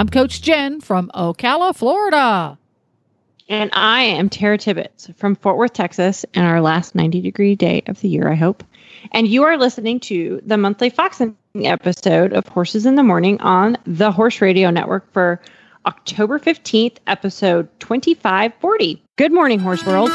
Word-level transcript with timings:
I'm 0.00 0.08
Coach 0.08 0.40
Jenn 0.40 0.80
from 0.80 1.10
Ocala, 1.14 1.76
Florida. 1.76 2.56
And 3.50 3.68
I 3.74 4.00
am 4.00 4.30
Tara 4.30 4.56
Tibbets 4.56 5.10
from 5.14 5.36
Fort 5.36 5.58
Worth, 5.58 5.74
Texas, 5.74 6.24
and 6.32 6.46
our 6.46 6.62
last 6.62 6.94
90 6.94 7.20
degree 7.20 7.54
day 7.54 7.82
of 7.86 8.00
the 8.00 8.08
year, 8.08 8.26
I 8.26 8.34
hope. 8.34 8.64
And 9.12 9.28
you 9.28 9.42
are 9.42 9.58
listening 9.58 10.00
to 10.00 10.40
the 10.42 10.56
monthly 10.56 10.88
Foxing 10.88 11.36
episode 11.54 12.32
of 12.32 12.48
Horses 12.48 12.86
in 12.86 12.94
the 12.94 13.02
Morning 13.02 13.38
on 13.42 13.76
the 13.84 14.10
Horse 14.10 14.40
Radio 14.40 14.70
Network 14.70 15.12
for 15.12 15.38
October 15.84 16.38
15th, 16.38 16.96
episode 17.06 17.68
2540. 17.80 19.02
Good 19.16 19.34
morning, 19.34 19.58
Horse 19.58 19.84
World. 19.84 20.10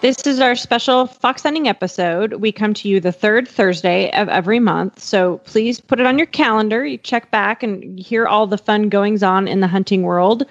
This 0.00 0.28
is 0.28 0.38
our 0.38 0.54
special 0.54 1.08
fox 1.08 1.42
hunting 1.42 1.66
episode. 1.66 2.34
We 2.34 2.52
come 2.52 2.72
to 2.74 2.88
you 2.88 3.00
the 3.00 3.10
third 3.10 3.48
Thursday 3.48 4.12
of 4.12 4.28
every 4.28 4.60
month. 4.60 5.00
So 5.00 5.38
please 5.38 5.80
put 5.80 5.98
it 5.98 6.06
on 6.06 6.18
your 6.18 6.28
calendar. 6.28 6.86
You 6.86 6.98
check 6.98 7.32
back 7.32 7.64
and 7.64 7.98
hear 7.98 8.28
all 8.28 8.46
the 8.46 8.58
fun 8.58 8.90
goings 8.90 9.24
on 9.24 9.48
in 9.48 9.58
the 9.58 9.66
hunting 9.66 10.02
world 10.02 10.44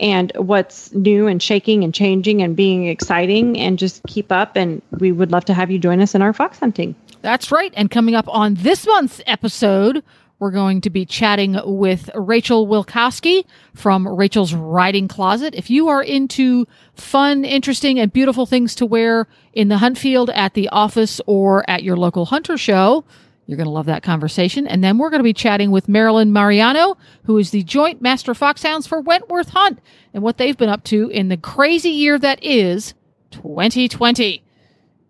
and 0.00 0.32
what's 0.36 0.90
new 0.94 1.26
and 1.26 1.42
shaking 1.42 1.84
and 1.84 1.92
changing 1.92 2.40
and 2.40 2.56
being 2.56 2.86
exciting 2.86 3.58
and 3.58 3.78
just 3.78 4.02
keep 4.04 4.32
up. 4.32 4.56
And 4.56 4.80
we 4.92 5.12
would 5.12 5.30
love 5.30 5.44
to 5.46 5.54
have 5.54 5.70
you 5.70 5.78
join 5.78 6.00
us 6.00 6.14
in 6.14 6.22
our 6.22 6.32
fox 6.32 6.58
hunting. 6.58 6.94
That's 7.20 7.52
right. 7.52 7.74
And 7.76 7.90
coming 7.90 8.14
up 8.14 8.26
on 8.28 8.54
this 8.54 8.86
month's 8.86 9.20
episode, 9.26 10.02
we're 10.44 10.50
going 10.50 10.82
to 10.82 10.90
be 10.90 11.06
chatting 11.06 11.58
with 11.64 12.10
Rachel 12.14 12.66
Wilkoski 12.66 13.46
from 13.72 14.06
Rachel's 14.06 14.52
Riding 14.52 15.08
Closet. 15.08 15.54
If 15.54 15.70
you 15.70 15.88
are 15.88 16.02
into 16.02 16.68
fun, 16.92 17.46
interesting, 17.46 17.98
and 17.98 18.12
beautiful 18.12 18.44
things 18.44 18.74
to 18.74 18.84
wear 18.84 19.26
in 19.54 19.68
the 19.68 19.78
hunt 19.78 19.96
field, 19.96 20.28
at 20.28 20.52
the 20.52 20.68
office, 20.68 21.18
or 21.26 21.64
at 21.66 21.82
your 21.82 21.96
local 21.96 22.26
hunter 22.26 22.58
show, 22.58 23.06
you're 23.46 23.56
going 23.56 23.64
to 23.64 23.72
love 23.72 23.86
that 23.86 24.02
conversation. 24.02 24.66
And 24.66 24.84
then 24.84 24.98
we're 24.98 25.08
going 25.08 25.20
to 25.20 25.24
be 25.24 25.32
chatting 25.32 25.70
with 25.70 25.88
Marilyn 25.88 26.30
Mariano, 26.30 26.98
who 27.24 27.38
is 27.38 27.50
the 27.50 27.62
joint 27.62 28.02
master 28.02 28.34
foxhounds 28.34 28.86
for 28.86 29.00
Wentworth 29.00 29.48
Hunt 29.48 29.78
and 30.12 30.22
what 30.22 30.36
they've 30.36 30.58
been 30.58 30.68
up 30.68 30.84
to 30.84 31.08
in 31.08 31.28
the 31.28 31.38
crazy 31.38 31.88
year 31.88 32.18
that 32.18 32.44
is 32.44 32.92
2020. 33.30 34.44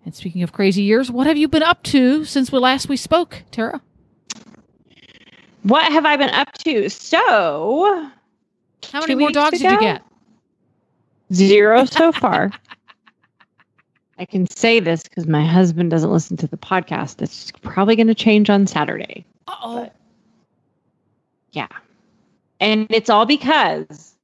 And 0.05 0.15
speaking 0.15 0.45
of 0.45 0.53
crazy 0.53 0.83
years, 0.83 1.11
what 1.11 1.27
have 1.27 1.37
you 1.37 1.49
been 1.49 1.65
up 1.65 1.83
to 1.85 2.25
since 2.25 2.53
we 2.53 2.61
last 2.61 2.89
we 2.89 2.97
spoke, 2.97 3.43
Tara? 3.51 3.83
What 5.65 5.91
have 5.93 6.05
I 6.05 6.17
been 6.17 6.31
up 6.31 6.53
to? 6.59 6.89
So, 6.91 8.11
how 8.93 9.01
many 9.01 9.15
more 9.15 9.31
dogs 9.31 9.61
ago? 9.61 9.71
did 9.71 9.75
you 9.75 9.81
get? 9.81 10.03
Zero 11.33 11.87
so 11.87 12.13
far. 12.21 12.51
I 14.19 14.27
can 14.27 14.47
say 14.49 14.79
this 14.79 15.03
because 15.03 15.27
my 15.27 15.45
husband 15.45 15.91
doesn't 15.91 16.11
listen 16.11 16.37
to 16.37 16.47
the 16.47 16.59
podcast. 16.59 17.21
It's 17.23 17.51
probably 17.63 17.97
going 17.97 18.07
to 18.07 18.15
change 18.15 18.49
on 18.51 18.67
Saturday. 18.67 19.25
oh. 19.49 19.91
Yeah. 21.53 21.69
And 22.61 22.87
it's 22.91 23.09
all 23.09 23.27
because 23.27 24.15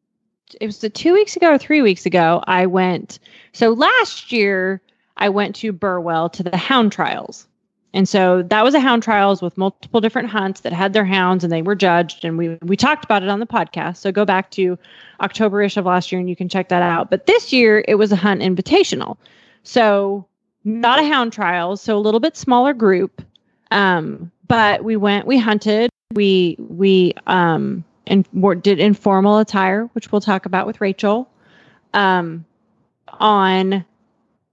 it 0.61 0.67
was 0.67 0.79
the 0.79 0.91
two 0.91 1.13
weeks 1.13 1.37
ago 1.37 1.53
or 1.53 1.59
three 1.59 1.81
weeks 1.81 2.05
ago. 2.07 2.43
I 2.47 2.67
went. 2.67 3.19
So 3.53 3.71
last 3.71 4.31
year, 4.33 4.81
I 5.17 5.29
went 5.29 5.55
to 5.57 5.73
Burwell 5.73 6.29
to 6.31 6.43
the 6.43 6.57
hound 6.57 6.93
trials. 6.93 7.47
And 7.93 8.09
so 8.09 8.43
that 8.43 8.63
was 8.63 8.75
a 8.75 8.81
hound 8.81 9.03
trials 9.03 9.43
with 9.43 9.59
multiple 9.59 10.01
different 10.01 10.29
hunts 10.29 10.61
that 10.61 10.73
had 10.73 10.93
their 10.93 11.05
hounds 11.05 11.43
and 11.43 11.53
they 11.53 11.63
were 11.63 11.75
judged. 11.75 12.25
And 12.25 12.39
we, 12.39 12.57
we 12.63 12.77
talked 12.77 13.05
about 13.05 13.23
it 13.23 13.29
on 13.29 13.41
the 13.41 13.47
podcast. 13.47 13.97
So 13.97 14.13
go 14.13 14.25
back 14.25 14.51
to 14.53 14.79
October-ish 15.21 15.77
of 15.77 15.87
last 15.87 16.13
year 16.13 16.21
and 16.21 16.29
you 16.29 16.37
can 16.37 16.49
check 16.49 16.69
that 16.69 16.83
out. 16.83 17.11
But 17.11 17.27
this 17.27 17.53
year 17.53 17.85
it 17.89 17.97
was 17.97 18.13
a 18.13 18.17
hunt 18.17 18.43
invitational. 18.43 19.17
So 19.65 20.25
not 20.65 21.01
a 21.01 21.05
hound 21.05 21.33
trial. 21.33 21.77
So 21.77 21.97
a 21.97 21.99
little 21.99 22.21
bit 22.21 22.37
smaller 22.37 22.75
group. 22.75 23.23
Um, 23.73 24.31
but 24.47 24.85
we 24.85 24.97
went, 24.97 25.27
we 25.27 25.39
hunted, 25.39 25.91
we, 26.15 26.57
we, 26.59 27.15
um, 27.27 27.85
and 28.07 28.27
did 28.63 28.81
informal 28.81 29.39
attire, 29.39 29.85
which 29.93 30.11
we'll 30.11 30.21
talk 30.21 30.47
about 30.47 30.67
with 30.67 30.81
Rachel. 30.81 31.29
Um, 31.95 32.45
on 33.19 33.85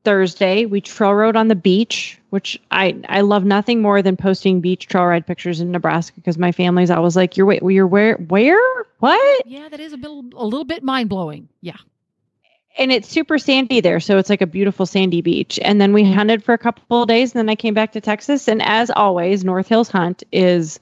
Thursday, 0.07 0.65
we 0.65 0.79
trail 0.79 1.11
rode 1.11 1.35
on 1.35 1.49
the 1.49 1.55
beach, 1.55 2.17
which 2.29 2.57
I 2.71 2.95
I 3.09 3.19
love 3.19 3.43
nothing 3.43 3.81
more 3.81 4.01
than 4.01 4.15
posting 4.15 4.61
beach 4.61 4.87
trail 4.87 5.03
ride 5.03 5.27
pictures 5.27 5.59
in 5.59 5.69
Nebraska 5.69 6.15
because 6.15 6.37
my 6.37 6.53
family's 6.53 6.89
always 6.89 7.17
like, 7.17 7.35
"You're 7.35 7.45
wait, 7.45 7.61
you're 7.61 7.85
where 7.85 8.15
where 8.15 8.57
what?" 8.99 9.45
Yeah, 9.45 9.67
that 9.67 9.81
is 9.81 9.91
a 9.91 9.97
bit 9.97 10.09
a 10.09 10.45
little 10.45 10.63
bit 10.63 10.81
mind 10.81 11.09
blowing. 11.09 11.49
Yeah, 11.59 11.75
and 12.77 12.89
it's 12.89 13.09
super 13.09 13.37
sandy 13.37 13.81
there, 13.81 13.99
so 13.99 14.17
it's 14.17 14.29
like 14.29 14.41
a 14.41 14.47
beautiful 14.47 14.85
sandy 14.85 15.21
beach. 15.21 15.59
And 15.61 15.81
then 15.81 15.91
we 15.91 16.09
hunted 16.09 16.41
for 16.41 16.53
a 16.53 16.57
couple 16.57 17.01
of 17.01 17.09
days, 17.09 17.33
and 17.33 17.39
then 17.39 17.49
I 17.49 17.55
came 17.55 17.73
back 17.73 17.91
to 17.91 17.99
Texas. 17.99 18.47
And 18.47 18.61
as 18.61 18.89
always, 18.89 19.43
North 19.43 19.67
Hills 19.67 19.89
Hunt 19.89 20.23
is 20.31 20.79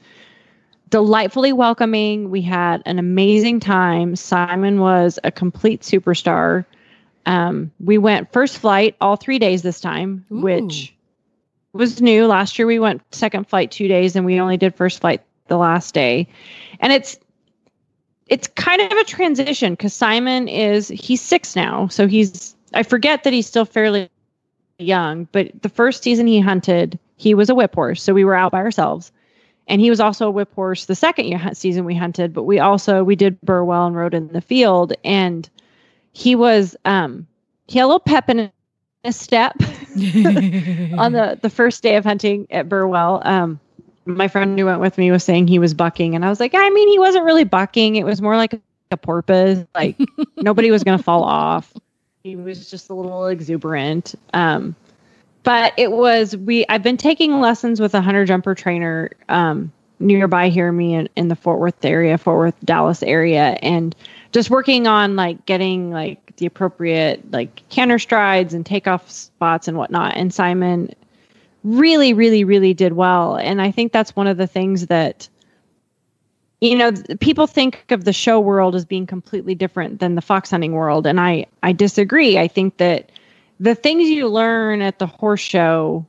delightfully 0.89 1.51
welcoming. 1.51 2.29
We 2.29 2.43
had 2.43 2.83
an 2.85 2.99
amazing 2.99 3.59
time. 3.59 4.15
Simon 4.15 4.79
was 4.79 5.17
a 5.23 5.31
complete 5.31 5.81
superstar. 5.81 6.65
Um, 7.25 7.71
we 7.79 7.97
went 7.97 8.31
first 8.31 8.59
flight 8.59 8.95
all 9.01 9.15
three 9.15 9.39
days 9.39 9.61
this 9.61 9.79
time, 9.79 10.25
Ooh. 10.31 10.41
which 10.41 10.95
was 11.73 12.01
new. 12.01 12.27
Last 12.27 12.57
year 12.57 12.67
we 12.67 12.79
went 12.79 13.01
second 13.13 13.47
flight 13.47 13.71
two 13.71 13.87
days, 13.87 14.15
and 14.15 14.25
we 14.25 14.39
only 14.39 14.57
did 14.57 14.75
first 14.75 15.01
flight 15.01 15.21
the 15.47 15.57
last 15.57 15.93
day. 15.93 16.27
And 16.79 16.93
it's 16.93 17.17
it's 18.27 18.47
kind 18.47 18.81
of 18.81 18.91
a 18.91 19.03
transition 19.03 19.73
because 19.73 19.93
Simon 19.93 20.47
is 20.47 20.87
he's 20.87 21.21
six 21.21 21.55
now, 21.55 21.87
so 21.87 22.07
he's 22.07 22.55
I 22.73 22.83
forget 22.83 23.23
that 23.23 23.33
he's 23.33 23.47
still 23.47 23.65
fairly 23.65 24.09
young. 24.79 25.27
But 25.31 25.61
the 25.61 25.69
first 25.69 26.03
season 26.03 26.27
he 26.27 26.39
hunted, 26.39 26.99
he 27.17 27.33
was 27.33 27.49
a 27.49 27.55
whip 27.55 27.75
horse, 27.75 28.01
so 28.01 28.13
we 28.13 28.25
were 28.25 28.35
out 28.35 28.51
by 28.51 28.59
ourselves. 28.59 29.11
And 29.67 29.81
he 29.81 29.89
was 29.89 29.99
also 29.99 30.27
a 30.27 30.31
whip 30.31 30.53
horse 30.53 30.85
the 30.85 30.95
second 30.95 31.25
year 31.25 31.41
season 31.53 31.85
we 31.85 31.95
hunted, 31.95 32.33
but 32.33 32.43
we 32.43 32.59
also 32.59 33.03
we 33.03 33.15
did 33.15 33.41
Burwell 33.41 33.87
and 33.87 33.95
rode 33.95 34.13
in 34.13 34.27
the 34.27 34.41
field 34.41 34.93
and 35.03 35.49
he 36.15 36.33
was 36.33 36.75
um 36.85 37.27
he 37.67 37.77
had 37.77 37.85
a 37.85 37.87
little 37.87 37.99
pep 37.99 38.29
in 38.29 38.49
his 39.03 39.17
step 39.17 39.53
on 39.59 41.11
the 41.11 41.37
the 41.41 41.49
first 41.49 41.83
day 41.83 41.97
of 41.97 42.05
hunting 42.05 42.47
at 42.49 42.69
Burwell. 42.69 43.21
Um 43.23 43.59
my 44.05 44.27
friend 44.27 44.57
who 44.57 44.65
went 44.65 44.79
with 44.79 44.97
me 44.97 45.11
was 45.11 45.23
saying 45.23 45.47
he 45.47 45.59
was 45.59 45.73
bucking 45.73 46.15
and 46.15 46.23
I 46.23 46.29
was 46.29 46.39
like, 46.39 46.53
I 46.55 46.69
mean, 46.69 46.89
he 46.89 46.99
wasn't 46.99 47.25
really 47.25 47.43
bucking. 47.43 47.95
It 47.95 48.05
was 48.05 48.21
more 48.21 48.37
like 48.37 48.59
a 48.91 48.97
porpoise. 48.97 49.65
Like 49.73 49.97
nobody 50.37 50.71
was 50.71 50.83
going 50.83 50.97
to 50.97 51.03
fall 51.03 51.23
off. 51.23 51.73
He 52.23 52.35
was 52.35 52.69
just 52.69 52.89
a 52.89 52.93
little 52.93 53.27
exuberant. 53.27 54.15
Um, 54.33 54.75
but 55.43 55.73
it 55.77 55.91
was 55.91 56.35
we. 56.35 56.65
I've 56.69 56.81
been 56.81 56.97
taking 56.97 57.39
lessons 57.39 57.79
with 57.81 57.93
a 57.93 58.01
hunter 58.01 58.25
jumper 58.25 58.55
trainer 58.55 59.11
um, 59.29 59.71
nearby 59.99 60.49
here, 60.49 60.71
me 60.71 60.95
in, 60.95 61.09
in 61.15 61.27
the 61.27 61.35
Fort 61.35 61.59
Worth 61.59 61.83
area, 61.83 62.17
Fort 62.17 62.37
Worth, 62.37 62.55
Dallas 62.63 63.03
area, 63.03 63.57
and 63.61 63.95
just 64.35 64.49
working 64.49 64.85
on 64.85 65.15
like 65.15 65.45
getting 65.45 65.91
like 65.91 66.35
the 66.35 66.45
appropriate 66.45 67.31
like 67.31 67.63
canter 67.69 67.97
strides 67.97 68.53
and 68.53 68.65
takeoff 68.65 69.09
spots 69.09 69.69
and 69.69 69.77
whatnot. 69.77 70.17
And 70.17 70.33
Simon 70.33 70.93
really, 71.63 72.11
really, 72.11 72.43
really 72.43 72.73
did 72.73 72.91
well. 72.91 73.37
And 73.37 73.61
I 73.61 73.71
think 73.71 73.93
that's 73.93 74.13
one 74.13 74.27
of 74.27 74.35
the 74.35 74.45
things 74.45 74.87
that 74.87 75.29
you 76.59 76.75
know 76.75 76.91
people 77.21 77.47
think 77.47 77.85
of 77.91 78.03
the 78.03 78.11
show 78.11 78.41
world 78.41 78.75
as 78.75 78.83
being 78.83 79.07
completely 79.07 79.55
different 79.55 80.01
than 80.01 80.15
the 80.15 80.21
fox 80.21 80.49
hunting 80.49 80.71
world 80.71 81.05
and 81.05 81.19
i 81.19 81.45
i 81.63 81.73
disagree 81.73 82.37
i 82.37 82.47
think 82.47 82.77
that 82.77 83.11
the 83.59 83.75
things 83.75 84.09
you 84.09 84.29
learn 84.29 84.81
at 84.81 84.97
the 84.97 85.05
horse 85.05 85.41
show 85.41 86.05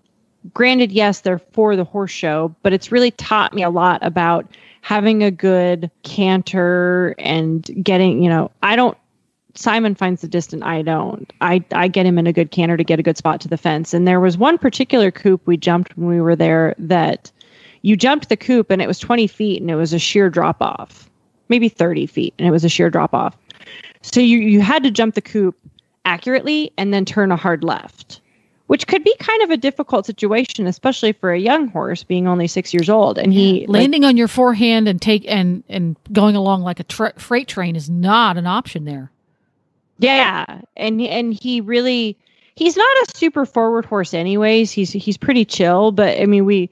granted 0.55 0.93
yes 0.93 1.21
they're 1.21 1.41
for 1.41 1.75
the 1.75 1.85
horse 1.85 2.13
show 2.13 2.55
but 2.63 2.73
it's 2.73 2.93
really 2.93 3.11
taught 3.11 3.55
me 3.55 3.65
a 3.65 3.69
lot 3.71 3.99
about 4.07 4.47
having 4.87 5.25
a 5.25 5.33
good 5.33 5.91
canter 6.05 7.17
and 7.19 7.69
getting, 7.83 8.23
you 8.23 8.31
know, 8.31 8.53
I 8.63 8.77
don't 8.77 8.97
Simon 9.57 9.97
finds 9.97 10.21
the 10.21 10.29
distant, 10.29 10.63
I 10.63 10.83
don't. 10.83 11.33
I, 11.41 11.65
I 11.73 11.89
get 11.89 12.07
him 12.07 12.19
in 12.19 12.29
a 12.29 12.33
good 12.33 12.53
canter 12.53 12.77
to 12.77 12.85
get 12.85 13.01
a 13.01 13.03
good 13.03 13.17
spot 13.17 13.41
to 13.41 13.49
the 13.49 13.57
fence. 13.57 13.93
And 13.93 14.07
there 14.07 14.21
was 14.21 14.39
one 14.39 14.59
particular 14.59 15.11
coop 15.11 15.45
we 15.45 15.57
jumped 15.57 15.97
when 15.97 16.07
we 16.07 16.21
were 16.21 16.37
there 16.37 16.77
that 16.79 17.33
you 17.83 17.97
jumped 17.97 18.29
the 18.29 18.37
coop 18.37 18.71
and 18.71 18.81
it 18.81 18.87
was 18.87 19.01
20 19.01 19.27
feet 19.27 19.61
and 19.61 19.73
it 19.73 19.75
was 19.75 19.93
a 19.93 19.99
sheer 19.99 20.31
drop 20.31 20.63
off, 20.63 21.11
maybe 21.49 21.69
30 21.69 22.07
feet, 22.07 22.35
and 22.39 22.47
it 22.47 22.53
was 22.53 22.65
a 22.65 22.69
sheer 22.69 22.89
drop 22.89 23.13
off. 23.13 23.37
So 24.03 24.21
you, 24.21 24.39
you 24.39 24.61
had 24.61 24.85
to 24.85 24.93
jump 24.93 25.17
the 25.17 25.21
coop 25.21 25.57
accurately 26.05 26.71
and 26.79 26.95
then 26.95 27.05
turn 27.05 27.33
a 27.33 27.37
hard 27.37 27.65
left, 27.65 28.21
which 28.67 28.87
could 28.87 29.05
be 29.05 29.15
kind 29.19 29.43
of 29.43 29.51
a 29.51 29.57
difficult 29.57 30.07
situation, 30.07 30.67
especially 30.67 31.13
for 31.13 31.33
a 31.33 31.39
young 31.39 31.69
horse 31.69 32.03
being 32.03 32.27
only 32.27 32.47
six 32.49 32.75
years 32.75 32.91
old. 32.91 33.19
And 33.19 33.33
he 33.33 33.61
like, 33.61 33.69
landing 33.69 34.05
on 34.05 34.17
your 34.17 34.29
forehand 34.29 34.89
and 34.89 35.01
take 35.01 35.25
and 35.29 35.63
and 35.69 35.97
going 36.13 36.37
along 36.37 36.63
like 36.63 36.81
a 36.81 36.85
tra- 36.85 37.19
freight 37.19 37.49
train 37.49 37.77
is 37.77 37.89
not 37.89 38.37
an 38.37 38.47
option 38.47 38.85
there. 38.85 39.11
Yeah, 39.99 40.63
and 40.77 41.01
and 41.01 41.33
he 41.33 41.61
really 41.61 42.19
he's 42.55 42.77
not 42.77 42.97
a 42.97 43.17
super 43.17 43.47
forward 43.47 43.85
horse 43.85 44.15
anyways. 44.15 44.73
He's 44.73 44.91
he's 44.91 45.17
pretty 45.17 45.45
chill, 45.45 45.93
but 45.93 46.21
I 46.21 46.27
mean 46.27 46.45
we 46.45 46.71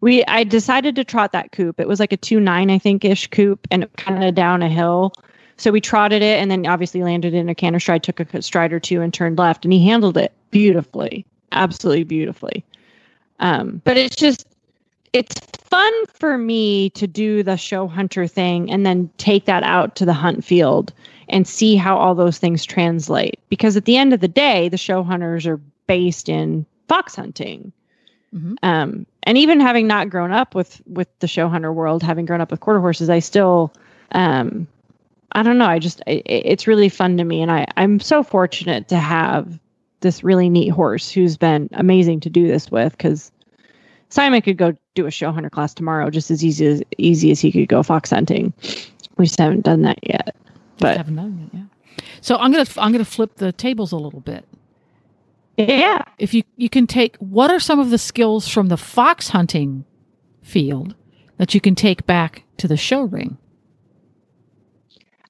we 0.00 0.24
I 0.26 0.44
decided 0.44 0.96
to 0.96 1.04
trot 1.04 1.32
that 1.32 1.50
coop. 1.50 1.80
It 1.80 1.88
was 1.88 1.98
like 1.98 2.12
a 2.12 2.16
two 2.16 2.38
nine 2.38 2.70
I 2.70 2.78
think 2.78 3.04
ish 3.04 3.26
coop 3.26 3.66
and 3.70 3.92
kind 3.96 4.22
of 4.22 4.34
down 4.34 4.62
a 4.62 4.68
hill. 4.68 5.12
So 5.56 5.70
we 5.70 5.80
trotted 5.80 6.22
it 6.22 6.40
and 6.40 6.50
then 6.50 6.66
obviously 6.66 7.02
landed 7.02 7.34
in 7.34 7.48
a 7.48 7.54
canter 7.54 7.80
stride, 7.80 8.02
took 8.02 8.20
a 8.20 8.42
stride 8.42 8.72
or 8.72 8.80
two 8.80 9.00
and 9.00 9.14
turned 9.14 9.38
left 9.38 9.64
and 9.64 9.72
he 9.72 9.86
handled 9.86 10.16
it 10.16 10.32
beautifully. 10.50 11.24
Absolutely 11.52 12.04
beautifully. 12.04 12.64
Um, 13.40 13.80
but 13.84 13.96
it's 13.96 14.16
just 14.16 14.46
it's 15.12 15.34
fun 15.56 15.92
for 16.06 16.36
me 16.36 16.90
to 16.90 17.06
do 17.06 17.42
the 17.42 17.56
show 17.56 17.86
hunter 17.86 18.26
thing 18.26 18.70
and 18.70 18.84
then 18.84 19.10
take 19.16 19.44
that 19.44 19.62
out 19.62 19.96
to 19.96 20.04
the 20.04 20.12
hunt 20.12 20.44
field 20.44 20.92
and 21.28 21.46
see 21.46 21.76
how 21.76 21.96
all 21.96 22.14
those 22.14 22.38
things 22.38 22.64
translate. 22.64 23.38
Because 23.48 23.76
at 23.76 23.84
the 23.84 23.96
end 23.96 24.12
of 24.12 24.20
the 24.20 24.28
day, 24.28 24.68
the 24.68 24.76
show 24.76 25.02
hunters 25.02 25.46
are 25.46 25.60
based 25.86 26.28
in 26.28 26.66
fox 26.88 27.14
hunting. 27.14 27.72
Mm-hmm. 28.34 28.54
Um, 28.62 29.06
and 29.22 29.38
even 29.38 29.60
having 29.60 29.86
not 29.86 30.10
grown 30.10 30.32
up 30.32 30.54
with 30.54 30.82
with 30.86 31.08
the 31.20 31.28
show 31.28 31.48
hunter 31.48 31.72
world, 31.72 32.02
having 32.02 32.26
grown 32.26 32.40
up 32.40 32.50
with 32.50 32.60
quarter 32.60 32.80
horses, 32.80 33.08
I 33.08 33.20
still, 33.20 33.72
um, 34.12 34.66
I 35.34 35.42
don't 35.42 35.58
know. 35.58 35.66
I 35.66 35.78
just 35.78 36.00
it, 36.06 36.22
it's 36.24 36.66
really 36.66 36.88
fun 36.88 37.16
to 37.16 37.24
me, 37.24 37.42
and 37.42 37.50
I 37.50 37.66
I'm 37.76 38.00
so 38.00 38.22
fortunate 38.22 38.88
to 38.88 38.96
have 38.96 39.58
this 40.00 40.22
really 40.22 40.48
neat 40.48 40.68
horse 40.68 41.10
who's 41.10 41.36
been 41.36 41.68
amazing 41.72 42.20
to 42.20 42.30
do 42.30 42.46
this 42.46 42.70
with 42.70 42.92
because 42.92 43.32
Simon 44.10 44.42
could 44.42 44.58
go 44.58 44.74
do 44.94 45.06
a 45.06 45.10
show 45.10 45.32
hunter 45.32 45.50
class 45.50 45.74
tomorrow 45.74 46.10
just 46.10 46.30
as 46.30 46.44
easy 46.44 46.66
as 46.66 46.82
easy 46.98 47.30
as 47.30 47.40
he 47.40 47.50
could 47.50 47.68
go 47.68 47.82
fox 47.82 48.10
hunting. 48.10 48.52
We 49.16 49.26
just 49.26 49.38
haven't 49.38 49.64
done 49.64 49.82
that 49.82 49.98
yet. 50.02 50.36
But 50.78 50.96
haven't 50.96 51.16
done 51.16 51.50
it, 51.52 51.56
yeah. 51.56 52.04
So 52.20 52.36
I'm 52.36 52.52
gonna 52.52 52.66
I'm 52.76 52.92
gonna 52.92 53.04
flip 53.04 53.36
the 53.36 53.52
tables 53.52 53.92
a 53.92 53.96
little 53.96 54.20
bit. 54.20 54.44
Yeah. 55.56 56.02
If 56.18 56.34
you 56.34 56.42
you 56.56 56.68
can 56.68 56.86
take 56.86 57.16
what 57.16 57.50
are 57.50 57.60
some 57.60 57.80
of 57.80 57.90
the 57.90 57.98
skills 57.98 58.48
from 58.48 58.68
the 58.68 58.76
fox 58.76 59.28
hunting 59.28 59.84
field 60.42 60.94
that 61.38 61.54
you 61.54 61.60
can 61.60 61.74
take 61.74 62.06
back 62.06 62.44
to 62.58 62.68
the 62.68 62.76
show 62.76 63.02
ring? 63.02 63.38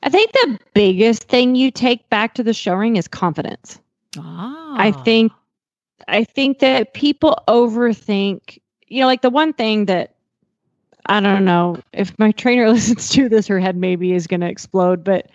I 0.05 0.11
think 0.11 0.33
the 0.33 0.59
biggest 0.75 1.25
thing 1.25 1.55
you 1.55 1.71
take 1.71 2.09
back 2.11 2.35
to 2.35 2.43
the 2.43 2.53
show 2.53 2.75
ring 2.75 2.97
is 2.97 3.09
confidence. 3.09 3.81
Ah. 4.19 4.75
I 4.77 4.93
think 4.93 5.33
I 6.07 6.25
think 6.25 6.59
that 6.59 6.93
people 6.93 7.43
overthink, 7.49 8.59
you 8.87 9.01
know, 9.01 9.07
like 9.07 9.23
the 9.23 9.31
one 9.31 9.55
thing 9.55 9.87
that 9.87 10.15
I 11.07 11.21
don't 11.21 11.47
know 11.47 11.79
if 11.93 12.17
my 12.19 12.33
trainer 12.33 12.69
listens 12.71 13.09
to 13.11 13.29
this, 13.29 13.47
her 13.47 13.59
head 13.59 13.77
maybe 13.77 14.13
is 14.13 14.27
going 14.27 14.41
to 14.41 14.49
explode. 14.49 15.03
But 15.05 15.31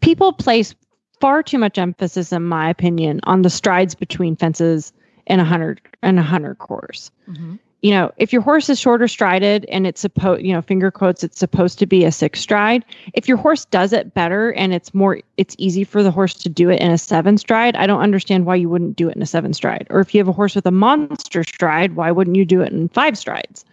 people 0.00 0.32
place 0.32 0.74
far 1.20 1.42
too 1.42 1.58
much 1.58 1.76
emphasis, 1.76 2.32
in 2.32 2.44
my 2.44 2.70
opinion, 2.70 3.20
on 3.24 3.42
the 3.42 3.50
strides 3.50 3.96
between 3.96 4.36
fences 4.36 4.92
and 5.26 5.40
a 5.40 5.44
hunter 5.44 5.78
and 6.02 6.18
a 6.18 6.22
hunter 6.22 6.54
course. 6.54 7.10
Mm-hmm. 7.28 7.56
You 7.82 7.90
know, 7.90 8.12
if 8.16 8.32
your 8.32 8.42
horse 8.42 8.70
is 8.70 8.78
shorter 8.78 9.08
strided 9.08 9.64
and 9.64 9.88
it's 9.88 10.00
supposed, 10.00 10.42
you 10.42 10.52
know, 10.52 10.62
finger 10.62 10.92
quotes, 10.92 11.24
it's 11.24 11.38
supposed 11.38 11.80
to 11.80 11.86
be 11.86 12.04
a 12.04 12.12
six 12.12 12.40
stride. 12.40 12.84
If 13.12 13.26
your 13.26 13.36
horse 13.36 13.64
does 13.64 13.92
it 13.92 14.14
better 14.14 14.52
and 14.52 14.72
it's 14.72 14.94
more, 14.94 15.20
it's 15.36 15.56
easy 15.58 15.82
for 15.82 16.04
the 16.04 16.12
horse 16.12 16.34
to 16.34 16.48
do 16.48 16.70
it 16.70 16.80
in 16.80 16.92
a 16.92 16.98
seven 16.98 17.38
stride. 17.38 17.74
I 17.74 17.88
don't 17.88 18.00
understand 18.00 18.46
why 18.46 18.54
you 18.54 18.68
wouldn't 18.68 18.94
do 18.94 19.08
it 19.08 19.16
in 19.16 19.22
a 19.22 19.26
seven 19.26 19.52
stride. 19.52 19.88
Or 19.90 19.98
if 19.98 20.14
you 20.14 20.20
have 20.20 20.28
a 20.28 20.32
horse 20.32 20.54
with 20.54 20.64
a 20.66 20.70
monster 20.70 21.42
stride, 21.42 21.96
why 21.96 22.12
wouldn't 22.12 22.36
you 22.36 22.44
do 22.44 22.60
it 22.62 22.72
in 22.72 22.88
five 22.88 23.18
strides? 23.18 23.64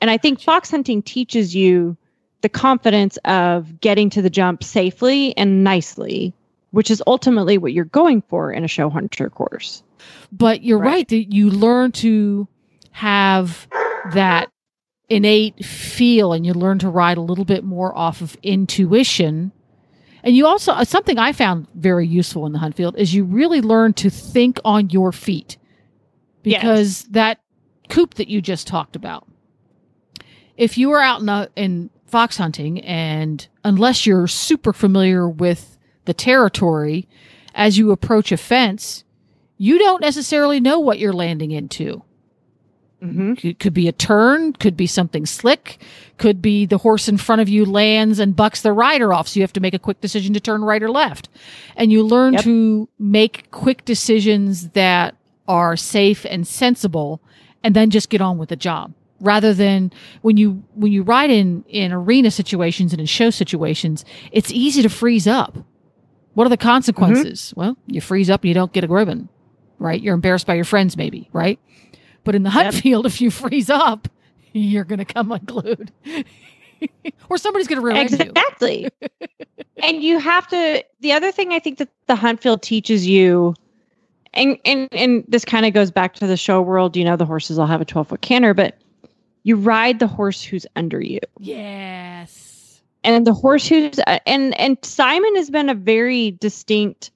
And 0.00 0.10
I 0.10 0.16
think 0.16 0.40
fox 0.40 0.70
hunting 0.70 1.02
teaches 1.02 1.54
you 1.54 1.98
the 2.40 2.48
confidence 2.48 3.18
of 3.24 3.80
getting 3.80 4.08
to 4.10 4.22
the 4.22 4.30
jump 4.30 4.64
safely 4.64 5.36
and 5.36 5.62
nicely, 5.62 6.32
which 6.70 6.90
is 6.90 7.02
ultimately 7.06 7.58
what 7.58 7.74
you're 7.74 7.84
going 7.84 8.22
for 8.22 8.50
in 8.50 8.64
a 8.64 8.68
show 8.68 8.88
hunter 8.88 9.28
course. 9.28 9.82
But 10.32 10.62
you're 10.62 10.78
right, 10.78 10.86
right 10.86 11.08
that 11.08 11.34
you 11.34 11.50
learn 11.50 11.92
to 11.92 12.48
have 12.96 13.68
that 14.12 14.48
innate 15.08 15.64
feel 15.64 16.32
and 16.32 16.46
you 16.46 16.52
learn 16.52 16.78
to 16.78 16.88
ride 16.88 17.16
a 17.16 17.22
little 17.22 17.44
bit 17.44 17.62
more 17.62 17.96
off 17.96 18.20
of 18.20 18.36
intuition. 18.42 19.52
And 20.22 20.34
you 20.34 20.46
also, 20.46 20.72
uh, 20.72 20.84
something 20.84 21.18
I 21.18 21.32
found 21.32 21.68
very 21.74 22.06
useful 22.06 22.46
in 22.46 22.52
the 22.52 22.58
hunt 22.58 22.74
field 22.74 22.96
is 22.96 23.14
you 23.14 23.24
really 23.24 23.60
learn 23.60 23.92
to 23.94 24.10
think 24.10 24.58
on 24.64 24.90
your 24.90 25.12
feet 25.12 25.56
because 26.42 27.02
yes. 27.02 27.08
that 27.10 27.40
coop 27.88 28.14
that 28.14 28.28
you 28.28 28.40
just 28.40 28.66
talked 28.66 28.96
about 28.96 29.28
if 30.56 30.78
you 30.78 30.90
are 30.92 31.00
out 31.00 31.20
in, 31.20 31.28
a, 31.28 31.48
in 31.54 31.90
fox 32.06 32.36
hunting 32.36 32.80
and 32.80 33.46
unless 33.64 34.06
you're 34.06 34.26
super 34.26 34.72
familiar 34.72 35.28
with 35.28 35.76
the 36.06 36.14
territory 36.14 37.08
as 37.54 37.78
you 37.78 37.90
approach 37.90 38.32
a 38.32 38.36
fence, 38.36 39.04
you 39.58 39.78
don't 39.78 40.00
necessarily 40.00 40.60
know 40.60 40.78
what 40.78 40.98
you're 40.98 41.12
landing 41.12 41.50
into. 41.50 42.02
Mm-hmm. 43.02 43.46
It 43.46 43.58
could 43.58 43.74
be 43.74 43.88
a 43.88 43.92
turn, 43.92 44.54
could 44.54 44.76
be 44.76 44.86
something 44.86 45.26
slick, 45.26 45.78
could 46.16 46.40
be 46.40 46.64
the 46.64 46.78
horse 46.78 47.08
in 47.08 47.18
front 47.18 47.42
of 47.42 47.48
you 47.48 47.64
lands 47.66 48.18
and 48.18 48.34
bucks 48.34 48.62
the 48.62 48.72
rider 48.72 49.12
off. 49.12 49.28
So 49.28 49.38
you 49.38 49.42
have 49.42 49.52
to 49.52 49.60
make 49.60 49.74
a 49.74 49.78
quick 49.78 50.00
decision 50.00 50.32
to 50.34 50.40
turn 50.40 50.62
right 50.62 50.82
or 50.82 50.90
left. 50.90 51.28
And 51.76 51.92
you 51.92 52.02
learn 52.02 52.34
yep. 52.34 52.42
to 52.44 52.88
make 52.98 53.50
quick 53.50 53.84
decisions 53.84 54.70
that 54.70 55.14
are 55.46 55.76
safe 55.76 56.24
and 56.24 56.46
sensible 56.46 57.20
and 57.62 57.76
then 57.76 57.90
just 57.90 58.08
get 58.08 58.20
on 58.20 58.38
with 58.38 58.48
the 58.48 58.56
job 58.56 58.94
rather 59.20 59.54
than 59.54 59.92
when 60.22 60.36
you 60.36 60.62
when 60.74 60.92
you 60.92 61.02
ride 61.02 61.30
in 61.30 61.64
in 61.68 61.92
arena 61.92 62.30
situations 62.30 62.92
and 62.92 63.00
in 63.00 63.06
show 63.06 63.30
situations 63.30 64.04
it's 64.30 64.50
easy 64.50 64.82
to 64.82 64.88
freeze 64.88 65.26
up 65.26 65.56
what 66.34 66.46
are 66.46 66.50
the 66.50 66.56
consequences 66.56 67.50
mm-hmm. 67.50 67.60
well 67.60 67.76
you 67.86 68.00
freeze 68.00 68.28
up 68.28 68.42
and 68.42 68.48
you 68.48 68.54
don't 68.54 68.72
get 68.72 68.84
a 68.84 68.88
ribbon 68.88 69.28
right 69.78 70.02
you're 70.02 70.14
embarrassed 70.14 70.46
by 70.46 70.54
your 70.54 70.64
friends 70.64 70.96
maybe 70.96 71.30
right 71.32 71.58
but 72.26 72.34
in 72.34 72.42
the 72.42 72.50
hunt 72.50 72.74
yep. 72.74 72.82
field 72.82 73.06
if 73.06 73.20
you 73.20 73.30
freeze 73.30 73.70
up 73.70 74.08
you're 74.52 74.84
going 74.84 74.98
to 74.98 75.04
come 75.04 75.32
unglued 75.32 75.90
or 77.30 77.38
somebody's 77.38 77.66
going 77.66 77.80
to 77.80 77.84
ruin 77.84 77.96
exactly. 77.96 78.82
you 78.82 78.90
exactly 79.00 79.56
and 79.82 80.02
you 80.02 80.18
have 80.18 80.46
to 80.46 80.84
the 81.00 81.12
other 81.12 81.32
thing 81.32 81.52
i 81.54 81.58
think 81.58 81.78
that 81.78 81.88
the 82.06 82.14
hunt 82.14 82.42
field 82.42 82.62
teaches 82.62 83.06
you 83.06 83.54
and 84.34 84.58
and 84.66 84.88
and 84.92 85.24
this 85.26 85.46
kind 85.46 85.64
of 85.64 85.72
goes 85.72 85.90
back 85.90 86.12
to 86.12 86.26
the 86.26 86.36
show 86.36 86.60
world 86.60 86.94
you 86.94 87.04
know 87.04 87.16
the 87.16 87.24
horses 87.24 87.58
all 87.58 87.66
have 87.66 87.80
a 87.80 87.86
12 87.86 88.08
foot 88.08 88.20
canter 88.20 88.52
but 88.52 88.78
you 89.46 89.54
ride 89.54 90.00
the 90.00 90.08
horse 90.08 90.42
who's 90.42 90.66
under 90.74 91.00
you. 91.00 91.20
Yes. 91.38 92.82
And 93.04 93.24
the 93.24 93.32
horse 93.32 93.68
who's 93.68 94.00
and 94.26 94.58
and 94.58 94.76
Simon 94.82 95.36
has 95.36 95.50
been 95.50 95.68
a 95.68 95.74
very 95.74 96.32
distinct 96.32 97.12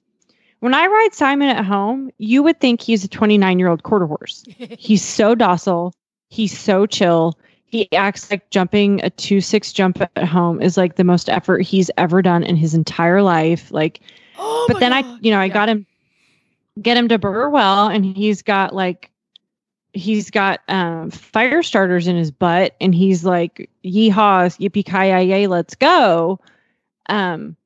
when 0.61 0.73
I 0.75 0.85
ride 0.85 1.13
Simon 1.13 1.49
at 1.49 1.65
home, 1.65 2.11
you 2.19 2.41
would 2.43 2.59
think 2.59 2.81
he's 2.81 3.03
a 3.03 3.07
29 3.07 3.59
year 3.59 3.67
old 3.67 3.83
quarter 3.83 4.05
horse. 4.05 4.43
he's 4.77 5.03
so 5.03 5.35
docile. 5.35 5.93
He's 6.29 6.57
so 6.57 6.85
chill. 6.85 7.37
He 7.65 7.91
acts 7.93 8.29
like 8.29 8.49
jumping 8.51 9.03
a 9.03 9.09
2 9.09 9.41
6 9.41 9.73
jump 9.73 10.01
at 10.01 10.23
home 10.23 10.61
is 10.61 10.77
like 10.77 10.95
the 10.95 11.03
most 11.03 11.29
effort 11.29 11.63
he's 11.63 11.89
ever 11.97 12.21
done 12.21 12.43
in 12.43 12.55
his 12.55 12.73
entire 12.73 13.21
life. 13.21 13.71
Like, 13.71 14.01
oh 14.37 14.65
but 14.67 14.79
then 14.79 14.91
God. 14.91 15.05
I, 15.05 15.19
you 15.21 15.31
know, 15.31 15.39
I 15.39 15.45
yeah. 15.45 15.53
got 15.53 15.69
him, 15.69 15.85
get 16.81 16.95
him 16.95 17.07
to 17.07 17.17
Burwell 17.17 17.87
and 17.87 18.05
he's 18.05 18.41
got 18.41 18.75
like 18.75 19.11
he's 19.93 20.29
got 20.29 20.61
um, 20.67 21.11
fire 21.11 21.63
starters 21.63 22.07
in 22.07 22.15
his 22.15 22.31
butt 22.31 22.75
and 22.79 22.93
he's 22.95 23.25
like 23.25 23.69
yeehaw 23.83 24.57
yippee 24.57 24.85
ki 24.85 25.29
yay 25.29 25.47
let's 25.47 25.75
go 25.75 26.39
um 27.09 27.57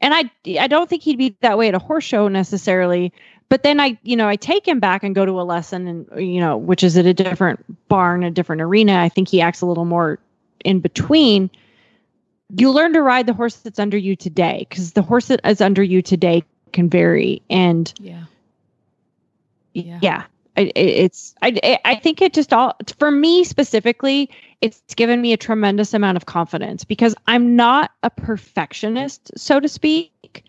and 0.00 0.14
i 0.14 0.30
i 0.58 0.66
don't 0.66 0.88
think 0.88 1.02
he'd 1.02 1.18
be 1.18 1.36
that 1.40 1.58
way 1.58 1.68
at 1.68 1.74
a 1.74 1.78
horse 1.78 2.04
show 2.04 2.28
necessarily 2.28 3.12
but 3.48 3.62
then 3.62 3.80
i 3.80 3.98
you 4.02 4.16
know 4.16 4.28
i 4.28 4.36
take 4.36 4.66
him 4.66 4.80
back 4.80 5.02
and 5.02 5.14
go 5.14 5.26
to 5.26 5.40
a 5.40 5.42
lesson 5.42 5.86
and 5.86 6.26
you 6.26 6.40
know 6.40 6.56
which 6.56 6.82
is 6.82 6.96
at 6.96 7.06
a 7.06 7.14
different 7.14 7.64
barn 7.90 8.22
a 8.22 8.30
different 8.30 8.62
arena. 8.62 8.94
I 8.94 9.10
think 9.10 9.28
he 9.28 9.42
acts 9.42 9.60
a 9.60 9.66
little 9.66 9.84
more 9.84 10.18
in 10.64 10.80
between. 10.80 11.50
You 12.56 12.70
learn 12.70 12.94
to 12.94 13.02
ride 13.02 13.26
the 13.26 13.34
horse 13.34 13.56
that's 13.56 13.78
under 13.78 13.98
you 13.98 14.16
today 14.16 14.66
because 14.68 14.92
the 14.92 15.02
horse 15.02 15.26
that 15.26 15.40
is 15.44 15.60
under 15.60 15.82
you 15.82 16.00
today 16.00 16.42
can 16.72 16.88
vary. 16.88 17.42
And 17.50 17.92
yeah. 18.00 18.24
yeah, 19.74 19.98
yeah 20.02 20.24
it, 20.56 20.72
it's 20.74 21.34
I 21.42 21.78
I 21.84 21.96
think 21.96 22.22
it 22.22 22.32
just 22.32 22.52
all 22.52 22.74
for 22.98 23.10
me 23.10 23.44
specifically 23.44 24.30
it's 24.60 24.94
given 24.94 25.20
me 25.20 25.32
a 25.32 25.36
tremendous 25.36 25.94
amount 25.94 26.16
of 26.16 26.26
confidence 26.26 26.84
because 26.84 27.14
I'm 27.26 27.56
not 27.56 27.90
a 28.02 28.10
perfectionist 28.10 29.30
so 29.36 29.60
to 29.60 29.68
speak 29.68 30.44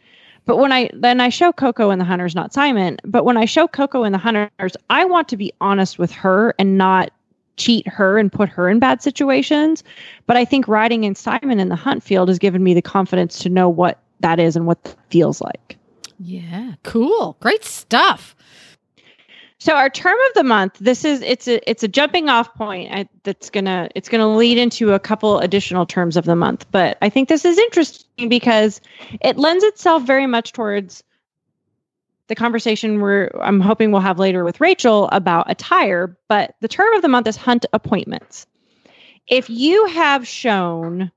but 0.46 0.58
when 0.58 0.72
I 0.72 0.90
then 0.94 1.22
I 1.22 1.30
show 1.30 1.52
Coco 1.52 1.90
and 1.90 2.02
the 2.02 2.06
hunters 2.06 2.36
not 2.36 2.54
Simon 2.54 2.98
but 3.04 3.26
when 3.26 3.38
I 3.38 3.46
show 3.46 3.68
Coco 3.68 4.04
and 4.04 4.14
the 4.14 4.20
hunters 4.20 4.76
I 4.90 5.06
want 5.06 5.28
to 5.30 5.38
be 5.38 5.54
honest 5.62 6.00
with 6.00 6.12
her 6.12 6.54
and 6.60 6.78
not 6.78 7.12
cheat 7.58 7.88
her 7.88 8.18
and 8.18 8.32
put 8.32 8.50
her 8.50 8.70
in 8.70 8.80
bad 8.80 9.02
situations 9.02 9.84
but 10.26 10.38
I 10.38 10.46
think 10.46 10.68
riding 10.68 11.04
in 11.04 11.16
Simon 11.16 11.60
in 11.60 11.70
the 11.70 11.76
hunt 11.76 12.04
field 12.04 12.30
has 12.30 12.40
given 12.40 12.64
me 12.64 12.74
the 12.74 12.82
confidence 12.82 13.40
to 13.40 13.50
know 13.50 13.70
what 13.70 14.00
that 14.20 14.40
is 14.40 14.56
and 14.56 14.66
what 14.68 14.84
that 14.84 14.98
feels 15.10 15.42
like 15.42 15.78
Yeah, 16.24 16.74
cool. 16.84 17.36
Great 17.40 17.64
stuff. 17.66 18.36
So 19.62 19.76
our 19.76 19.92
term 19.92 20.18
of 20.30 20.34
the 20.34 20.44
month, 20.44 20.80
this 20.80 21.06
is 21.06 21.22
it's 21.22 21.48
a 21.48 21.70
it's 21.70 21.84
a 21.84 21.88
jumping 21.88 22.30
off 22.30 22.52
point 22.56 22.92
I, 22.92 23.08
that's 23.22 23.52
gonna 23.52 23.90
it's 23.94 24.10
gonna 24.10 24.36
lead 24.36 24.58
into 24.58 24.94
a 24.94 25.00
couple 25.00 25.38
additional 25.38 25.86
terms 25.86 26.18
of 26.18 26.26
the 26.26 26.36
month. 26.36 26.66
But 26.72 26.98
I 27.04 27.10
think 27.10 27.30
this 27.30 27.46
is 27.46 27.60
interesting 27.60 28.28
because 28.28 28.82
it 29.22 29.38
lends 29.38 29.64
itself 29.64 30.02
very 30.02 30.26
much 30.26 30.54
towards 30.54 31.04
the 32.26 32.34
conversation 32.34 33.02
we're 33.02 33.30
I'm 33.40 33.60
hoping 33.60 33.92
we'll 33.92 34.02
have 34.02 34.18
later 34.18 34.44
with 34.44 34.60
Rachel 34.60 35.08
about 35.12 35.52
attire. 35.52 36.18
But 36.28 36.56
the 36.62 36.68
term 36.68 36.92
of 36.96 37.04
the 37.04 37.08
month 37.08 37.28
is 37.28 37.38
hunt 37.38 37.68
appointments. 37.72 38.48
If 39.28 39.48
you 39.48 39.86
have 39.86 40.28
shown, 40.28 41.12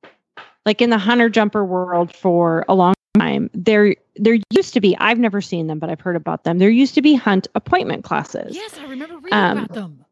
like 0.67 0.83
in 0.83 0.91
the 0.91 0.99
hunter 0.99 1.31
jumper 1.31 1.65
world 1.65 2.15
for 2.15 2.67
a 2.69 2.75
long 2.75 2.94
time, 3.19 3.51
there 3.55 3.95
there 4.17 4.39
used 4.51 4.75
to 4.75 4.81
be 4.81 4.97
I've 4.99 5.19
never 5.19 5.41
seen 5.41 5.67
them, 5.67 5.79
but 5.79 5.91
I've 5.91 6.01
heard 6.01 6.17
about 6.17 6.45
them. 6.45 6.59
There 6.59 6.71
used 6.71 6.95
to 6.95 7.03
be 7.03 7.15
hunt 7.15 7.49
appointment 7.55 8.05
classes. 8.05 8.55
Yes, 8.55 8.79
I 8.79 8.87
remember 8.87 9.17
reading 9.17 9.39
Um, 9.39 9.59
about 9.59 9.73
them. 9.73 10.05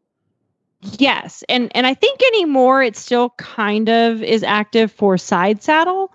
Yes, 0.97 1.43
and 1.47 1.71
and 1.75 1.87
I 1.87 1.93
think 1.93 2.21
anymore 2.23 2.83
it 2.83 2.95
still 2.95 3.31
kind 3.31 3.89
of 3.89 4.21
is 4.21 4.43
active 4.43 4.91
for 4.91 5.17
side 5.17 5.63
saddle, 5.63 6.13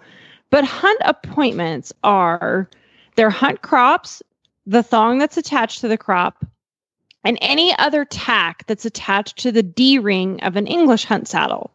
but 0.50 0.64
hunt 0.64 1.00
appointments 1.04 1.92
are 2.04 2.68
their 3.16 3.30
hunt 3.30 3.62
crops, 3.62 4.23
the 4.66 4.83
thong 4.83 5.18
that's 5.18 5.37
attached 5.37 5.80
to 5.80 5.88
the 5.88 5.99
crop, 5.99 6.45
and 7.25 7.38
any 7.40 7.76
other 7.78 8.04
tack 8.04 8.66
that's 8.66 8.85
attached 8.85 9.38
to 9.38 9.52
the 9.52 9.62
D 9.62 9.99
ring 9.99 10.40
of 10.42 10.57
an 10.57 10.66
English 10.66 11.04
hunt 11.04 11.28
saddle, 11.28 11.75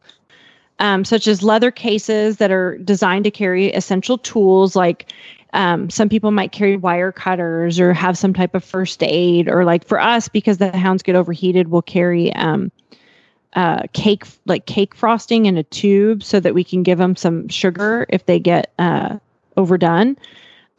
um, 0.80 1.06
such 1.06 1.28
as 1.28 1.44
leather 1.44 1.72
cases 1.72 2.38
that 2.38 2.52
are 2.52 2.78
designed 2.80 3.26
to 3.26 3.32
carry 3.32 3.72
essential 3.74 4.18
tools 4.18 4.76
like. 4.76 5.12
Um, 5.54 5.92
some 5.92 6.10
people 6.10 6.32
might 6.32 6.52
carry 6.52 6.78
wire 6.78 7.12
cutters 7.12 7.80
or 7.80 7.94
have 7.94 8.18
some 8.18 8.34
type 8.34 8.56
of 8.56 8.64
first 8.64 9.04
aid, 9.04 9.48
or 9.48 9.66
like 9.66 9.86
for 9.86 10.00
us, 10.00 10.28
because 10.28 10.58
the 10.58 10.76
hounds 10.76 11.04
get 11.04 11.16
overheated, 11.16 11.68
we'll 11.68 11.84
carry 11.84 12.34
um, 12.34 12.72
uh, 13.56 13.84
cake 13.94 14.26
like 14.48 14.66
cake 14.66 14.96
frosting 14.96 15.46
in 15.46 15.58
a 15.58 15.64
tube 15.64 16.24
so 16.24 16.40
that 16.40 16.56
we 16.56 16.64
can 16.64 16.82
give 16.82 16.98
them 16.98 17.16
some 17.16 17.48
sugar 17.50 18.08
if 18.10 18.26
they 18.26 18.40
get 18.40 18.74
uh, 18.80 19.20
overdone. 19.56 20.18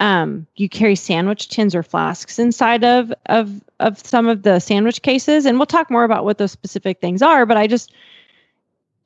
Um, 0.00 0.46
you 0.56 0.68
carry 0.68 0.96
sandwich 0.96 1.48
tins 1.48 1.74
or 1.76 1.84
flasks 1.84 2.40
inside 2.40 2.82
of 2.82 3.12
of 3.26 3.60
of 3.78 4.04
some 4.04 4.26
of 4.26 4.42
the 4.42 4.58
sandwich 4.58 5.02
cases, 5.02 5.46
and 5.46 5.56
we'll 5.56 5.66
talk 5.66 5.88
more 5.88 6.02
about 6.02 6.24
what 6.24 6.38
those 6.38 6.50
specific 6.50 7.00
things 7.00 7.22
are. 7.22 7.46
But 7.46 7.56
I 7.58 7.68
just 7.68 7.92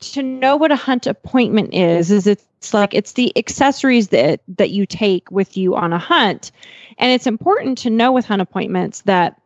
to 0.00 0.22
know 0.22 0.56
what 0.56 0.70
a 0.70 0.76
hunt 0.76 1.06
appointment 1.06 1.74
is 1.74 2.10
is 2.10 2.26
it's 2.26 2.74
like 2.74 2.94
it's 2.94 3.12
the 3.12 3.36
accessories 3.36 4.08
that 4.08 4.40
that 4.56 4.70
you 4.70 4.86
take 4.86 5.30
with 5.30 5.56
you 5.56 5.74
on 5.74 5.92
a 5.92 5.98
hunt. 5.98 6.52
And 6.98 7.12
it's 7.12 7.26
important 7.26 7.78
to 7.78 7.90
know 7.90 8.12
with 8.12 8.24
hunt 8.24 8.42
appointments 8.42 9.02
that 9.02 9.40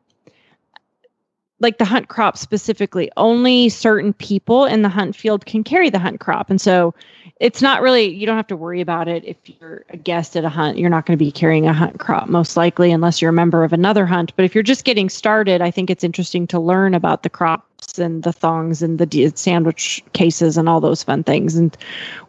like 1.62 1.78
the 1.78 1.85
hunt 1.85 2.09
crop 2.09 2.37
specifically, 2.37 3.11
only 3.16 3.69
certain 3.69 4.12
people 4.12 4.66
in 4.66 4.83
the 4.83 4.88
hunt 4.88 5.16
field 5.16 5.47
can 5.47 5.64
carry 5.64 5.88
the 5.90 5.99
hunt 5.99 6.21
crop. 6.21 6.50
And 6.50 6.61
so 6.61 6.95
it's 7.40 7.62
not 7.62 7.83
really, 7.83 8.12
you 8.14 8.26
don't 8.26 8.37
have 8.37 8.47
to 8.49 8.57
worry 8.57 8.81
about 8.81 9.09
it 9.09 9.25
if 9.25 9.37
you're 9.47 9.85
a 9.90 9.97
guest 9.97 10.37
at 10.37 10.45
a 10.45 10.49
hunt. 10.49 10.76
You're 10.78 10.90
not 10.90 11.07
going 11.07 11.16
to 11.19 11.25
be 11.25 11.33
carrying 11.33 11.66
a 11.66 11.73
hunt 11.73 11.99
crop, 11.99 12.28
most 12.28 12.57
likely, 12.57 12.92
unless 12.92 13.23
you're 13.23 13.31
a 13.31 13.33
member 13.33 13.64
of 13.64 13.73
another 13.73 14.07
hunt. 14.07 14.33
But 14.37 14.45
if 14.45 14.54
you're 14.54 14.62
just 14.62 14.85
getting 14.85 15.09
started, 15.09 15.61
I 15.62 15.71
think 15.71 15.88
it's 15.88 16.04
interesting 16.04 16.47
to 16.49 16.61
learn 16.61 16.95
about 16.95 17.23
the 17.23 17.31
crops 17.31 17.99
and 17.99 18.23
the 18.23 18.33
thongs 18.33 18.81
and 18.83 18.99
the 18.99 19.33
sandwich 19.35 20.02
cases 20.12 20.57
and 20.57 20.69
all 20.69 20.81
those 20.81 21.02
fun 21.02 21.25
things. 21.25 21.57
And 21.57 21.76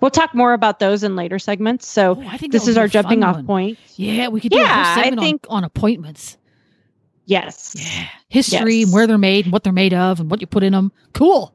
we'll 0.02 0.12
talk 0.12 0.34
more 0.34 0.54
about 0.54 0.80
those 0.80 1.04
in 1.04 1.16
later 1.16 1.38
segments. 1.38 1.88
So 1.88 2.18
Oh, 2.20 2.28
I 2.28 2.38
think 2.38 2.52
this 2.52 2.68
is 2.68 2.78
our 2.78 2.88
jumping 2.88 3.22
fun 3.22 3.36
off 3.36 3.46
point. 3.46 3.78
Yeah, 3.96 4.30
we 4.30 4.42
could 4.42 4.52
do 4.52 4.58
a 4.58 4.62
Yeah, 4.62 4.94
whole 4.94 5.02
I 5.02 5.04
segment 5.06 5.22
think- 5.22 5.46
on, 5.50 5.58
on 5.58 5.64
appointments. 5.64 6.38
Yes. 7.26 7.74
Yeah, 7.78 8.08
history 8.30 8.76
Yes. 8.80 8.94
where 8.94 9.08
they're 9.08 9.18
made, 9.18 9.46
and 9.46 9.54
what 9.54 9.64
they're 9.64 9.74
made 9.74 9.94
of, 9.94 10.20
and 10.20 10.30
what 10.30 10.42
you 10.42 10.48
put 10.48 10.64
in 10.64 10.74
them. 10.74 10.92
Cool, 11.14 11.54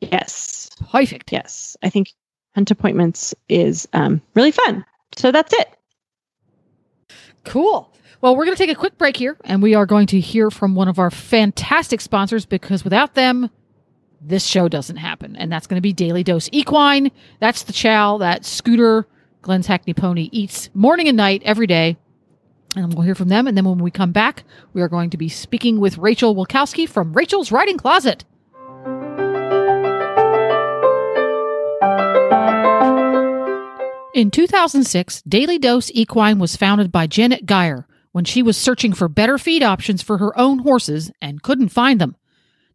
Yes. 0.00 0.70
perfect. 0.90 1.30
Yes, 1.32 1.76
I 1.82 1.90
think 1.90 2.12
hunt 2.54 2.70
appointments 2.70 3.34
is 3.48 3.86
um, 3.92 4.20
really 4.34 4.50
fun. 4.50 4.84
So 5.16 5.30
that's 5.30 5.52
it. 5.52 5.68
Cool. 7.44 7.92
Well, 8.20 8.36
we're 8.36 8.44
going 8.44 8.56
to 8.56 8.62
take 8.62 8.74
a 8.74 8.78
quick 8.78 8.98
break 8.98 9.16
here, 9.16 9.36
and 9.44 9.62
we 9.62 9.74
are 9.74 9.86
going 9.86 10.06
to 10.08 10.20
hear 10.20 10.50
from 10.50 10.74
one 10.74 10.88
of 10.88 10.98
our 10.98 11.10
fantastic 11.10 12.00
sponsors 12.00 12.44
because 12.44 12.84
without 12.84 13.14
them, 13.14 13.48
this 14.20 14.44
show 14.44 14.68
doesn't 14.68 14.96
happen. 14.96 15.36
And 15.36 15.50
that's 15.50 15.66
going 15.66 15.78
to 15.78 15.80
be 15.82 15.94
Daily 15.94 16.22
Dose 16.22 16.50
Equine. 16.52 17.10
That's 17.38 17.62
the 17.62 17.72
chow 17.72 18.18
that 18.18 18.44
Scooter, 18.44 19.06
Glenn's 19.40 19.66
Hackney 19.66 19.94
Pony, 19.94 20.28
eats 20.32 20.68
morning 20.74 21.08
and 21.08 21.16
night 21.16 21.40
every 21.46 21.66
day. 21.66 21.96
And 22.76 22.94
we'll 22.94 23.04
hear 23.04 23.14
from 23.14 23.28
them. 23.28 23.46
And 23.46 23.56
then 23.56 23.64
when 23.64 23.78
we 23.78 23.90
come 23.90 24.12
back, 24.12 24.44
we 24.72 24.80
are 24.80 24.88
going 24.88 25.10
to 25.10 25.16
be 25.16 25.28
speaking 25.28 25.80
with 25.80 25.98
Rachel 25.98 26.34
Wilkoski 26.36 26.88
from 26.88 27.12
Rachel's 27.12 27.50
Riding 27.50 27.78
Closet. 27.78 28.24
In 34.12 34.30
2006, 34.30 35.22
Daily 35.22 35.58
Dose 35.58 35.90
Equine 35.94 36.38
was 36.38 36.56
founded 36.56 36.92
by 36.92 37.06
Janet 37.06 37.46
Geyer 37.46 37.86
when 38.12 38.24
she 38.24 38.42
was 38.42 38.56
searching 38.56 38.92
for 38.92 39.08
better 39.08 39.38
feed 39.38 39.62
options 39.62 40.02
for 40.02 40.18
her 40.18 40.36
own 40.38 40.60
horses 40.60 41.10
and 41.22 41.42
couldn't 41.42 41.68
find 41.68 42.00
them. 42.00 42.16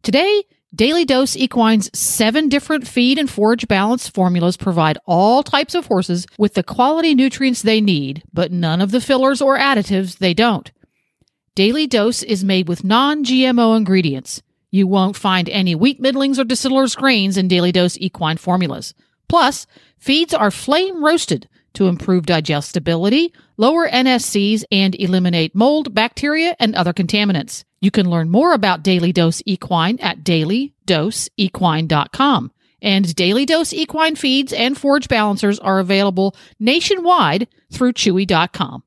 Today, 0.02 0.44
Daily 0.74 1.04
Dose 1.04 1.36
Equine's 1.36 1.88
seven 1.96 2.48
different 2.48 2.86
feed 2.86 3.18
and 3.18 3.30
forage 3.30 3.68
balance 3.68 4.08
formulas 4.08 4.56
provide 4.56 4.98
all 5.06 5.42
types 5.42 5.74
of 5.74 5.86
horses 5.86 6.26
with 6.38 6.54
the 6.54 6.62
quality 6.62 7.14
nutrients 7.14 7.62
they 7.62 7.80
need, 7.80 8.22
but 8.32 8.52
none 8.52 8.80
of 8.80 8.90
the 8.90 9.00
fillers 9.00 9.40
or 9.40 9.56
additives 9.56 10.18
they 10.18 10.34
don't. 10.34 10.72
Daily 11.54 11.86
Dose 11.86 12.22
is 12.22 12.44
made 12.44 12.68
with 12.68 12.84
non 12.84 13.24
GMO 13.24 13.76
ingredients. 13.76 14.42
You 14.70 14.86
won't 14.86 15.16
find 15.16 15.48
any 15.48 15.74
wheat 15.74 16.02
middlings 16.02 16.38
or 16.38 16.44
distillers 16.44 16.96
grains 16.96 17.38
in 17.38 17.48
Daily 17.48 17.72
Dose 17.72 17.96
Equine 17.98 18.36
formulas. 18.36 18.92
Plus, 19.28 19.66
feeds 19.98 20.34
are 20.34 20.50
flame 20.50 21.02
roasted 21.02 21.48
to 21.74 21.86
improve 21.86 22.26
digestibility, 22.26 23.32
lower 23.56 23.88
NSCs, 23.88 24.64
and 24.70 24.94
eliminate 24.96 25.54
mold, 25.54 25.94
bacteria, 25.94 26.56
and 26.58 26.74
other 26.74 26.92
contaminants. 26.92 27.64
You 27.86 27.92
can 27.92 28.10
learn 28.10 28.30
more 28.30 28.52
about 28.52 28.82
Daily 28.82 29.12
Dose 29.12 29.40
Equine 29.46 30.00
at 30.00 30.24
dailydoseequine.com. 30.24 32.50
And 32.82 33.14
Daily 33.14 33.46
Dose 33.46 33.72
Equine 33.72 34.16
feeds 34.16 34.52
and 34.52 34.76
forage 34.76 35.06
balancers 35.06 35.60
are 35.60 35.78
available 35.78 36.34
nationwide 36.58 37.46
through 37.70 37.92
chewy.com. 37.92 38.82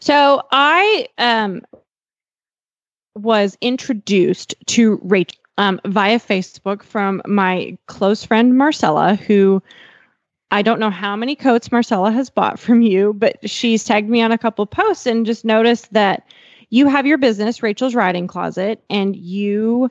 So 0.00 0.42
I 0.52 1.08
um, 1.16 1.62
was 3.14 3.56
introduced 3.62 4.54
to 4.66 5.00
Rachel 5.02 5.40
um, 5.56 5.80
via 5.86 6.20
Facebook 6.20 6.82
from 6.82 7.22
my 7.24 7.78
close 7.86 8.26
friend 8.26 8.58
Marcella, 8.58 9.14
who 9.14 9.62
I 10.52 10.60
don't 10.60 10.78
know 10.78 10.90
how 10.90 11.16
many 11.16 11.34
coats 11.34 11.72
Marcella 11.72 12.12
has 12.12 12.28
bought 12.28 12.58
from 12.58 12.82
you, 12.82 13.14
but 13.14 13.48
she's 13.48 13.84
tagged 13.84 14.10
me 14.10 14.20
on 14.20 14.32
a 14.32 14.38
couple 14.38 14.66
posts 14.66 15.06
and 15.06 15.24
just 15.24 15.46
noticed 15.46 15.92
that 15.94 16.26
you 16.68 16.86
have 16.88 17.06
your 17.06 17.16
business, 17.16 17.62
Rachel's 17.62 17.94
Riding 17.94 18.26
Closet, 18.26 18.84
and 18.90 19.16
you 19.16 19.90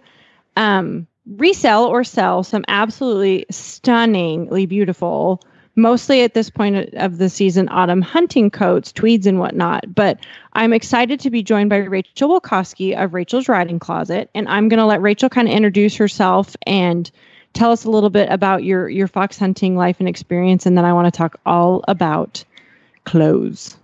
um, 0.55 1.07
resell 1.35 1.85
or 1.85 2.03
sell 2.03 2.43
some 2.43 2.63
absolutely 2.67 3.47
stunningly 3.49 4.67
beautiful 4.67 5.41
mostly 5.75 6.21
at 6.21 6.33
this 6.33 6.49
point 6.49 6.93
of 6.95 7.17
the 7.17 7.29
season, 7.29 7.69
autumn 7.69 8.01
hunting 8.01 8.51
coats, 8.51 8.91
tweeds, 8.91 9.25
and 9.25 9.39
whatnot. 9.39 9.95
But 9.95 10.19
I'm 10.53 10.73
excited 10.73 11.19
to 11.21 11.29
be 11.29 11.41
joined 11.41 11.69
by 11.69 11.77
Rachel 11.77 12.29
Wilkoski 12.29 13.01
of 13.01 13.13
Rachel's 13.13 13.47
Riding 13.47 13.79
Closet, 13.79 14.29
and 14.35 14.47
I'm 14.47 14.69
going 14.69 14.79
to 14.79 14.85
let 14.85 15.01
Rachel 15.01 15.29
kind 15.29 15.47
of 15.47 15.53
introduce 15.53 15.95
herself 15.95 16.55
and 16.67 17.09
tell 17.53 17.71
us 17.71 17.85
a 17.85 17.89
little 17.89 18.09
bit 18.09 18.29
about 18.29 18.63
your 18.63 18.89
your 18.89 19.07
fox 19.07 19.37
hunting 19.37 19.75
life 19.75 19.97
and 19.99 20.07
experience, 20.07 20.65
and 20.65 20.77
then 20.77 20.85
I 20.85 20.93
want 20.93 21.11
to 21.11 21.17
talk 21.17 21.39
all 21.45 21.83
about 21.87 22.43
clothes. 23.05 23.77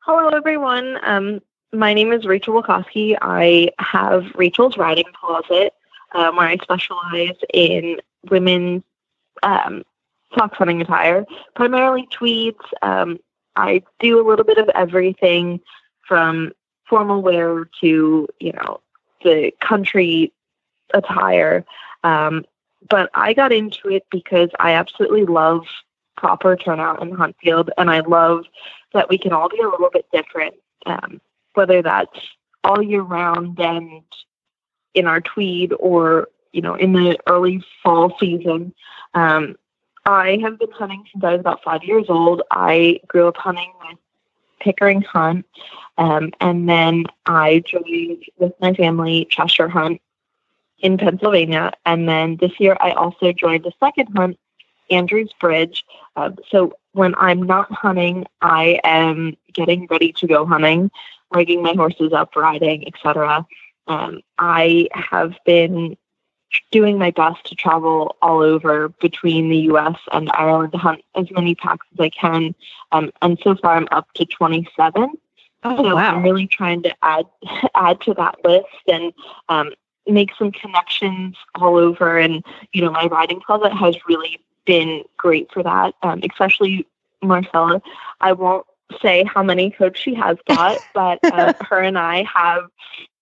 Hello, 0.00 0.28
everyone. 0.28 0.98
Um, 1.02 1.40
my 1.72 1.92
name 1.92 2.12
is 2.12 2.24
Rachel 2.24 2.54
Wilkoski. 2.54 3.16
I 3.20 3.70
have 3.78 4.24
Rachel's 4.34 4.78
Riding 4.78 5.04
Closet, 5.12 5.74
um, 6.14 6.36
where 6.36 6.48
I 6.48 6.56
specialize 6.56 7.36
in 7.52 8.00
women's 8.30 8.82
um, 9.42 9.82
fox 10.34 10.56
hunting 10.56 10.80
attire, 10.80 11.26
primarily 11.54 12.08
tweeds. 12.10 12.58
Um, 12.82 13.18
I 13.56 13.82
do 14.00 14.20
a 14.20 14.26
little 14.26 14.44
bit 14.44 14.58
of 14.58 14.70
everything 14.70 15.60
from 16.06 16.52
formal 16.88 17.20
wear 17.20 17.68
to, 17.82 18.28
you 18.40 18.52
know, 18.52 18.80
the 19.22 19.52
country 19.60 20.32
attire. 20.94 21.64
Um, 22.04 22.44
but 22.88 23.10
I 23.14 23.32
got 23.32 23.52
into 23.52 23.88
it 23.88 24.06
because 24.10 24.50
I 24.58 24.72
absolutely 24.72 25.24
love 25.24 25.64
proper 26.16 26.56
turnout 26.56 27.02
in 27.02 27.10
the 27.10 27.16
hunt 27.16 27.36
field, 27.42 27.70
and 27.78 27.90
I 27.90 28.00
love 28.00 28.44
that 28.92 29.08
we 29.08 29.18
can 29.18 29.32
all 29.32 29.48
be 29.48 29.60
a 29.60 29.68
little 29.68 29.90
bit 29.90 30.06
different, 30.12 30.54
um, 30.86 31.20
whether 31.54 31.82
that's 31.82 32.18
all 32.64 32.82
year 32.82 33.02
round 33.02 33.58
and 33.60 34.02
in 34.94 35.06
our 35.06 35.20
tweed 35.20 35.72
or 35.78 36.28
you 36.52 36.60
know 36.60 36.74
in 36.74 36.92
the 36.92 37.18
early 37.28 37.62
fall 37.82 38.16
season. 38.18 38.74
Um, 39.14 39.56
I 40.04 40.38
have 40.42 40.58
been 40.58 40.70
hunting 40.72 41.04
since 41.12 41.22
I 41.22 41.32
was 41.32 41.40
about 41.40 41.62
five 41.62 41.84
years 41.84 42.06
old. 42.08 42.42
I 42.50 43.00
grew 43.06 43.28
up 43.28 43.36
hunting 43.36 43.72
with 43.80 43.98
Pickering 44.60 45.02
Hunt, 45.02 45.46
um, 45.98 46.32
and 46.40 46.68
then 46.68 47.04
I 47.26 47.62
joined 47.64 48.24
with 48.38 48.54
my 48.60 48.72
family 48.74 49.26
Cheshire 49.30 49.68
Hunt 49.68 50.00
in 50.80 50.98
Pennsylvania. 50.98 51.72
And 51.84 52.08
then 52.08 52.36
this 52.36 52.52
year 52.58 52.76
I 52.80 52.92
also 52.92 53.32
joined 53.32 53.66
a 53.66 53.72
second 53.80 54.08
hunt, 54.16 54.38
Andrews 54.90 55.32
Bridge. 55.40 55.84
Um, 56.16 56.36
so 56.50 56.74
when 56.92 57.14
I'm 57.16 57.42
not 57.42 57.70
hunting, 57.72 58.26
I 58.40 58.80
am 58.84 59.36
getting 59.52 59.86
ready 59.90 60.12
to 60.14 60.26
go 60.26 60.46
hunting, 60.46 60.90
rigging 61.32 61.62
my 61.62 61.74
horses 61.74 62.12
up, 62.12 62.34
riding, 62.36 62.86
etc. 62.86 63.46
Um, 63.86 64.20
I 64.38 64.88
have 64.92 65.34
been 65.44 65.96
doing 66.70 66.98
my 66.98 67.10
best 67.10 67.44
to 67.46 67.54
travel 67.54 68.16
all 68.22 68.40
over 68.40 68.88
between 68.88 69.50
the 69.50 69.58
U.S. 69.58 69.96
and 70.12 70.30
Ireland 70.32 70.72
to 70.72 70.78
hunt 70.78 71.02
as 71.14 71.30
many 71.30 71.54
packs 71.54 71.86
as 71.92 72.00
I 72.00 72.08
can. 72.08 72.54
Um, 72.92 73.10
and 73.20 73.38
so 73.42 73.54
far, 73.56 73.76
I'm 73.76 73.88
up 73.90 74.10
to 74.14 74.24
27. 74.24 75.10
Oh, 75.64 75.76
so 75.76 75.96
wow. 75.96 76.14
I'm 76.14 76.22
really 76.22 76.46
trying 76.46 76.82
to 76.84 76.94
add 77.02 77.26
add 77.74 78.00
to 78.02 78.14
that 78.14 78.36
list 78.44 78.66
and 78.86 79.12
um, 79.48 79.72
make 80.08 80.30
some 80.38 80.52
connections 80.52 81.36
all 81.54 81.76
over. 81.76 82.18
And 82.18 82.44
you 82.72 82.82
know, 82.82 82.90
my 82.90 83.06
riding 83.06 83.40
closet 83.40 83.72
has 83.72 83.96
really 84.06 84.40
been 84.64 85.02
great 85.16 85.50
for 85.52 85.62
that, 85.62 85.94
um, 86.02 86.20
especially 86.28 86.86
Marcella. 87.22 87.80
I 88.20 88.32
won't 88.32 88.66
say 89.02 89.24
how 89.24 89.42
many 89.42 89.70
coats 89.70 90.00
she 90.00 90.14
has 90.14 90.36
got, 90.46 90.78
but 90.94 91.18
uh, 91.24 91.52
her 91.68 91.80
and 91.80 91.98
I 91.98 92.24
have 92.24 92.64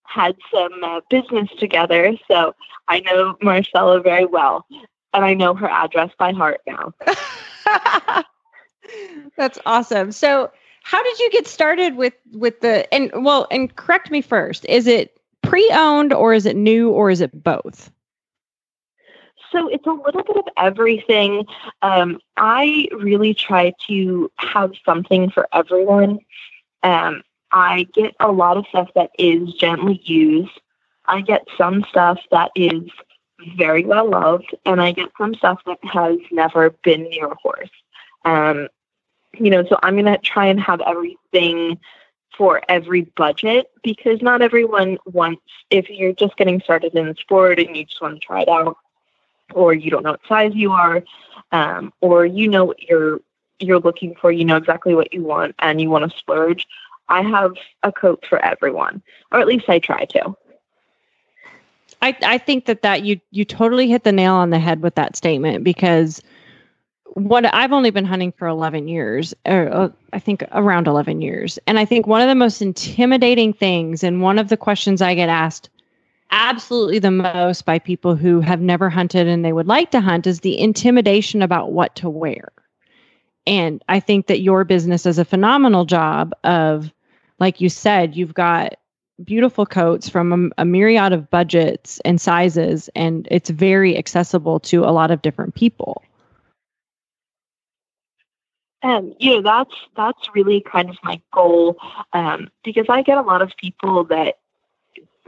had 0.04 0.36
some 0.52 0.72
uh, 0.82 1.00
business 1.10 1.48
together, 1.58 2.16
so 2.28 2.54
I 2.88 3.00
know 3.00 3.36
Marcella 3.42 4.00
very 4.00 4.24
well, 4.24 4.66
and 5.12 5.24
I 5.24 5.34
know 5.34 5.54
her 5.54 5.68
address 5.68 6.10
by 6.18 6.32
heart 6.32 6.60
now. 6.66 6.92
That's 9.36 9.58
awesome. 9.66 10.12
So, 10.12 10.50
how 10.84 11.02
did 11.02 11.18
you 11.18 11.30
get 11.30 11.46
started 11.46 11.96
with 11.96 12.14
with 12.32 12.60
the 12.60 12.92
and 12.94 13.10
well, 13.24 13.46
and 13.50 13.74
correct 13.74 14.10
me 14.10 14.20
first. 14.22 14.64
Is 14.66 14.86
it 14.86 15.16
pre-owned 15.48 16.12
or 16.12 16.32
is 16.32 16.46
it 16.46 16.56
new 16.56 16.90
or 16.90 17.10
is 17.10 17.20
it 17.20 17.42
both? 17.42 17.90
So 19.52 19.68
it's 19.68 19.86
a 19.86 19.90
little 19.90 20.22
bit 20.22 20.36
of 20.36 20.44
everything. 20.56 21.46
Um, 21.82 22.18
I 22.36 22.88
really 22.92 23.32
try 23.32 23.72
to 23.86 24.30
have 24.36 24.72
something 24.84 25.30
for 25.30 25.48
everyone. 25.52 26.18
Um, 26.82 27.22
I 27.52 27.86
get 27.94 28.14
a 28.20 28.30
lot 28.30 28.56
of 28.56 28.66
stuff 28.68 28.90
that 28.94 29.10
is 29.18 29.54
gently 29.54 30.00
used. 30.04 30.60
I 31.06 31.20
get 31.20 31.46
some 31.56 31.84
stuff 31.88 32.18
that 32.32 32.50
is 32.56 32.82
very 33.56 33.84
well 33.84 34.10
loved, 34.10 34.54
and 34.64 34.80
I 34.80 34.92
get 34.92 35.10
some 35.16 35.34
stuff 35.34 35.60
that 35.66 35.78
has 35.84 36.18
never 36.32 36.70
been 36.82 37.04
near 37.04 37.26
a 37.26 37.36
horse. 37.36 37.70
Um, 38.24 38.68
you 39.38 39.50
know, 39.50 39.64
so 39.68 39.78
I'm 39.82 39.94
going 39.94 40.06
to 40.06 40.18
try 40.18 40.46
and 40.46 40.60
have 40.60 40.80
everything 40.80 41.78
for 42.36 42.60
every 42.68 43.02
budget 43.16 43.70
because 43.82 44.20
not 44.20 44.42
everyone 44.42 44.98
wants, 45.06 45.42
if 45.70 45.88
you're 45.88 46.12
just 46.12 46.36
getting 46.36 46.60
started 46.60 46.94
in 46.94 47.06
the 47.06 47.14
sport 47.14 47.58
and 47.58 47.76
you 47.76 47.84
just 47.84 48.00
want 48.00 48.14
to 48.14 48.26
try 48.26 48.42
it 48.42 48.48
out, 48.48 48.76
or 49.54 49.72
you 49.72 49.90
don't 49.90 50.02
know 50.02 50.12
what 50.12 50.26
size 50.28 50.52
you 50.54 50.72
are, 50.72 51.02
um, 51.52 51.92
or 52.00 52.26
you 52.26 52.48
know 52.48 52.64
what 52.64 52.82
you're 52.82 53.20
you're 53.58 53.80
looking 53.80 54.14
for, 54.14 54.30
you 54.30 54.44
know 54.44 54.56
exactly 54.56 54.94
what 54.94 55.14
you 55.14 55.22
want, 55.22 55.54
and 55.60 55.80
you 55.80 55.88
want 55.88 56.10
to 56.10 56.18
splurge. 56.18 56.66
I 57.08 57.22
have 57.22 57.54
a 57.82 57.92
coat 57.92 58.24
for 58.28 58.38
everyone, 58.44 59.02
or 59.32 59.40
at 59.40 59.46
least 59.46 59.68
I 59.68 59.78
try 59.78 60.04
to. 60.06 60.36
I, 62.02 62.16
I 62.22 62.38
think 62.38 62.66
that 62.66 62.82
that 62.82 63.04
you 63.04 63.20
you 63.30 63.44
totally 63.44 63.88
hit 63.88 64.04
the 64.04 64.12
nail 64.12 64.34
on 64.34 64.50
the 64.50 64.58
head 64.58 64.82
with 64.82 64.94
that 64.96 65.16
statement 65.16 65.64
because 65.64 66.20
what 67.16 67.46
I've 67.54 67.72
only 67.72 67.90
been 67.90 68.04
hunting 68.04 68.30
for 68.30 68.46
11 68.46 68.88
years, 68.88 69.32
or 69.46 69.72
uh, 69.72 69.88
I 70.12 70.18
think 70.18 70.44
around 70.52 70.86
11 70.86 71.22
years. 71.22 71.58
And 71.66 71.78
I 71.78 71.86
think 71.86 72.06
one 72.06 72.20
of 72.20 72.28
the 72.28 72.34
most 72.34 72.60
intimidating 72.60 73.54
things, 73.54 74.04
and 74.04 74.20
one 74.20 74.38
of 74.38 74.48
the 74.48 74.56
questions 74.56 75.00
I 75.00 75.14
get 75.14 75.30
asked 75.30 75.70
absolutely 76.30 76.98
the 76.98 77.10
most 77.10 77.64
by 77.64 77.78
people 77.78 78.16
who 78.16 78.40
have 78.40 78.60
never 78.60 78.90
hunted 78.90 79.26
and 79.28 79.42
they 79.42 79.54
would 79.54 79.66
like 79.66 79.90
to 79.92 80.00
hunt, 80.00 80.26
is 80.26 80.40
the 80.40 80.60
intimidation 80.60 81.40
about 81.40 81.72
what 81.72 81.94
to 81.96 82.10
wear. 82.10 82.52
And 83.46 83.82
I 83.88 83.98
think 83.98 84.26
that 84.26 84.42
your 84.42 84.64
business 84.64 85.04
does 85.04 85.18
a 85.18 85.24
phenomenal 85.24 85.86
job 85.86 86.34
of, 86.44 86.92
like 87.38 87.62
you 87.62 87.70
said, 87.70 88.14
you've 88.14 88.34
got 88.34 88.74
beautiful 89.24 89.64
coats 89.64 90.06
from 90.06 90.50
a, 90.58 90.62
a 90.62 90.64
myriad 90.66 91.14
of 91.14 91.30
budgets 91.30 91.98
and 92.04 92.20
sizes, 92.20 92.90
and 92.94 93.26
it's 93.30 93.48
very 93.48 93.96
accessible 93.96 94.60
to 94.60 94.84
a 94.84 94.92
lot 94.92 95.10
of 95.10 95.22
different 95.22 95.54
people. 95.54 96.02
Um, 98.86 99.14
you 99.18 99.32
know, 99.32 99.42
that's 99.42 99.74
that's 99.96 100.32
really 100.32 100.60
kind 100.60 100.88
of 100.88 100.96
my 101.02 101.20
goal 101.32 101.76
um, 102.12 102.48
because 102.62 102.86
I 102.88 103.02
get 103.02 103.18
a 103.18 103.22
lot 103.22 103.42
of 103.42 103.50
people 103.56 104.04
that 104.04 104.38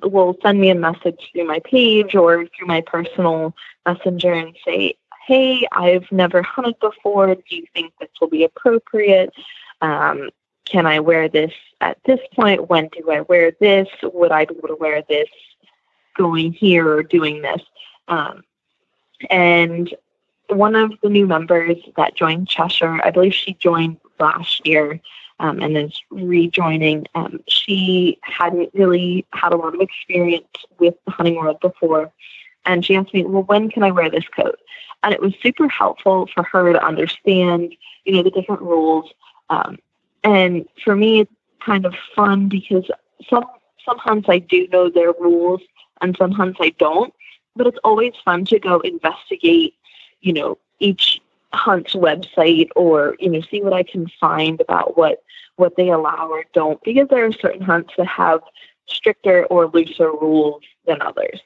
will 0.04 0.36
send 0.42 0.60
me 0.60 0.70
a 0.70 0.76
message 0.76 1.30
through 1.32 1.48
my 1.48 1.58
page 1.64 2.14
or 2.14 2.46
through 2.46 2.68
my 2.68 2.82
personal 2.82 3.56
messenger 3.84 4.32
and 4.32 4.56
say, 4.64 4.94
"Hey, 5.26 5.66
I've 5.72 6.06
never 6.12 6.40
hunted 6.40 6.78
before. 6.78 7.34
Do 7.34 7.42
you 7.56 7.66
think 7.74 7.92
this 7.98 8.10
will 8.20 8.28
be 8.28 8.44
appropriate? 8.44 9.32
Um, 9.80 10.30
can 10.64 10.86
I 10.86 11.00
wear 11.00 11.28
this 11.28 11.52
at 11.80 11.98
this 12.04 12.20
point? 12.36 12.70
When 12.70 12.88
do 12.88 13.10
I 13.10 13.22
wear 13.22 13.50
this? 13.58 13.88
Would 14.04 14.30
I 14.30 14.44
be 14.44 14.54
able 14.56 14.68
to 14.68 14.76
wear 14.76 15.02
this 15.08 15.28
going 16.16 16.52
here 16.52 16.88
or 16.88 17.02
doing 17.02 17.42
this?" 17.42 17.62
Um, 18.06 18.44
and 19.30 19.92
one 20.48 20.74
of 20.74 20.92
the 21.02 21.08
new 21.08 21.26
members 21.26 21.76
that 21.96 22.14
joined 22.14 22.48
Cheshire, 22.48 23.00
I 23.04 23.10
believe 23.10 23.34
she 23.34 23.54
joined 23.54 23.98
last 24.18 24.66
year 24.66 25.00
um, 25.40 25.60
and 25.60 25.76
is 25.76 26.00
rejoining. 26.10 27.06
Um, 27.14 27.40
she 27.48 28.18
hadn't 28.22 28.70
really 28.74 29.26
had 29.32 29.52
a 29.52 29.56
lot 29.56 29.74
of 29.74 29.80
experience 29.80 30.46
with 30.78 30.94
the 31.04 31.12
hunting 31.12 31.36
world 31.36 31.60
before. 31.60 32.10
And 32.64 32.84
she 32.84 32.96
asked 32.96 33.14
me, 33.14 33.24
well, 33.24 33.44
when 33.44 33.70
can 33.70 33.82
I 33.82 33.90
wear 33.90 34.10
this 34.10 34.26
coat? 34.28 34.58
And 35.02 35.14
it 35.14 35.20
was 35.20 35.32
super 35.42 35.68
helpful 35.68 36.28
for 36.34 36.42
her 36.42 36.72
to 36.72 36.84
understand, 36.84 37.74
you 38.04 38.14
know, 38.14 38.22
the 38.22 38.30
different 38.30 38.62
rules. 38.62 39.10
Um, 39.48 39.78
and 40.24 40.66
for 40.84 40.96
me, 40.96 41.20
it's 41.20 41.32
kind 41.64 41.86
of 41.86 41.94
fun 42.14 42.48
because 42.48 42.90
some 43.30 43.44
some 43.84 43.98
hunts 43.98 44.28
I 44.28 44.38
do 44.38 44.66
know 44.68 44.90
their 44.90 45.12
rules 45.12 45.62
and 46.02 46.16
some 46.16 46.32
hunts 46.32 46.58
I 46.60 46.70
don't. 46.78 47.14
But 47.56 47.68
it's 47.68 47.78
always 47.84 48.12
fun 48.24 48.44
to 48.46 48.58
go 48.58 48.80
investigate 48.80 49.74
you 50.20 50.32
know, 50.32 50.58
each 50.78 51.20
hunt's 51.52 51.94
website 51.94 52.68
or, 52.76 53.16
you 53.18 53.30
know, 53.30 53.40
see 53.40 53.62
what 53.62 53.72
I 53.72 53.82
can 53.82 54.08
find 54.20 54.60
about 54.60 54.96
what 54.96 55.22
what 55.56 55.76
they 55.76 55.90
allow 55.90 56.28
or 56.28 56.44
don't 56.52 56.82
because 56.84 57.08
there 57.08 57.24
are 57.26 57.32
certain 57.32 57.62
hunts 57.62 57.92
that 57.96 58.06
have 58.06 58.40
stricter 58.86 59.44
or 59.46 59.66
looser 59.66 60.10
rules 60.10 60.62
than 60.86 61.02
others. 61.02 61.40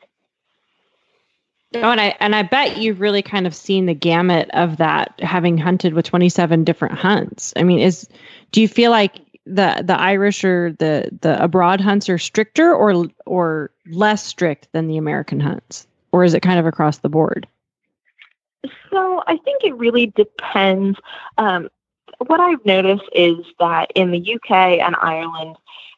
Oh, 1.74 1.90
and 1.90 2.00
I 2.00 2.14
and 2.20 2.36
I 2.36 2.42
bet 2.42 2.76
you've 2.76 3.00
really 3.00 3.22
kind 3.22 3.46
of 3.46 3.54
seen 3.54 3.86
the 3.86 3.94
gamut 3.94 4.50
of 4.52 4.76
that, 4.76 5.18
having 5.20 5.56
hunted 5.56 5.94
with 5.94 6.04
twenty 6.04 6.28
seven 6.28 6.64
different 6.64 6.98
hunts. 6.98 7.54
I 7.56 7.62
mean, 7.62 7.78
is 7.78 8.06
do 8.50 8.60
you 8.60 8.68
feel 8.68 8.90
like 8.90 9.16
the 9.46 9.82
the 9.84 9.98
Irish 9.98 10.44
or 10.44 10.72
the 10.78 11.08
the 11.22 11.42
abroad 11.42 11.80
hunts 11.80 12.08
are 12.10 12.18
stricter 12.18 12.74
or 12.74 13.06
or 13.24 13.70
less 13.90 14.24
strict 14.24 14.68
than 14.72 14.86
the 14.86 14.98
American 14.98 15.40
hunts, 15.40 15.86
or 16.12 16.24
is 16.24 16.34
it 16.34 16.40
kind 16.40 16.60
of 16.60 16.66
across 16.66 16.98
the 16.98 17.08
board? 17.08 17.48
So 18.90 19.22
I 19.26 19.36
think 19.38 19.64
it 19.64 19.76
really 19.76 20.06
depends. 20.06 20.98
Um, 21.38 21.68
what 22.18 22.40
I've 22.40 22.64
noticed 22.64 23.08
is 23.12 23.38
that 23.58 23.90
in 23.94 24.10
the 24.10 24.34
UK 24.34 24.78
and 24.80 24.94
Ireland, 25.00 25.56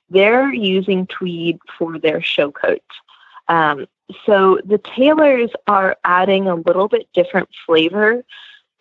they're 0.08 0.52
using 0.52 1.06
tweed 1.06 1.58
for 1.78 1.98
their 1.98 2.22
show 2.22 2.50
coats. 2.50 2.84
Um, 3.48 3.86
so 4.26 4.60
the 4.64 4.78
tailors 4.78 5.50
are 5.66 5.96
adding 6.04 6.46
a 6.46 6.54
little 6.54 6.88
bit 6.88 7.08
different 7.14 7.48
flavor 7.66 8.24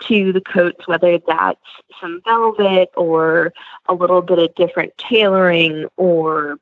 to 0.08 0.34
the 0.34 0.42
coats, 0.42 0.88
whether 0.88 1.18
that's 1.20 1.60
some 2.00 2.22
velvet 2.26 2.90
or 2.96 3.54
a 3.88 3.94
little 3.94 4.22
bit 4.22 4.40
of 4.40 4.54
different 4.56 4.98
tailoring 4.98 5.88
or 5.98 6.58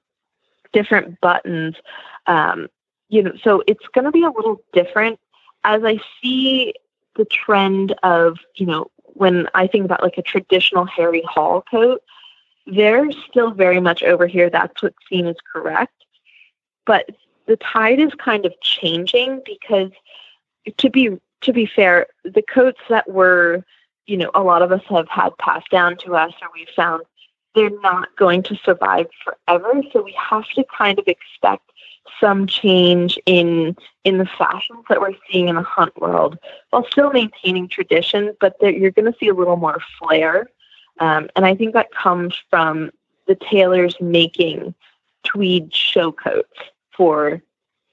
different 0.73 1.19
buttons. 1.21 1.75
Um, 2.27 2.67
you 3.09 3.23
know, 3.23 3.33
so 3.43 3.63
it's 3.67 3.85
going 3.93 4.05
to 4.05 4.11
be 4.11 4.23
a 4.23 4.29
little 4.29 4.63
different. 4.73 5.19
As 5.63 5.83
I 5.83 5.99
see 6.21 6.73
the 7.15 7.25
trend 7.25 7.93
of, 8.03 8.37
you 8.55 8.65
know, 8.65 8.87
when 9.13 9.47
I 9.53 9.67
think 9.67 9.85
about 9.85 10.03
like 10.03 10.17
a 10.17 10.21
traditional 10.21 10.85
Harry 10.85 11.23
Hall 11.23 11.63
coat, 11.69 12.01
they're 12.67 13.11
still 13.29 13.51
very 13.51 13.79
much 13.79 14.03
over 14.03 14.27
here. 14.27 14.49
That's 14.49 14.81
what's 14.81 14.95
seen 15.09 15.27
as 15.27 15.35
correct. 15.51 15.93
But 16.85 17.09
the 17.47 17.57
tide 17.57 17.99
is 17.99 18.13
kind 18.15 18.45
of 18.45 18.53
changing 18.61 19.41
because 19.45 19.91
to 20.77 20.89
be 20.89 21.17
to 21.41 21.53
be 21.53 21.65
fair, 21.65 22.07
the 22.23 22.43
coats 22.43 22.79
that 22.89 23.09
were, 23.09 23.65
you 24.05 24.15
know, 24.15 24.29
a 24.35 24.43
lot 24.43 24.61
of 24.61 24.71
us 24.71 24.83
have 24.89 25.07
had 25.09 25.35
passed 25.37 25.69
down 25.71 25.97
to 25.97 26.15
us 26.15 26.33
or 26.41 26.49
we've 26.53 26.69
found 26.75 27.01
they're 27.55 27.81
not 27.81 28.15
going 28.15 28.43
to 28.43 28.55
survive 28.63 29.07
forever. 29.23 29.81
So 29.91 30.01
we 30.03 30.15
have 30.17 30.47
to 30.55 30.63
kind 30.77 30.99
of 30.99 31.07
expect 31.07 31.69
some 32.19 32.47
change 32.47 33.19
in 33.25 33.75
in 34.03 34.17
the 34.17 34.25
fashions 34.25 34.83
that 34.89 34.99
we're 34.99 35.13
seeing 35.29 35.47
in 35.47 35.55
the 35.55 35.61
hunt 35.61 35.99
world, 36.01 36.37
while 36.69 36.85
still 36.91 37.11
maintaining 37.11 37.67
tradition. 37.67 38.35
But 38.39 38.55
there, 38.59 38.71
you're 38.71 38.91
going 38.91 39.11
to 39.11 39.17
see 39.19 39.27
a 39.27 39.33
little 39.33 39.57
more 39.57 39.79
flair, 39.99 40.49
um, 40.99 41.29
and 41.35 41.45
I 41.45 41.55
think 41.55 41.73
that 41.73 41.93
comes 41.93 42.35
from 42.49 42.91
the 43.27 43.35
tailors 43.35 43.95
making 44.01 44.73
tweed 45.23 45.73
show 45.73 46.11
coats 46.11 46.57
for 46.91 47.41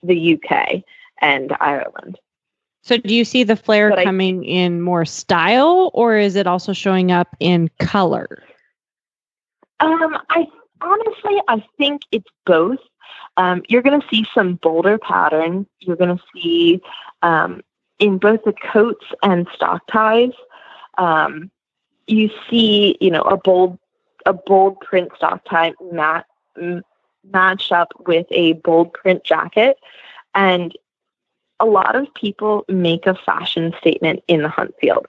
the 0.02 0.34
UK 0.34 0.82
and 1.20 1.54
Ireland. 1.60 2.18
So 2.82 2.96
do 2.96 3.14
you 3.14 3.24
see 3.24 3.44
the 3.44 3.56
flair 3.56 3.90
But 3.90 3.98
I- 4.00 4.04
coming 4.04 4.44
in 4.44 4.80
more 4.80 5.04
style 5.04 5.90
or 5.92 6.16
is 6.16 6.36
it 6.36 6.46
also 6.46 6.72
showing 6.72 7.12
up 7.12 7.28
in 7.40 7.68
color? 7.80 8.42
Um, 9.80 10.16
I 10.30 10.46
honestly, 10.80 11.40
I 11.48 11.62
think 11.76 12.02
it's 12.12 12.30
both. 12.46 12.78
Um, 13.38 13.62
you're 13.68 13.82
going 13.82 14.00
to 14.00 14.08
see 14.08 14.26
some 14.34 14.56
bolder 14.56 14.98
patterns. 14.98 15.66
You're 15.80 15.96
going 15.96 16.16
to 16.16 16.24
see 16.34 16.82
um, 17.22 17.62
in 17.98 18.18
both 18.18 18.44
the 18.44 18.52
coats 18.52 19.06
and 19.22 19.48
stock 19.54 19.82
ties. 19.90 20.32
Um, 20.98 21.50
you 22.06 22.30
see, 22.50 22.96
you 23.00 23.10
know, 23.10 23.22
a 23.22 23.36
bold, 23.36 23.78
a 24.26 24.34
bold 24.34 24.80
print 24.80 25.10
stock 25.16 25.42
tie 25.48 25.74
mat, 25.92 26.26
m- 26.60 26.84
matched 27.32 27.72
up 27.72 27.92
with 28.06 28.26
a 28.30 28.54
bold 28.54 28.92
print 28.92 29.24
jacket, 29.24 29.78
and 30.34 30.76
a 31.60 31.66
lot 31.66 31.96
of 31.96 32.12
people 32.14 32.64
make 32.68 33.06
a 33.06 33.14
fashion 33.14 33.74
statement 33.80 34.22
in 34.28 34.42
the 34.42 34.48
hunt 34.48 34.74
field. 34.80 35.06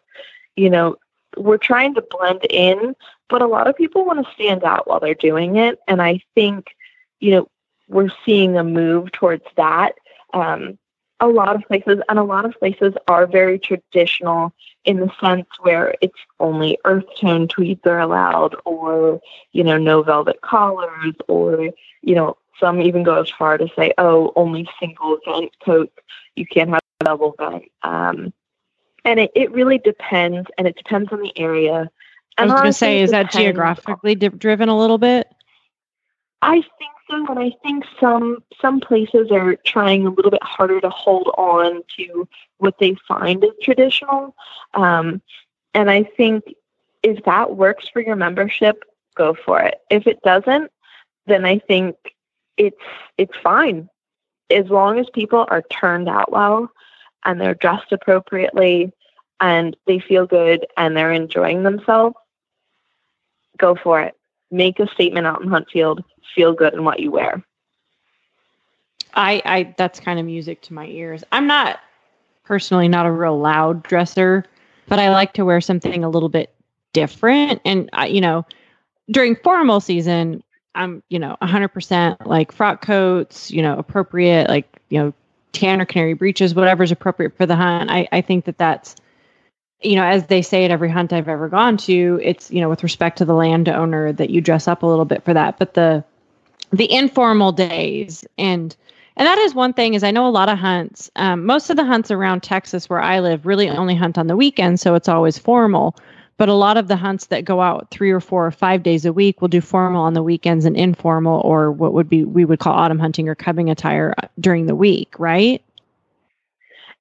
You 0.56 0.70
know, 0.70 0.98
we're 1.38 1.58
trying 1.58 1.96
to 1.96 2.06
blend 2.10 2.46
in 2.50 2.96
but 3.30 3.42
a 3.42 3.48
lot 3.48 3.68
of 3.68 3.78
people 3.78 4.06
want 4.06 4.26
to 4.26 4.34
stand 4.34 4.64
out 4.64 4.88
while 4.88 5.00
they're 5.00 5.14
doing 5.14 5.56
it 5.56 5.80
and 5.88 6.02
i 6.02 6.20
think 6.36 6.76
you 7.20 7.32
know 7.32 7.48
we're 7.90 8.10
seeing 8.26 8.58
a 8.58 8.64
move 8.64 9.12
towards 9.12 9.44
that. 9.58 9.96
Um, 10.34 10.78
a 11.20 11.28
lot 11.28 11.56
of 11.56 11.64
places 11.64 12.00
and 12.08 12.18
a 12.18 12.24
lot 12.24 12.46
of 12.46 12.58
places 12.60 12.94
are 13.08 13.28
very 13.28 13.60
traditional 13.60 14.54
in 14.86 15.02
the 15.02 15.12
sense 15.20 15.48
where 15.60 15.96
it's 16.02 16.18
only 16.40 16.78
earth 16.86 17.04
tone 17.20 17.48
tweeds 17.48 17.86
are 17.86 18.00
allowed 18.00 18.56
or 18.64 19.20
you 19.52 19.64
know 19.64 19.78
no 19.78 20.02
velvet 20.02 20.40
collars 20.42 21.16
or 21.28 21.70
you 22.02 22.16
know 22.16 22.38
some 22.58 22.82
even 22.82 23.04
go 23.04 23.22
as 23.22 23.30
far 23.30 23.58
to 23.58 23.68
say 23.76 23.94
oh 23.98 24.32
only 24.36 24.70
single 24.80 25.18
vent 25.26 25.52
coats. 25.66 25.92
You 26.36 26.46
can't 26.46 26.70
have 26.70 26.80
double 27.04 27.36
vent. 27.38 27.64
Um, 27.84 28.34
and 29.06 29.20
it, 29.20 29.32
it 29.36 29.52
really 29.52 29.78
depends 29.78 30.48
and 30.58 30.68
it 30.68 30.76
depends 30.76 31.12
on 31.12 31.22
the 31.22 31.38
area. 31.38 31.90
I 32.38 32.46
was 32.46 32.54
going 32.54 32.66
to 32.66 32.74
say, 32.74 33.02
is 33.02 33.12
that 33.12 33.32
geographically 33.32 34.16
di- 34.16 34.30
driven 34.30 34.70
a 34.70 34.78
little 34.78 34.98
bit? 34.98 35.28
I 36.42 36.62
think 36.62 36.92
so, 37.10 37.26
and 37.28 37.40
I 37.40 37.52
think 37.64 37.84
some 38.00 38.44
some 38.62 38.80
places 38.80 39.30
are 39.32 39.56
trying 39.66 40.06
a 40.06 40.10
little 40.10 40.32
bit 40.32 40.44
harder 40.44 40.80
to 40.80 40.90
hold 40.90 41.28
on 41.38 41.84
to 41.98 42.28
what 42.60 42.76
they 42.80 42.96
find 43.08 43.44
as 43.44 43.52
traditional. 43.62 44.36
Um, 44.74 45.22
and 45.74 45.90
I 45.92 46.04
think 46.04 46.44
if 47.04 47.24
that 47.26 47.56
works 47.56 47.90
for 47.90 48.02
your 48.02 48.16
membership, 48.16 48.84
go 49.16 49.36
for 49.46 49.60
it. 49.62 49.82
If 49.90 50.08
it 50.08 50.22
doesn't, 50.22 50.72
then 51.28 51.46
I 51.46 51.60
think 51.60 51.96
it's 52.58 52.78
it's 53.18 53.36
fine 53.44 53.90
as 54.50 54.68
long 54.68 55.00
as 55.00 55.08
people 55.14 55.46
are 55.50 55.64
turned 55.64 56.10
out 56.10 56.32
well 56.32 56.70
and 57.26 57.40
they're 57.40 57.54
dressed 57.54 57.92
appropriately 57.92 58.92
and 59.40 59.76
they 59.88 60.00
feel 60.00 60.26
good 60.26 60.66
and 60.78 60.96
they're 60.96 61.14
enjoying 61.14 61.64
themselves. 61.64 62.16
Go 63.58 63.76
for 63.76 64.02
it. 64.02 64.16
Make 64.52 64.80
a 64.80 64.88
statement 64.88 65.28
out 65.28 65.42
in 65.42 65.50
Huntfield. 65.50 66.04
Feel 66.36 66.54
good 66.54 66.74
in 66.74 66.84
what 66.84 67.00
you 67.00 67.12
wear. 67.12 67.44
I, 69.14 69.42
I 69.46 69.76
that's 69.78 70.00
kind 70.00 70.20
of 70.20 70.26
music 70.26 70.62
to 70.64 70.74
my 70.74 70.86
ears. 70.88 71.24
I'm 71.32 71.48
not 71.48 71.80
personally 72.44 72.88
not 72.88 73.06
a 73.06 73.12
real 73.12 73.38
loud 73.40 73.84
dresser, 73.84 74.46
but 74.88 75.00
I 75.00 75.10
like 75.10 75.34
to 75.34 75.46
wear 75.46 75.62
something 75.62 76.04
a 76.04 76.10
little 76.10 76.30
bit 76.30 76.54
different. 76.94 77.62
And 77.66 77.90
you 78.08 78.22
know, 78.22 78.46
during 79.10 79.36
formal 79.36 79.80
season, 79.80 80.44
I'm 80.76 81.04
you 81.10 81.20
know 81.20 81.38
100% 81.42 82.26
like 82.26 82.52
frock 82.52 82.82
coats, 82.82 83.52
you 83.52 83.62
know, 83.62 83.78
appropriate 83.78 84.50
like 84.50 84.80
you 84.90 85.00
know 85.00 85.14
tan 85.52 85.82
or 85.82 85.86
canary 85.86 86.14
breeches, 86.14 86.54
whatever's 86.54 86.92
appropriate 86.92 87.36
for 87.36 87.46
the 87.46 87.56
hunt. 87.56 87.90
I 87.90 88.08
I 88.12 88.22
think 88.22 88.46
that 88.46 88.58
that's 88.58 88.96
you 89.82 89.96
know, 89.96 90.04
as 90.04 90.28
they 90.28 90.42
say 90.42 90.66
at 90.66 90.72
every 90.72 90.90
hunt 90.90 91.14
I've 91.14 91.30
ever 91.30 91.48
gone 91.48 91.78
to, 91.78 92.20
it's 92.22 92.52
you 92.52 92.62
know 92.62 92.70
with 92.70 92.84
respect 92.84 93.18
to 93.20 93.26
the 93.26 93.34
landowner 93.34 94.12
that 94.14 94.30
you 94.30 94.42
dress 94.42 94.68
up 94.68 94.84
a 94.84 94.88
little 94.88 95.06
bit 95.06 95.24
for 95.24 95.34
that, 95.34 95.60
but 95.60 95.74
the 95.74 96.04
the 96.72 96.92
informal 96.92 97.52
days 97.52 98.26
and 98.38 98.76
and 99.18 99.26
that 99.26 99.38
is 99.40 99.56
one 99.56 99.74
thing 99.74 99.96
is 99.96 100.04
i 100.04 100.12
know 100.12 100.28
a 100.28 100.30
lot 100.30 100.50
of 100.50 100.58
hunts 100.60 101.10
um, 101.16 101.46
most 101.46 101.72
of 101.72 101.78
the 101.78 101.84
hunts 101.84 102.12
around 102.12 102.44
texas 102.44 102.88
where 102.88 103.02
i 103.02 103.20
live 103.20 103.46
really 103.46 103.68
only 103.68 103.96
hunt 103.96 104.20
on 104.20 104.28
the 104.28 104.36
weekends 104.38 104.82
so 104.82 104.96
it's 104.96 105.10
always 105.10 105.38
formal. 105.38 105.96
But 106.38 106.48
a 106.48 106.54
lot 106.54 106.78
of 106.78 106.88
the 106.88 106.96
hunts 106.96 107.26
that 107.26 107.44
go 107.44 107.60
out 107.60 107.90
three 107.92 108.12
or 108.12 108.22
four 108.22 108.46
or 108.46 108.52
five 108.52 108.82
days 108.82 109.04
a 109.04 109.12
week 109.12 109.42
will 109.42 109.50
do 109.50 109.60
formal 109.60 110.04
on 110.04 110.14
the 110.14 110.24
weekends 110.24 110.64
and 110.64 110.78
informal 110.78 111.42
or 111.42 111.70
what 111.70 111.92
would 111.92 112.08
be 112.08 112.24
we 112.24 112.46
would 112.46 112.60
call 112.60 112.74
autumn 112.74 112.98
hunting 112.98 113.28
or 113.28 113.36
cubbing 113.36 113.70
attire 113.70 114.16
uh, 114.18 114.28
during 114.40 114.66
the 114.66 114.74
week 114.74 115.20
right? 115.20 115.62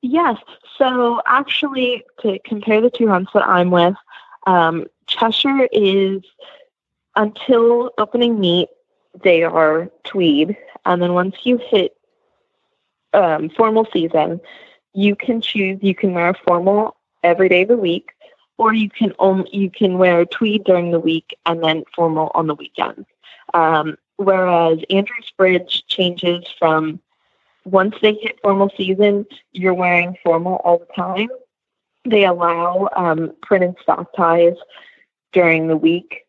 Yes. 0.03 0.39
So 0.79 1.21
actually, 1.27 2.05
to 2.23 2.39
compare 2.45 2.81
the 2.81 2.91
two 2.91 3.09
hunts 3.09 3.33
that 3.35 3.47
I'm 3.47 3.71
with, 3.71 3.97
um, 4.47 4.87
Cheshire 5.07 5.69
is 5.73 6.23
until 7.17 7.91
opening 7.99 8.39
meet, 8.39 8.69
they 9.23 9.43
are 9.43 9.91
tweed, 10.05 10.57
and 10.87 11.03
then 11.03 11.15
once 11.15 11.35
you 11.43 11.59
hit 11.59 11.97
um, 13.13 13.51
formal 13.51 13.87
season, 13.93 14.41
you 14.95 15.17
can 15.17 15.41
choose. 15.41 15.79
You 15.83 15.95
can 15.95 16.13
wear 16.13 16.35
formal 16.47 16.97
every 17.25 17.49
day 17.49 17.63
of 17.63 17.69
the 17.69 17.77
week, 17.77 18.11
or 18.57 18.73
you 18.73 18.89
can 18.89 19.13
only 19.19 19.49
you 19.53 19.71
can 19.71 19.99
wear 19.99 20.25
tweed 20.25 20.65
during 20.65 20.93
the 20.93 21.01
week 21.01 21.37
and 21.47 21.63
then 21.63 21.85
formal 21.95 22.31
on 22.35 22.47
the 22.47 22.55
weekends. 22.55 23.07
Um, 23.55 23.97
whereas 24.17 24.79
Andrews 24.91 25.33
Bridge 25.37 25.85
changes 25.89 26.45
from 26.59 27.01
once 27.71 27.95
they 28.01 28.15
hit 28.15 28.39
formal 28.43 28.71
season, 28.77 29.27
you're 29.53 29.75
wearing 29.75 30.17
formal 30.25 30.57
all 30.65 30.79
the 30.79 30.93
time. 30.95 31.29
They 32.05 32.25
allow 32.25 32.89
um, 32.97 33.33
print 33.43 33.65
and 33.65 33.77
stock 33.83 34.09
ties 34.17 34.57
during 35.33 35.69
the 35.69 35.77
week. 35.77 36.25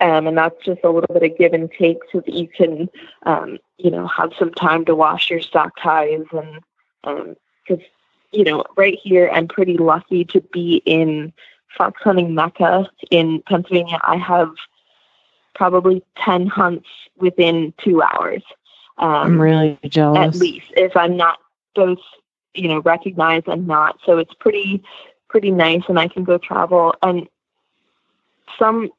Um, 0.00 0.26
and 0.26 0.36
that's 0.36 0.56
just 0.64 0.80
a 0.82 0.90
little 0.90 1.14
bit 1.14 1.30
of 1.30 1.38
give 1.38 1.52
and 1.52 1.70
take 1.70 1.98
so 2.10 2.20
that 2.20 2.34
you 2.34 2.48
can, 2.48 2.88
um, 3.22 3.58
you 3.78 3.90
know, 3.90 4.08
have 4.08 4.32
some 4.36 4.52
time 4.52 4.84
to 4.86 4.96
wash 4.96 5.30
your 5.30 5.40
stock 5.40 5.72
ties. 5.80 6.24
And 6.32 7.36
because, 7.66 7.84
you 8.32 8.42
know, 8.42 8.64
right 8.76 8.98
here, 9.00 9.30
I'm 9.32 9.46
pretty 9.46 9.78
lucky 9.78 10.24
to 10.26 10.40
be 10.40 10.82
in 10.86 11.32
fox 11.76 12.02
hunting 12.02 12.34
mecca 12.34 12.90
in 13.10 13.42
Pennsylvania. 13.46 14.00
I 14.02 14.16
have 14.16 14.50
probably 15.54 16.02
10 16.16 16.48
hunts 16.48 16.88
within 17.18 17.72
two 17.78 18.02
hours. 18.02 18.42
Um, 18.98 19.08
i'm 19.08 19.40
really 19.40 19.78
jealous 19.86 20.34
at 20.34 20.40
least 20.40 20.66
if 20.76 20.96
I'm 20.96 21.16
not 21.16 21.38
both, 21.74 21.98
you 22.54 22.68
know, 22.68 22.80
recognized 22.80 23.48
and 23.48 23.66
not. 23.66 23.98
So 24.04 24.18
it's 24.18 24.34
pretty 24.34 24.82
pretty 25.28 25.50
nice 25.50 25.82
and 25.88 25.98
I 25.98 26.08
can 26.08 26.24
go 26.24 26.38
travel 26.38 26.94
and 27.02 27.26
some 28.58 28.90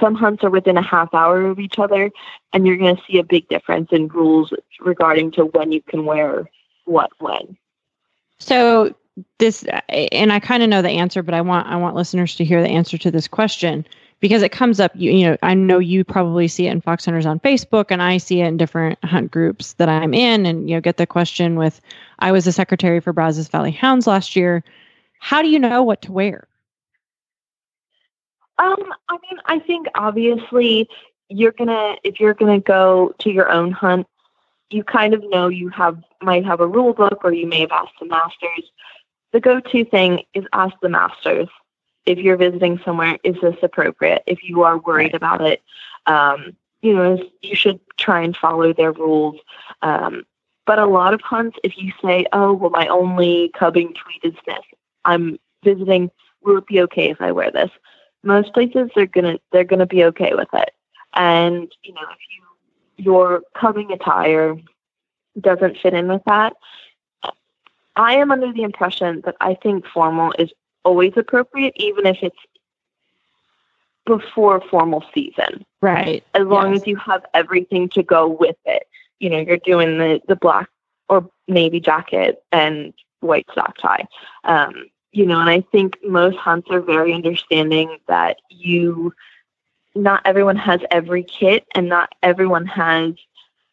some 0.00 0.14
hunts 0.14 0.42
are 0.42 0.50
within 0.50 0.78
a 0.78 0.82
half 0.82 1.12
hour 1.12 1.44
of 1.44 1.58
each 1.58 1.78
other 1.78 2.10
and 2.52 2.66
you're 2.66 2.78
gonna 2.78 2.96
see 3.06 3.18
a 3.18 3.24
big 3.24 3.48
difference 3.48 3.90
in 3.92 4.08
rules 4.08 4.52
regarding 4.80 5.30
to 5.32 5.46
when 5.46 5.72
you 5.72 5.82
can 5.82 6.06
wear 6.06 6.48
what 6.86 7.10
when. 7.18 7.56
So 8.38 8.94
this, 9.38 9.64
and 9.88 10.32
I 10.32 10.40
kind 10.40 10.62
of 10.62 10.68
know 10.68 10.82
the 10.82 10.90
answer, 10.90 11.22
but 11.22 11.34
I 11.34 11.42
want 11.42 11.68
I 11.68 11.76
want 11.76 11.96
listeners 11.96 12.34
to 12.36 12.44
hear 12.44 12.62
the 12.62 12.68
answer 12.68 12.98
to 12.98 13.10
this 13.10 13.28
question 13.28 13.86
because 14.20 14.42
it 14.42 14.52
comes 14.52 14.80
up. 14.80 14.92
You, 14.94 15.10
you 15.10 15.26
know, 15.26 15.36
I 15.42 15.54
know 15.54 15.78
you 15.78 16.04
probably 16.04 16.48
see 16.48 16.66
it 16.66 16.72
in 16.72 16.80
Fox 16.80 17.04
Hunters 17.04 17.26
on 17.26 17.40
Facebook, 17.40 17.86
and 17.90 18.02
I 18.02 18.18
see 18.18 18.40
it 18.40 18.46
in 18.46 18.56
different 18.56 19.02
hunt 19.04 19.30
groups 19.30 19.74
that 19.74 19.88
I'm 19.88 20.14
in, 20.14 20.46
and 20.46 20.68
you 20.68 20.76
know, 20.76 20.80
get 20.80 20.96
the 20.96 21.06
question 21.06 21.56
with. 21.56 21.80
I 22.18 22.32
was 22.32 22.46
a 22.46 22.52
secretary 22.52 23.00
for 23.00 23.12
Brazos 23.12 23.48
Valley 23.48 23.72
Hounds 23.72 24.06
last 24.06 24.36
year. 24.36 24.64
How 25.18 25.42
do 25.42 25.48
you 25.48 25.58
know 25.58 25.82
what 25.82 26.02
to 26.02 26.12
wear? 26.12 26.46
Um, 28.58 28.92
I 29.08 29.14
mean, 29.14 29.40
I 29.46 29.58
think 29.58 29.88
obviously 29.94 30.88
you're 31.28 31.52
gonna 31.52 31.96
if 32.04 32.20
you're 32.20 32.34
gonna 32.34 32.60
go 32.60 33.14
to 33.18 33.30
your 33.30 33.50
own 33.50 33.72
hunt, 33.72 34.06
you 34.70 34.84
kind 34.84 35.14
of 35.14 35.28
know 35.28 35.48
you 35.48 35.68
have 35.70 36.02
might 36.22 36.44
have 36.44 36.60
a 36.60 36.66
rule 36.66 36.92
book 36.92 37.20
or 37.24 37.32
you 37.32 37.46
may 37.46 37.60
have 37.60 37.72
asked 37.72 37.94
the 38.00 38.06
masters. 38.06 38.70
The 39.32 39.40
go-to 39.40 39.84
thing 39.84 40.22
is 40.34 40.44
ask 40.52 40.74
the 40.80 40.88
masters 40.88 41.48
if 42.06 42.18
you're 42.18 42.36
visiting 42.36 42.80
somewhere. 42.84 43.18
Is 43.24 43.36
this 43.40 43.56
appropriate? 43.62 44.22
If 44.26 44.44
you 44.44 44.62
are 44.62 44.78
worried 44.78 45.14
about 45.14 45.40
it, 45.40 45.62
um, 46.06 46.56
you 46.82 46.94
know 46.94 47.18
you 47.42 47.56
should 47.56 47.80
try 47.96 48.22
and 48.22 48.36
follow 48.36 48.72
their 48.72 48.92
rules. 48.92 49.40
Um, 49.82 50.24
but 50.66 50.78
a 50.78 50.86
lot 50.86 51.12
of 51.14 51.20
hunts, 51.20 51.58
if 51.62 51.76
you 51.76 51.92
say, 52.02 52.26
"Oh, 52.32 52.52
well, 52.52 52.70
my 52.70 52.86
only 52.88 53.50
cubbing 53.54 53.94
tweet 53.94 54.32
is 54.32 54.38
this," 54.46 54.64
I'm 55.04 55.38
visiting. 55.62 56.10
Will 56.42 56.58
it 56.58 56.66
be 56.66 56.82
okay 56.82 57.10
if 57.10 57.20
I 57.20 57.32
wear 57.32 57.50
this? 57.50 57.70
most 58.24 58.52
places 58.54 58.90
they're 58.94 59.06
gonna 59.06 59.38
they're 59.52 59.64
gonna 59.64 59.86
be 59.86 60.04
okay 60.04 60.34
with 60.34 60.48
it. 60.52 60.70
And 61.14 61.70
you 61.82 61.92
know, 61.92 62.00
if 62.10 62.18
you 62.36 63.04
your 63.04 63.42
cubbing 63.54 63.92
attire 63.92 64.56
doesn't 65.40 65.78
fit 65.78 65.94
in 65.94 66.08
with 66.08 66.22
that. 66.26 66.54
I 67.96 68.16
am 68.16 68.32
under 68.32 68.52
the 68.52 68.62
impression 68.62 69.22
that 69.24 69.36
I 69.40 69.54
think 69.54 69.86
formal 69.86 70.32
is 70.38 70.50
always 70.84 71.12
appropriate, 71.16 71.72
even 71.76 72.06
if 72.06 72.18
it's 72.22 72.36
before 74.06 74.60
formal 74.70 75.04
season. 75.14 75.64
Right. 75.80 76.22
As 76.34 76.46
long 76.46 76.72
Yes. 76.72 76.82
as 76.82 76.86
you 76.86 76.96
have 76.96 77.24
everything 77.34 77.88
to 77.90 78.02
go 78.02 78.28
with 78.28 78.56
it. 78.64 78.86
You 79.20 79.30
know, 79.30 79.38
you're 79.38 79.56
doing 79.58 79.98
the, 79.98 80.20
the 80.28 80.36
black 80.36 80.68
or 81.08 81.28
navy 81.48 81.80
jacket 81.80 82.42
and 82.52 82.92
white 83.20 83.46
stock 83.52 83.76
tie. 83.78 84.06
Um, 84.44 84.86
you 85.12 85.24
know, 85.26 85.40
and 85.40 85.48
I 85.48 85.60
think 85.72 85.98
most 86.04 86.36
hunts 86.36 86.68
are 86.70 86.80
very 86.80 87.14
understanding 87.14 87.98
that 88.08 88.38
you, 88.50 89.12
not 89.94 90.22
everyone 90.24 90.56
has 90.56 90.80
every 90.90 91.22
kit 91.22 91.64
and 91.74 91.88
not 91.88 92.14
everyone 92.22 92.66
has 92.66 93.14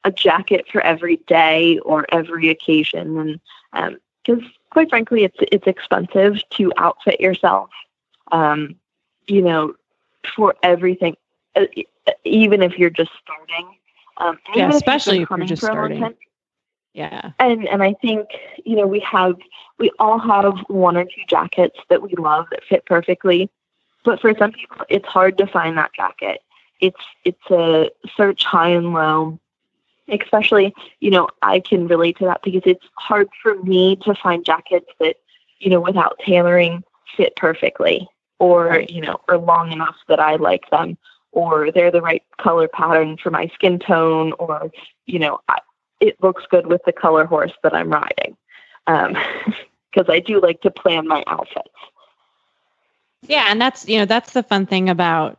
a 0.04 0.12
jacket 0.12 0.66
for 0.72 0.82
every 0.82 1.18
day 1.28 1.80
or 1.80 2.06
every 2.10 2.50
occasion. 2.50 3.40
And 3.74 3.98
because 4.26 4.44
quite 4.72 4.90
frankly, 4.90 5.24
it's, 5.24 5.38
it's 5.52 5.68
expensive 5.68 6.38
to 6.52 6.72
outfit 6.78 7.22
yourself, 7.22 7.70
um, 8.32 8.76
you 9.28 9.42
know, 9.42 9.76
for 10.36 10.56
everything, 10.64 11.16
uh, 11.56 11.66
even 12.24 12.64
if 12.64 12.80
you're 12.80 12.90
just 12.90 13.12
starting. 13.24 13.76
Um, 14.18 14.40
Yeah, 14.56 14.70
if 14.70 14.76
especially 14.76 15.20
been 15.20 15.24
if 15.24 15.30
you're 15.38 15.48
just 15.48 15.62
for 15.62 15.70
a 15.72 15.76
long 15.76 15.98
starting. 15.98 16.18
Yeah. 16.94 17.32
and 17.40 17.68
and 17.70 17.82
I 17.82 17.94
think 18.02 18.28
you 18.66 18.76
know 18.76 18.86
we 18.86 19.00
have 19.00 19.36
we 19.80 19.92
all 19.98 20.20
have 20.20 20.58
one 20.68 20.98
or 20.98 21.06
two 21.06 21.22
jackets 21.28 21.80
that 21.90 22.02
we 22.02 22.14
love 22.18 22.48
that 22.52 22.66
fit 22.66 22.86
perfectly, 22.86 23.50
but 24.04 24.20
for 24.20 24.36
some 24.38 24.52
people 24.52 24.86
it's 24.90 25.08
hard 25.08 25.38
to 25.38 25.48
find 25.48 25.78
that 25.78 25.94
jacket. 25.94 26.42
It's 26.82 27.00
it's 27.24 27.50
a 27.50 27.90
search 28.18 28.44
high 28.44 28.70
and 28.70 28.94
low. 28.94 29.40
Especially, 30.12 30.74
you 31.00 31.10
know, 31.10 31.30
I 31.42 31.60
can 31.60 31.88
relate 31.88 32.18
to 32.20 32.26
that 32.26 32.42
because 32.44 32.64
it's 32.66 32.86
hard 32.96 33.30
for 33.42 33.56
me 33.64 33.96
to 33.98 34.14
find 34.16 34.46
jackets 34.46 34.88
that, 35.00 35.16
you 35.60 35.70
know, 35.70 35.80
without 35.80 36.20
tailoring 36.26 36.84
fit 37.16 37.36
perfectly 37.36 38.08
or, 38.40 38.84
you 38.90 39.02
know, 39.02 39.22
or 39.28 39.38
long 39.38 39.72
enough 39.72 39.96
that 40.08 40.20
I 40.20 40.36
like 40.36 40.70
them 40.70 40.98
or 41.32 41.72
they're 41.72 41.92
the 41.92 42.02
right 42.02 42.24
color 42.38 42.68
pattern 42.68 43.18
for 43.18 43.32
my 43.32 43.48
skin 43.54 43.80
tone 43.80 44.34
or, 44.34 44.72
you 45.06 45.20
know, 45.20 45.40
I, 45.48 45.60
it 46.00 46.22
looks 46.22 46.44
good 46.50 46.68
with 46.68 46.82
the 46.86 46.92
color 46.92 47.26
horse 47.26 47.54
that 47.64 47.74
I'm 47.74 47.90
riding. 47.90 48.36
Um, 48.88 49.16
because 49.92 50.10
I 50.10 50.20
do 50.20 50.40
like 50.40 50.62
to 50.62 50.72
plan 50.72 51.08
my 51.08 51.24
outfits. 51.28 51.70
Yeah, 53.28 53.46
and 53.50 53.62
that's 53.62 53.88
you 53.88 54.00
know 54.00 54.06
that's 54.06 54.34
the 54.34 54.44
fun 54.44 54.66
thing 54.66 54.90
about 54.90 55.38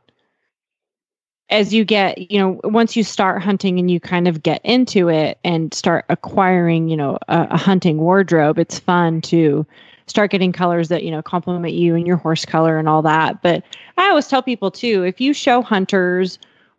as 1.52 1.72
you 1.72 1.84
get 1.84 2.32
you 2.32 2.38
know 2.38 2.60
once 2.64 2.96
you 2.96 3.04
start 3.04 3.42
hunting 3.42 3.78
and 3.78 3.90
you 3.90 4.00
kind 4.00 4.26
of 4.26 4.42
get 4.42 4.60
into 4.64 5.08
it 5.08 5.38
and 5.44 5.72
start 5.72 6.04
acquiring 6.08 6.88
you 6.88 6.96
know 6.96 7.18
a, 7.28 7.46
a 7.50 7.56
hunting 7.58 7.98
wardrobe, 7.98 8.58
it's 8.58 8.78
fun 8.78 9.20
to 9.20 9.64
start 10.06 10.30
getting 10.30 10.52
colors 10.52 10.88
that 10.88 11.04
you 11.04 11.10
know 11.10 11.22
complement 11.22 11.74
you 11.74 11.94
and 11.94 12.06
your 12.06 12.16
horse 12.16 12.44
color 12.44 12.78
and 12.78 12.88
all 12.88 13.02
that. 13.02 13.42
But 13.42 13.62
I 13.98 14.08
always 14.08 14.26
tell 14.26 14.42
people 14.42 14.70
too, 14.70 15.04
if 15.04 15.20
you 15.20 15.32
show 15.34 15.62
hunters 15.62 16.38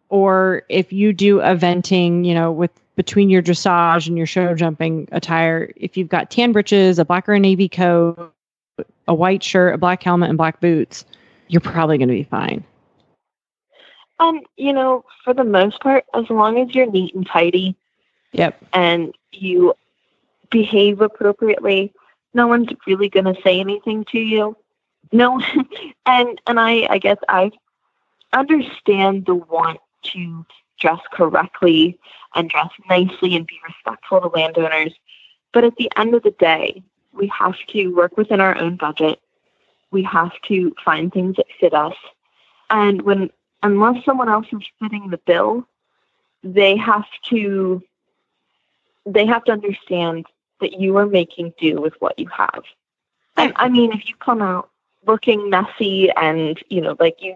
or 0.09 0.63
if 0.69 0.91
you 0.91 1.13
do 1.13 1.37
eventing, 1.37 2.25
you 2.25 2.33
know, 2.33 2.51
with 2.51 2.71
between 2.95 3.29
your 3.29 3.41
dressage 3.41 4.07
and 4.07 4.17
your 4.17 4.27
show 4.27 4.53
jumping 4.55 5.07
attire, 5.11 5.71
if 5.75 5.95
you've 5.97 6.09
got 6.09 6.29
tan 6.29 6.51
breeches, 6.51 6.99
a 6.99 7.05
black 7.05 7.29
or 7.29 7.33
a 7.33 7.39
navy 7.39 7.69
coat, 7.69 8.33
a 9.07 9.13
white 9.13 9.43
shirt, 9.43 9.73
a 9.73 9.77
black 9.77 10.03
helmet, 10.03 10.29
and 10.29 10.37
black 10.37 10.59
boots, 10.59 11.05
you're 11.47 11.61
probably 11.61 11.97
going 11.97 12.09
to 12.09 12.13
be 12.13 12.23
fine. 12.23 12.63
Um, 14.23 14.41
you 14.55 14.71
know, 14.71 15.03
for 15.23 15.33
the 15.33 15.43
most 15.43 15.81
part, 15.81 16.05
as 16.13 16.29
long 16.29 16.57
as 16.57 16.73
you're 16.73 16.89
neat 16.89 17.13
and 17.13 17.27
tidy 17.27 17.75
Yep. 18.31 18.63
and 18.73 19.13
you 19.31 19.73
behave 20.49 21.01
appropriately, 21.01 21.91
no 22.33 22.47
one's 22.47 22.69
really 22.87 23.09
going 23.09 23.25
to 23.25 23.39
say 23.43 23.59
anything 23.59 24.05
to 24.05 24.19
you. 24.19 24.55
No, 25.11 25.41
and 26.05 26.41
and 26.47 26.59
I 26.59 26.87
I 26.89 26.97
guess 26.99 27.17
I 27.27 27.51
understand 28.31 29.25
the 29.25 29.35
want 29.35 29.79
to 30.13 30.45
dress 30.79 31.01
correctly 31.11 31.99
and 32.33 32.49
dress 32.49 32.69
nicely 32.89 33.35
and 33.35 33.45
be 33.45 33.59
respectful 33.67 34.21
to 34.21 34.27
landowners, 34.27 34.93
but 35.53 35.63
at 35.63 35.75
the 35.75 35.91
end 35.97 36.15
of 36.15 36.23
the 36.23 36.31
day, 36.31 36.81
we 37.11 37.27
have 37.27 37.57
to 37.69 37.89
work 37.89 38.17
within 38.17 38.41
our 38.41 38.57
own 38.57 38.77
budget. 38.77 39.19
We 39.91 40.01
have 40.03 40.31
to 40.47 40.73
find 40.83 41.11
things 41.11 41.35
that 41.35 41.45
fit 41.59 41.73
us, 41.73 41.95
and 42.69 43.01
when 43.01 43.29
unless 43.63 44.03
someone 44.05 44.29
else 44.29 44.47
is 44.51 44.61
fitting 44.79 45.09
the 45.09 45.17
bill, 45.17 45.67
they 46.43 46.75
have 46.77 47.05
to 47.29 47.81
they 49.05 49.25
have 49.25 49.43
to 49.45 49.51
understand 49.51 50.25
that 50.61 50.79
you 50.79 50.95
are 50.97 51.05
making 51.05 51.53
do 51.59 51.81
with 51.81 51.93
what 51.99 52.17
you 52.17 52.27
have. 52.27 52.63
I 53.35 53.67
mean, 53.67 53.91
if 53.91 54.07
you 54.07 54.15
come 54.15 54.41
out 54.41 54.69
looking 55.05 55.49
messy 55.49 56.09
and 56.11 56.61
you 56.69 56.81
know, 56.81 56.95
like 56.99 57.21
you 57.21 57.35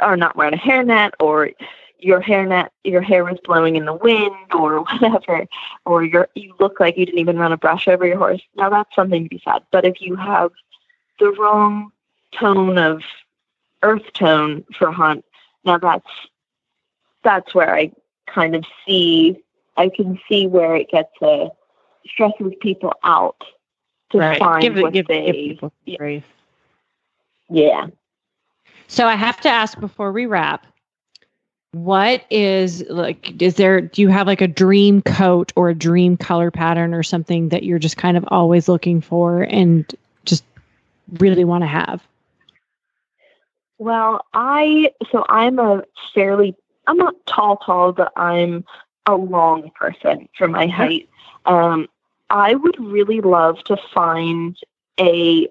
are 0.00 0.16
not 0.16 0.36
wearing 0.36 0.54
a 0.54 0.58
hairnet 0.58 1.12
or 1.20 1.50
your 1.98 2.20
hairnet 2.20 2.68
your 2.84 3.00
hair 3.00 3.28
is 3.28 3.38
blowing 3.44 3.76
in 3.76 3.86
the 3.86 3.94
wind 3.94 4.34
or 4.54 4.80
whatever, 5.00 5.46
or 5.84 6.04
you're 6.04 6.28
you 6.34 6.54
look 6.60 6.80
like 6.80 6.96
you 6.96 7.06
didn't 7.06 7.18
even 7.18 7.38
run 7.38 7.52
a 7.52 7.56
brush 7.56 7.88
over 7.88 8.06
your 8.06 8.18
horse, 8.18 8.42
now 8.56 8.70
that's 8.70 8.94
something 8.94 9.24
to 9.24 9.28
be 9.28 9.42
said. 9.44 9.62
But 9.70 9.84
if 9.84 10.00
you 10.00 10.16
have 10.16 10.52
the 11.18 11.32
wrong 11.32 11.90
tone 12.32 12.78
of 12.78 13.02
earth 13.84 14.12
tone 14.14 14.64
for 14.76 14.90
hunt, 14.90 15.24
now 15.64 15.78
that's 15.78 16.10
that's 17.22 17.54
where 17.54 17.74
I 17.74 17.92
kind 18.26 18.56
of 18.56 18.64
see 18.86 19.42
I 19.76 19.88
can 19.88 20.18
see 20.28 20.46
where 20.46 20.76
it 20.76 20.90
gets 20.90 21.10
uh, 21.20 21.48
stresses 22.06 22.52
people 22.60 22.92
out 23.02 23.42
to 24.10 24.36
find 24.38 24.62
Give, 24.62 24.76
what 24.76 24.92
give, 24.92 25.06
they 25.06 25.26
give 25.26 25.34
people 25.34 25.72
yeah. 25.84 25.96
grief. 25.96 26.24
yeah. 27.50 27.86
So 28.86 29.06
I 29.06 29.14
have 29.14 29.40
to 29.40 29.48
ask 29.48 29.78
before 29.80 30.12
we 30.12 30.26
wrap. 30.26 30.66
What 31.72 32.24
is 32.30 32.84
like? 32.88 33.42
Is 33.42 33.56
there? 33.56 33.80
Do 33.80 34.00
you 34.00 34.08
have 34.08 34.28
like 34.28 34.40
a 34.40 34.46
dream 34.46 35.02
coat 35.02 35.52
or 35.56 35.70
a 35.70 35.74
dream 35.74 36.16
color 36.16 36.52
pattern 36.52 36.94
or 36.94 37.02
something 37.02 37.48
that 37.48 37.64
you're 37.64 37.80
just 37.80 37.96
kind 37.96 38.16
of 38.16 38.24
always 38.28 38.68
looking 38.68 39.00
for 39.00 39.42
and 39.42 39.92
just 40.24 40.44
really 41.18 41.44
want 41.44 41.62
to 41.62 41.66
have? 41.66 42.00
Well, 43.78 44.24
I 44.34 44.92
so 45.10 45.24
I'm 45.28 45.58
a 45.58 45.82
fairly 46.14 46.54
I'm 46.86 46.96
not 46.96 47.14
tall 47.26 47.56
tall, 47.58 47.92
but 47.92 48.12
I'm 48.16 48.64
a 49.06 49.14
long 49.14 49.70
person 49.74 50.28
for 50.36 50.48
my 50.48 50.66
height. 50.66 51.08
Um, 51.46 51.88
I 52.30 52.54
would 52.54 52.78
really 52.80 53.20
love 53.20 53.62
to 53.64 53.76
find 53.92 54.56
a 54.98 55.48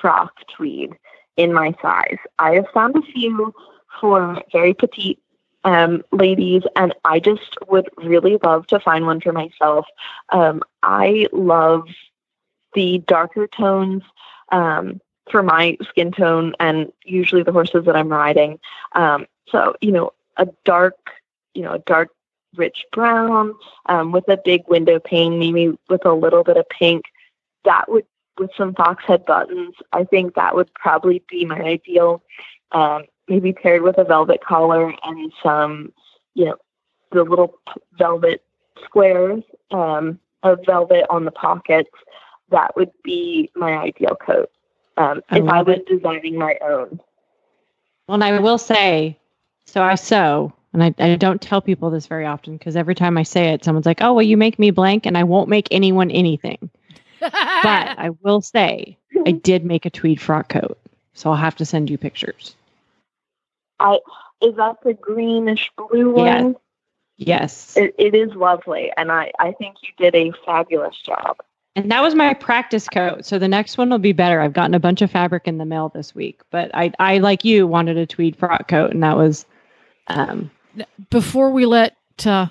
frock 0.00 0.32
tweed 0.54 0.92
in 1.36 1.52
my 1.52 1.74
size. 1.82 2.18
I 2.38 2.54
have 2.54 2.66
found 2.72 2.96
a 2.96 3.02
few 3.02 3.54
for 4.00 4.40
very 4.52 4.74
petite 4.74 5.18
um, 5.64 6.02
ladies, 6.12 6.62
and 6.76 6.94
I 7.04 7.20
just 7.20 7.56
would 7.68 7.88
really 7.96 8.38
love 8.42 8.66
to 8.68 8.80
find 8.80 9.06
one 9.06 9.20
for 9.20 9.32
myself. 9.32 9.86
Um, 10.30 10.62
I 10.82 11.28
love 11.32 11.86
the 12.74 12.98
darker 13.06 13.46
tones 13.46 14.02
um, 14.50 15.00
for 15.30 15.42
my 15.42 15.76
skin 15.88 16.12
tone 16.12 16.54
and 16.58 16.92
usually 17.04 17.42
the 17.42 17.52
horses 17.52 17.84
that 17.86 17.96
I'm 17.96 18.08
riding. 18.08 18.58
Um, 18.92 19.26
so, 19.48 19.74
you 19.80 19.92
know, 19.92 20.12
a 20.36 20.48
dark, 20.64 20.96
you 21.54 21.62
know, 21.62 21.74
a 21.74 21.78
dark, 21.80 22.10
rich 22.56 22.84
brown 22.92 23.54
um, 23.86 24.12
with 24.12 24.28
a 24.28 24.38
big 24.44 24.62
window 24.68 24.98
pane, 24.98 25.38
maybe 25.38 25.76
with 25.88 26.04
a 26.04 26.12
little 26.12 26.44
bit 26.44 26.58
of 26.58 26.68
pink. 26.68 27.06
That 27.64 27.90
would, 27.90 28.04
with 28.38 28.50
some 28.56 28.74
fox 28.74 29.04
head 29.06 29.24
buttons, 29.24 29.74
I 29.92 30.04
think 30.04 30.34
that 30.34 30.54
would 30.54 30.72
probably 30.74 31.22
be 31.30 31.44
my 31.44 31.60
ideal. 31.60 32.22
Um, 32.72 33.04
maybe 33.28 33.52
paired 33.52 33.82
with 33.82 33.98
a 33.98 34.04
velvet 34.04 34.44
collar 34.44 34.92
and 35.02 35.32
some, 35.42 35.92
you 36.34 36.46
know, 36.46 36.56
the 37.12 37.22
little 37.22 37.58
velvet 37.96 38.42
squares 38.84 39.42
um, 39.70 40.18
of 40.42 40.60
velvet 40.66 41.06
on 41.08 41.24
the 41.24 41.30
pockets. 41.30 41.90
That 42.50 42.74
would 42.76 42.90
be 43.02 43.50
my 43.54 43.78
ideal 43.78 44.16
coat 44.16 44.50
um, 44.96 45.22
I 45.28 45.38
if 45.38 45.48
I 45.48 45.62
was 45.62 45.78
it. 45.78 45.86
designing 45.86 46.38
my 46.38 46.56
own. 46.62 47.00
Well, 48.06 48.14
and 48.14 48.24
I 48.24 48.38
will 48.40 48.58
say, 48.58 49.18
so 49.66 49.82
I 49.82 49.94
sew, 49.94 50.52
and 50.72 50.82
I, 50.82 50.94
I 50.98 51.14
don't 51.16 51.40
tell 51.40 51.60
people 51.60 51.90
this 51.90 52.06
very 52.06 52.26
often 52.26 52.56
because 52.56 52.76
every 52.76 52.94
time 52.94 53.16
I 53.16 53.22
say 53.22 53.50
it, 53.52 53.64
someone's 53.64 53.86
like, 53.86 54.02
"Oh, 54.02 54.14
well, 54.14 54.22
you 54.22 54.36
make 54.36 54.58
me 54.58 54.70
blank," 54.70 55.06
and 55.06 55.16
I 55.16 55.24
won't 55.24 55.48
make 55.48 55.68
anyone 55.70 56.10
anything. 56.10 56.70
But 57.20 57.32
I 57.98 58.10
will 58.22 58.40
say, 58.40 58.98
I 59.24 59.30
did 59.30 59.64
make 59.64 59.86
a 59.86 59.90
tweed 59.90 60.20
frock 60.20 60.48
coat, 60.48 60.76
so 61.14 61.30
I'll 61.30 61.36
have 61.36 61.56
to 61.56 61.64
send 61.64 61.88
you 61.88 61.96
pictures. 61.96 62.56
I 63.78 63.98
is 64.40 64.56
that 64.56 64.82
the 64.82 64.94
greenish 64.94 65.70
blue 65.76 66.12
one? 66.12 66.56
Yes, 67.16 67.76
It, 67.76 67.94
it 67.98 68.14
is 68.16 68.34
lovely, 68.34 68.90
and 68.96 69.12
I 69.12 69.30
I 69.38 69.52
think 69.52 69.76
you 69.82 69.90
did 69.96 70.14
a 70.16 70.32
fabulous 70.44 70.96
job. 70.98 71.36
And 71.74 71.90
that 71.90 72.02
was 72.02 72.14
my 72.14 72.34
practice 72.34 72.88
coat. 72.88 73.24
So 73.24 73.38
the 73.38 73.48
next 73.48 73.78
one 73.78 73.90
will 73.90 73.98
be 73.98 74.12
better. 74.12 74.40
I've 74.40 74.52
gotten 74.52 74.74
a 74.74 74.80
bunch 74.80 75.02
of 75.02 75.10
fabric 75.10 75.46
in 75.46 75.58
the 75.58 75.64
mail 75.64 75.90
this 75.94 76.14
week, 76.14 76.40
but 76.50 76.70
I, 76.74 76.92
I 76.98 77.18
like 77.18 77.44
you, 77.44 77.66
wanted 77.66 77.96
a 77.96 78.06
tweed 78.06 78.36
frock 78.36 78.68
coat, 78.68 78.90
and 78.90 79.02
that 79.02 79.16
was, 79.16 79.46
um, 80.08 80.50
Before 81.10 81.50
we 81.50 81.66
let 81.66 81.96
uh, 82.26 82.46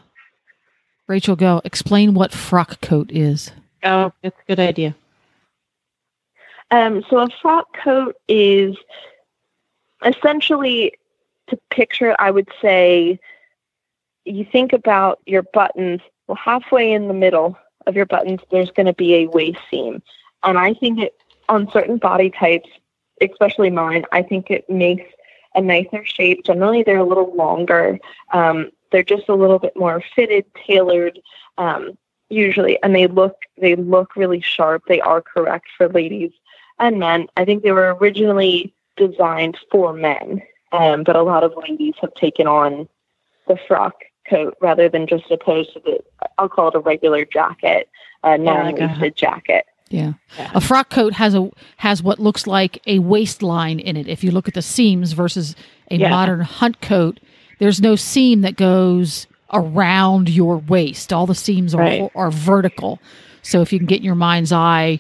Rachel, 1.07 1.35
go 1.35 1.61
explain 1.65 2.13
what 2.13 2.31
frock 2.31 2.81
coat 2.81 3.11
is. 3.11 3.51
Oh, 3.83 4.11
that's 4.21 4.39
a 4.39 4.47
good 4.47 4.59
idea. 4.59 4.95
Um, 6.71 7.03
so 7.09 7.19
a 7.19 7.27
frock 7.41 7.75
coat 7.75 8.15
is 8.27 8.77
essentially 10.05 10.93
to 11.47 11.59
picture, 11.69 12.15
I 12.17 12.31
would 12.31 12.47
say, 12.61 13.19
you 14.23 14.45
think 14.45 14.71
about 14.71 15.19
your 15.25 15.41
buttons, 15.41 15.99
well, 16.27 16.37
halfway 16.37 16.93
in 16.93 17.07
the 17.07 17.13
middle 17.13 17.57
of 17.87 17.95
your 17.95 18.05
buttons, 18.05 18.41
there's 18.51 18.71
going 18.71 18.85
to 18.85 18.93
be 18.93 19.15
a 19.15 19.27
waist 19.27 19.59
seam. 19.69 20.01
And 20.43 20.57
I 20.57 20.73
think 20.73 20.99
it, 20.99 21.15
on 21.49 21.71
certain 21.71 21.97
body 21.97 22.29
types, 22.29 22.69
especially 23.21 23.69
mine, 23.69 24.05
I 24.11 24.21
think 24.21 24.49
it 24.49 24.69
makes 24.69 25.09
a 25.55 25.61
nicer 25.61 26.05
shape. 26.05 26.43
Generally, 26.45 26.83
they're 26.83 26.97
a 26.97 27.03
little 27.03 27.35
longer. 27.35 27.99
Um, 28.33 28.71
they're 28.91 29.03
just 29.03 29.29
a 29.29 29.35
little 29.35 29.59
bit 29.59 29.75
more 29.75 30.03
fitted, 30.15 30.45
tailored, 30.65 31.19
um, 31.57 31.97
usually, 32.29 32.81
and 32.83 32.95
they 32.95 33.07
look 33.07 33.35
they 33.59 33.75
look 33.75 34.15
really 34.15 34.41
sharp. 34.41 34.83
They 34.87 35.01
are 35.01 35.21
correct 35.21 35.67
for 35.77 35.89
ladies 35.89 36.31
and 36.79 36.99
men. 36.99 37.27
I 37.37 37.45
think 37.45 37.63
they 37.63 37.71
were 37.71 37.95
originally 37.95 38.73
designed 38.97 39.57
for 39.71 39.93
men, 39.93 40.41
um, 40.71 41.03
but 41.03 41.15
a 41.15 41.21
lot 41.21 41.43
of 41.43 41.53
ladies 41.57 41.95
have 42.01 42.13
taken 42.15 42.47
on 42.47 42.87
the 43.47 43.57
frock 43.67 43.95
coat 44.29 44.55
rather 44.61 44.87
than 44.89 45.07
just 45.07 45.29
opposed 45.31 45.73
to 45.73 45.79
the 45.79 45.99
I'll 46.37 46.49
call 46.49 46.69
it 46.69 46.75
a 46.75 46.79
regular 46.79 47.25
jacket, 47.25 47.89
a 48.23 48.37
non-waisted 48.37 49.15
jacket. 49.15 49.65
Yeah. 49.89 50.13
A 50.55 50.61
frock 50.61 50.89
coat 50.89 51.13
has 51.13 51.35
a 51.35 51.49
has 51.77 52.01
what 52.01 52.17
looks 52.19 52.47
like 52.47 52.81
a 52.87 52.99
waistline 52.99 53.79
in 53.79 53.97
it. 53.97 54.07
If 54.07 54.23
you 54.23 54.31
look 54.31 54.47
at 54.47 54.53
the 54.53 54.61
seams 54.61 55.11
versus 55.11 55.55
a 55.89 55.95
Yeah. 55.97 56.09
modern 56.09 56.41
hunt 56.41 56.79
coat, 56.81 57.19
there's 57.59 57.81
no 57.81 57.95
seam 57.97 58.41
that 58.41 58.55
goes 58.55 59.27
around 59.53 60.29
your 60.29 60.57
waist. 60.59 61.11
All 61.11 61.25
the 61.25 61.35
seams 61.35 61.75
are 61.75 61.79
Right. 61.81 62.11
are 62.15 62.31
vertical. 62.31 62.99
So 63.41 63.61
if 63.61 63.73
you 63.73 63.79
can 63.79 63.85
get 63.87 63.97
in 63.99 64.05
your 64.05 64.15
mind's 64.15 64.51
eye 64.53 64.99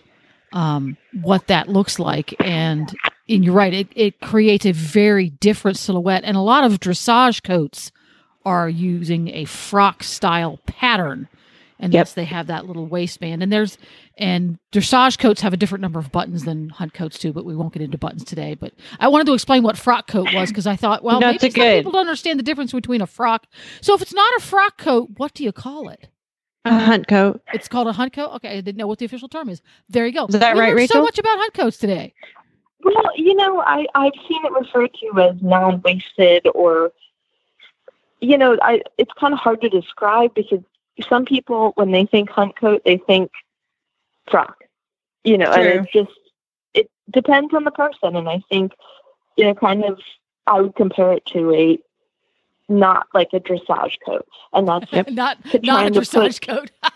um, 0.53 0.97
what 1.21 1.47
that 1.47 1.69
looks 1.69 1.97
like, 1.97 2.33
and 2.41 2.93
and 3.29 3.45
you're 3.45 3.53
right, 3.53 3.73
it 3.73 3.87
it 3.95 4.19
creates 4.19 4.65
a 4.65 4.73
very 4.73 5.29
different 5.29 5.77
silhouette. 5.77 6.23
And 6.25 6.35
a 6.35 6.41
lot 6.41 6.65
of 6.65 6.81
dressage 6.81 7.41
coats 7.43 7.93
are 8.45 8.69
using 8.69 9.29
a 9.29 9.45
frock 9.45 10.03
style 10.03 10.59
pattern 10.65 11.27
and 11.79 11.91
Yep. 11.93 11.99
yes, 11.99 12.13
they 12.13 12.25
have 12.25 12.45
that 12.47 12.67
little 12.67 12.85
waistband. 12.85 13.41
And 13.41 13.51
there's 13.51 13.77
and 14.17 14.59
dressage 14.71 15.17
coats 15.17 15.41
have 15.41 15.51
a 15.51 15.57
different 15.57 15.81
number 15.81 15.97
of 15.99 16.11
buttons 16.11 16.43
than 16.45 16.69
hunt 16.69 16.93
coats 16.93 17.17
too, 17.17 17.33
but 17.33 17.43
we 17.43 17.55
won't 17.55 17.73
get 17.73 17.81
into 17.81 17.97
buttons 17.97 18.23
today. 18.23 18.53
But 18.53 18.73
I 18.99 19.07
wanted 19.07 19.25
to 19.27 19.33
explain 19.33 19.63
what 19.63 19.77
frock 19.77 20.05
coat 20.07 20.31
was 20.33 20.49
because 20.49 20.67
I 20.67 20.75
thought, 20.75 21.03
well, 21.03 21.19
No, 21.19 21.27
maybe 21.27 21.47
it's 21.47 21.55
some 21.55 21.61
a 21.63 21.65
good. 21.65 21.79
people 21.79 21.91
don't 21.93 22.01
understand 22.01 22.37
the 22.37 22.43
difference 22.43 22.71
between 22.71 23.01
a 23.01 23.07
frock. 23.07 23.47
So 23.81 23.95
if 23.95 24.01
it's 24.03 24.13
not 24.13 24.31
a 24.37 24.41
frock 24.41 24.77
coat, 24.77 25.09
what 25.17 25.33
do 25.33 25.43
you 25.43 25.51
call 25.51 25.89
it? 25.89 26.07
A 26.65 26.77
hunt 26.79 27.07
coat. 27.07 27.41
It's 27.51 27.67
called 27.67 27.87
a 27.87 27.93
hunt 27.93 28.13
coat. 28.13 28.31
Okay, 28.35 28.49
I 28.49 28.61
didn't 28.61 28.77
know 28.77 28.85
what 28.85 28.99
the 28.99 29.05
official 29.05 29.27
term 29.27 29.49
is. 29.49 29.63
There 29.89 30.05
you 30.05 30.13
go. 30.13 30.27
Is 30.27 30.37
that 30.37 30.53
We 30.53 30.61
right, 30.61 30.75
learned 30.75 30.89
So 30.89 31.01
much 31.01 31.17
about 31.17 31.39
hunt 31.39 31.55
coats 31.55 31.77
today. 31.77 32.13
Well, 32.83 33.11
you 33.15 33.33
know, 33.35 33.61
I, 33.61 33.87
I've 33.95 34.13
seen 34.27 34.45
it 34.45 34.51
referred 34.51 34.93
to 35.01 35.21
as 35.21 35.41
non 35.41 35.81
waisted 35.81 36.47
or, 36.53 36.91
you 38.21 38.37
know, 38.37 38.57
I 38.61 38.81
it's 38.97 39.11
kind 39.19 39.33
of 39.33 39.39
hard 39.39 39.61
to 39.61 39.69
describe 39.69 40.33
because 40.33 40.61
some 41.09 41.25
people, 41.25 41.71
when 41.75 41.91
they 41.91 42.05
think 42.05 42.29
hunt 42.29 42.55
coat, 42.55 42.83
they 42.85 42.97
think 42.97 43.31
frock, 44.29 44.63
you 45.23 45.37
know, 45.37 45.51
True. 45.51 45.55
and 45.55 45.85
it's 45.85 45.93
just, 45.93 46.19
it 46.73 46.89
depends 47.09 47.53
on 47.53 47.63
the 47.63 47.71
person. 47.71 48.15
And 48.15 48.29
I 48.29 48.41
think, 48.49 48.73
you 49.37 49.45
know, 49.45 49.55
kind 49.55 49.83
of, 49.83 49.99
I 50.47 50.61
would 50.61 50.75
compare 50.75 51.13
it 51.13 51.25
to 51.27 51.53
a, 51.53 51.79
not 52.69 53.07
like 53.13 53.29
a 53.33 53.39
dressage 53.39 53.97
coat. 54.05 54.27
And 54.53 54.67
that's, 54.67 54.91
not 54.93 55.09
not 55.13 55.37
a 55.53 55.59
trying 55.59 55.93
to 55.93 55.99
dressage 55.99 56.45
coat. 56.45 56.71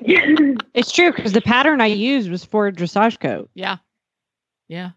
It's 0.00 0.92
true 0.92 1.12
because 1.12 1.32
the 1.32 1.40
pattern 1.40 1.80
I 1.80 1.86
used 1.86 2.30
was 2.30 2.44
for 2.44 2.68
a 2.68 2.72
dressage 2.72 3.18
coat. 3.18 3.50
yeah, 3.54 3.78
yeah, 4.68 4.90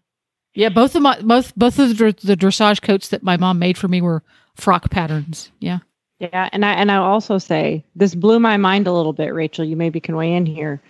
yeah. 0.54 0.68
Both 0.68 0.94
of 0.94 1.02
my 1.02 1.20
both 1.20 1.52
both 1.56 1.80
of 1.80 1.98
the, 1.98 2.14
the 2.22 2.36
dressage 2.36 2.82
coats 2.82 3.08
that 3.08 3.24
my 3.24 3.36
mom 3.36 3.58
made 3.58 3.76
for 3.76 3.88
me 3.88 4.00
were 4.00 4.22
frock 4.56 4.90
patterns. 4.90 5.50
Yeah. 5.60 5.78
Yeah, 6.18 6.48
and 6.52 6.64
I 6.64 6.72
and 6.74 6.92
I 6.92 6.96
also 6.96 7.38
say 7.38 7.84
this 7.96 8.14
blew 8.14 8.38
my 8.38 8.56
mind 8.56 8.86
a 8.86 8.92
little 8.92 9.12
bit, 9.12 9.34
Rachel. 9.34 9.64
You 9.64 9.76
maybe 9.76 9.98
can 9.98 10.14
weigh 10.14 10.32
in 10.32 10.46
here. 10.46 10.80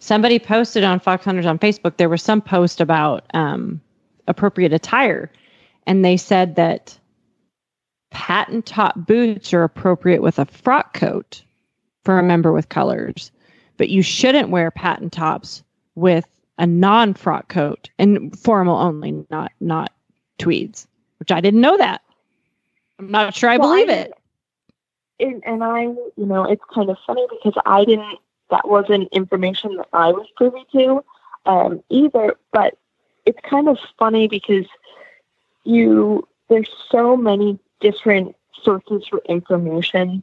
Somebody 0.00 0.40
posted 0.40 0.82
on 0.82 0.98
Fox 0.98 1.24
Hunters 1.24 1.46
on 1.46 1.60
Facebook. 1.60 1.96
There 1.96 2.08
was 2.08 2.22
some 2.22 2.42
post 2.42 2.80
about 2.80 3.24
um, 3.32 3.80
appropriate 4.26 4.72
attire, 4.72 5.30
and 5.86 6.04
they 6.04 6.16
said 6.16 6.56
that 6.56 6.98
patent 8.10 8.66
top 8.66 9.06
boots 9.06 9.54
are 9.54 9.62
appropriate 9.62 10.22
with 10.22 10.40
a 10.40 10.46
frock 10.46 10.94
coat 10.94 11.40
for 12.04 12.18
a 12.18 12.24
member 12.24 12.50
with 12.50 12.68
colors, 12.68 13.30
but 13.76 13.90
you 13.90 14.02
shouldn't 14.02 14.50
wear 14.50 14.72
patent 14.72 15.12
tops 15.12 15.62
with 15.94 16.26
a 16.58 16.66
non 16.66 17.14
frock 17.14 17.48
coat 17.48 17.88
and 17.98 18.36
formal 18.36 18.76
only, 18.76 19.24
not 19.30 19.52
not 19.60 19.92
tweeds. 20.38 20.88
Which 21.18 21.30
I 21.30 21.40
didn't 21.40 21.60
know 21.60 21.76
that. 21.78 22.00
I'm 23.00 23.10
not 23.10 23.34
sure 23.34 23.48
I 23.50 23.56
Well, 23.56 23.70
believe 23.70 23.88
I- 23.88 23.92
it. 23.92 24.12
and, 25.20 25.42
and 25.46 25.64
I, 25.64 25.82
you 25.82 26.26
know, 26.26 26.44
it's 26.44 26.64
kind 26.72 26.90
of 26.90 26.98
funny 27.06 27.26
because 27.30 27.54
I 27.66 27.84
didn't, 27.84 28.18
that 28.50 28.68
wasn't 28.68 29.08
information 29.12 29.76
that 29.76 29.88
I 29.92 30.12
was 30.12 30.26
privy 30.36 30.64
to 30.72 31.04
um, 31.46 31.82
either. 31.88 32.36
But 32.52 32.76
it's 33.24 33.38
kind 33.42 33.68
of 33.68 33.78
funny 33.98 34.28
because 34.28 34.66
you, 35.64 36.26
there's 36.48 36.68
so 36.90 37.16
many 37.16 37.58
different 37.80 38.36
sources 38.62 39.06
for 39.08 39.20
information 39.28 40.22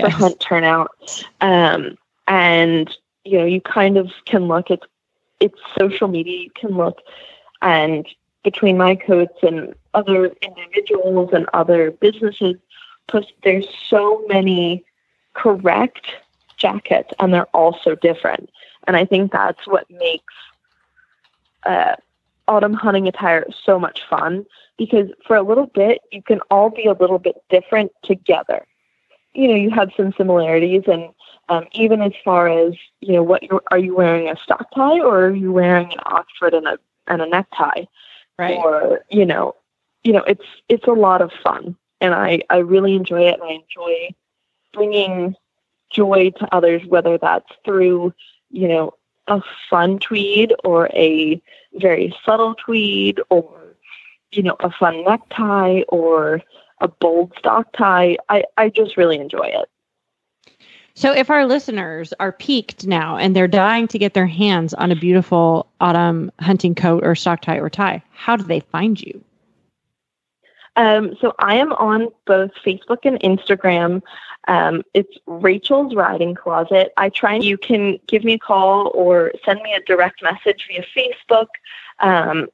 for 0.00 0.08
hunt 0.08 0.40
turnout. 0.40 1.24
Um, 1.40 1.98
and, 2.26 2.94
you 3.24 3.38
know, 3.38 3.44
you 3.44 3.60
kind 3.60 3.96
of 3.98 4.10
can 4.24 4.46
look 4.48 4.70
at, 4.70 4.80
it's 5.40 5.58
social 5.78 6.08
media, 6.08 6.38
you 6.44 6.50
can 6.54 6.76
look 6.76 7.00
and 7.60 8.06
between 8.44 8.76
my 8.78 8.94
coats 8.94 9.38
and 9.42 9.74
other 9.98 10.26
individuals 10.42 11.30
and 11.32 11.46
other 11.52 11.90
businesses, 11.90 12.56
post, 13.08 13.32
there's 13.42 13.66
so 13.88 14.24
many 14.28 14.84
correct 15.34 16.06
jackets 16.56 17.10
and 17.18 17.34
they're 17.34 17.46
all 17.46 17.78
so 17.82 17.94
different. 17.96 18.50
And 18.86 18.96
I 18.96 19.04
think 19.04 19.32
that's 19.32 19.66
what 19.66 19.90
makes 19.90 20.34
uh, 21.66 21.96
autumn 22.46 22.74
hunting 22.74 23.08
attire 23.08 23.44
so 23.64 23.78
much 23.78 24.02
fun 24.08 24.46
because 24.76 25.10
for 25.26 25.36
a 25.36 25.42
little 25.42 25.66
bit, 25.66 26.00
you 26.12 26.22
can 26.22 26.40
all 26.50 26.70
be 26.70 26.84
a 26.84 26.92
little 26.92 27.18
bit 27.18 27.36
different 27.50 27.90
together. 28.02 28.64
You 29.34 29.48
know, 29.48 29.54
you 29.54 29.70
have 29.70 29.90
some 29.96 30.14
similarities 30.16 30.84
and 30.86 31.10
um, 31.48 31.66
even 31.72 32.02
as 32.02 32.12
far 32.24 32.48
as, 32.48 32.74
you 33.00 33.14
know, 33.14 33.22
what 33.22 33.42
you're, 33.42 33.62
are 33.70 33.78
you 33.78 33.96
wearing 33.96 34.28
a 34.28 34.36
stock 34.36 34.68
tie 34.74 35.00
or 35.00 35.26
are 35.26 35.34
you 35.34 35.50
wearing 35.52 35.92
an 35.92 36.00
Oxford 36.06 36.54
and 36.54 36.68
a, 36.68 36.78
and 37.08 37.20
a 37.20 37.26
necktie? 37.26 37.84
Right. 38.38 38.56
or 38.56 39.04
you 39.10 39.26
know 39.26 39.56
you 40.04 40.12
know 40.12 40.22
it's 40.22 40.44
it's 40.68 40.86
a 40.86 40.92
lot 40.92 41.22
of 41.22 41.30
fun. 41.42 41.76
And 42.00 42.14
i 42.14 42.40
i 42.50 42.58
really 42.58 42.94
enjoy 42.94 43.22
it. 43.28 43.34
And 43.34 43.42
i 43.42 43.52
enjoy 43.52 44.14
bringing 44.72 45.34
joy 45.90 46.30
to 46.38 46.54
others 46.54 46.82
whether 46.86 47.16
that's 47.18 47.50
through 47.64 48.12
you 48.50 48.68
know 48.68 48.94
a 49.26 49.40
fun 49.70 49.98
tweed 49.98 50.54
or 50.64 50.88
a 50.94 51.40
very 51.74 52.14
subtle 52.24 52.54
tweed 52.54 53.20
or 53.30 53.76
you 54.32 54.42
know 54.42 54.56
a 54.60 54.70
fun 54.70 55.04
necktie 55.04 55.82
or 55.88 56.42
a 56.80 56.88
bold 56.88 57.32
stock 57.38 57.68
tie. 57.76 58.16
I 58.28 58.44
i 58.56 58.68
just 58.68 58.96
really 58.96 59.18
enjoy 59.18 59.46
it. 59.46 59.68
So, 60.94 61.12
if 61.12 61.30
our 61.30 61.46
listeners 61.46 62.12
are 62.18 62.32
piqued 62.32 62.86
now 62.86 63.16
and 63.16 63.36
they're 63.36 63.46
dying 63.46 63.86
to 63.88 64.00
get 64.00 64.14
their 64.14 64.26
hands 64.26 64.74
on 64.74 64.90
a 64.90 64.96
beautiful 64.96 65.70
autumn 65.80 66.32
hunting 66.40 66.74
coat 66.74 67.04
or 67.04 67.14
stock 67.14 67.40
tie 67.40 67.58
or 67.58 67.70
tie, 67.70 68.02
how 68.10 68.34
do 68.36 68.42
they 68.42 68.60
find 68.60 69.00
you? 69.00 69.22
Um, 70.78 71.16
so 71.20 71.34
I 71.40 71.56
am 71.56 71.72
on 71.72 72.08
both 72.24 72.52
Facebook 72.64 72.98
and 73.02 73.18
Instagram. 73.20 74.00
Um, 74.46 74.82
it's 74.94 75.18
Rachel's 75.26 75.94
Riding 75.94 76.36
Closet. 76.36 76.92
I 76.96 77.08
try. 77.08 77.34
You 77.34 77.58
can 77.58 77.98
give 78.06 78.22
me 78.22 78.34
a 78.34 78.38
call 78.38 78.92
or 78.94 79.32
send 79.44 79.60
me 79.62 79.74
a 79.74 79.82
direct 79.82 80.22
message 80.22 80.68
via 80.68 80.84
Facebook. 80.96 81.48
Um, 81.98 82.46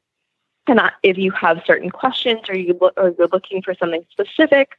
and 0.67 0.81
I, 0.81 0.93
if 1.03 1.19
you 1.19 1.33
have 1.33 1.63
certain 1.67 1.91
questions 1.91 2.49
or 2.49 2.57
you 2.57 2.73
or 2.97 3.15
you're 3.19 3.29
looking 3.29 3.61
for 3.61 3.75
something 3.75 4.07
specific, 4.11 4.73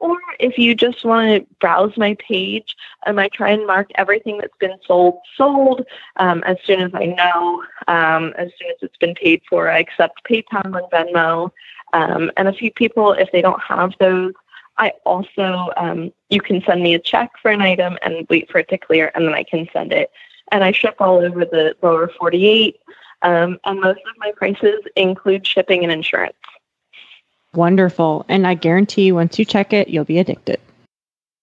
or 0.00 0.16
if 0.40 0.58
you 0.58 0.74
just 0.74 1.04
want 1.04 1.28
to 1.28 1.54
browse 1.60 1.96
my 1.96 2.16
page, 2.18 2.76
um, 3.06 3.20
I 3.20 3.28
try 3.28 3.50
and 3.50 3.64
mark 3.64 3.90
everything 3.94 4.38
that's 4.38 4.56
been 4.58 4.76
sold 4.84 5.18
sold 5.36 5.84
um, 6.16 6.42
as 6.44 6.56
soon 6.64 6.80
as 6.80 6.90
I 6.94 7.06
know. 7.06 7.62
Um, 7.86 8.32
as 8.36 8.50
soon 8.58 8.70
as 8.70 8.76
it's 8.82 8.96
been 8.96 9.14
paid 9.14 9.42
for, 9.48 9.70
I 9.70 9.78
accept 9.78 10.24
PayPal 10.28 10.64
and 10.64 10.90
Venmo. 10.90 11.52
Um, 11.92 12.30
and 12.36 12.48
a 12.48 12.52
few 12.52 12.70
people, 12.70 13.12
if 13.12 13.30
they 13.32 13.42
don't 13.42 13.62
have 13.62 13.94
those, 13.98 14.34
I 14.78 14.92
also, 15.04 15.70
um, 15.76 16.12
you 16.30 16.40
can 16.40 16.62
send 16.62 16.82
me 16.82 16.94
a 16.94 16.98
check 16.98 17.32
for 17.42 17.50
an 17.50 17.60
item 17.60 17.98
and 18.02 18.26
wait 18.28 18.50
for 18.50 18.58
it 18.58 18.68
to 18.68 18.78
clear, 18.78 19.10
and 19.14 19.26
then 19.26 19.34
I 19.34 19.42
can 19.42 19.68
send 19.72 19.92
it. 19.92 20.10
And 20.52 20.62
I 20.62 20.72
ship 20.72 20.96
all 21.00 21.18
over 21.18 21.44
the 21.44 21.74
lower 21.82 22.08
48, 22.18 22.76
um, 23.22 23.58
and 23.64 23.80
most 23.80 23.98
of 23.98 24.16
my 24.18 24.32
prices 24.32 24.80
include 24.96 25.46
shipping 25.46 25.82
and 25.82 25.92
insurance. 25.92 26.36
Wonderful. 27.54 28.24
And 28.28 28.46
I 28.46 28.54
guarantee 28.54 29.06
you, 29.06 29.14
once 29.14 29.38
you 29.38 29.44
check 29.44 29.72
it, 29.72 29.88
you'll 29.88 30.04
be 30.04 30.18
addicted. 30.18 30.60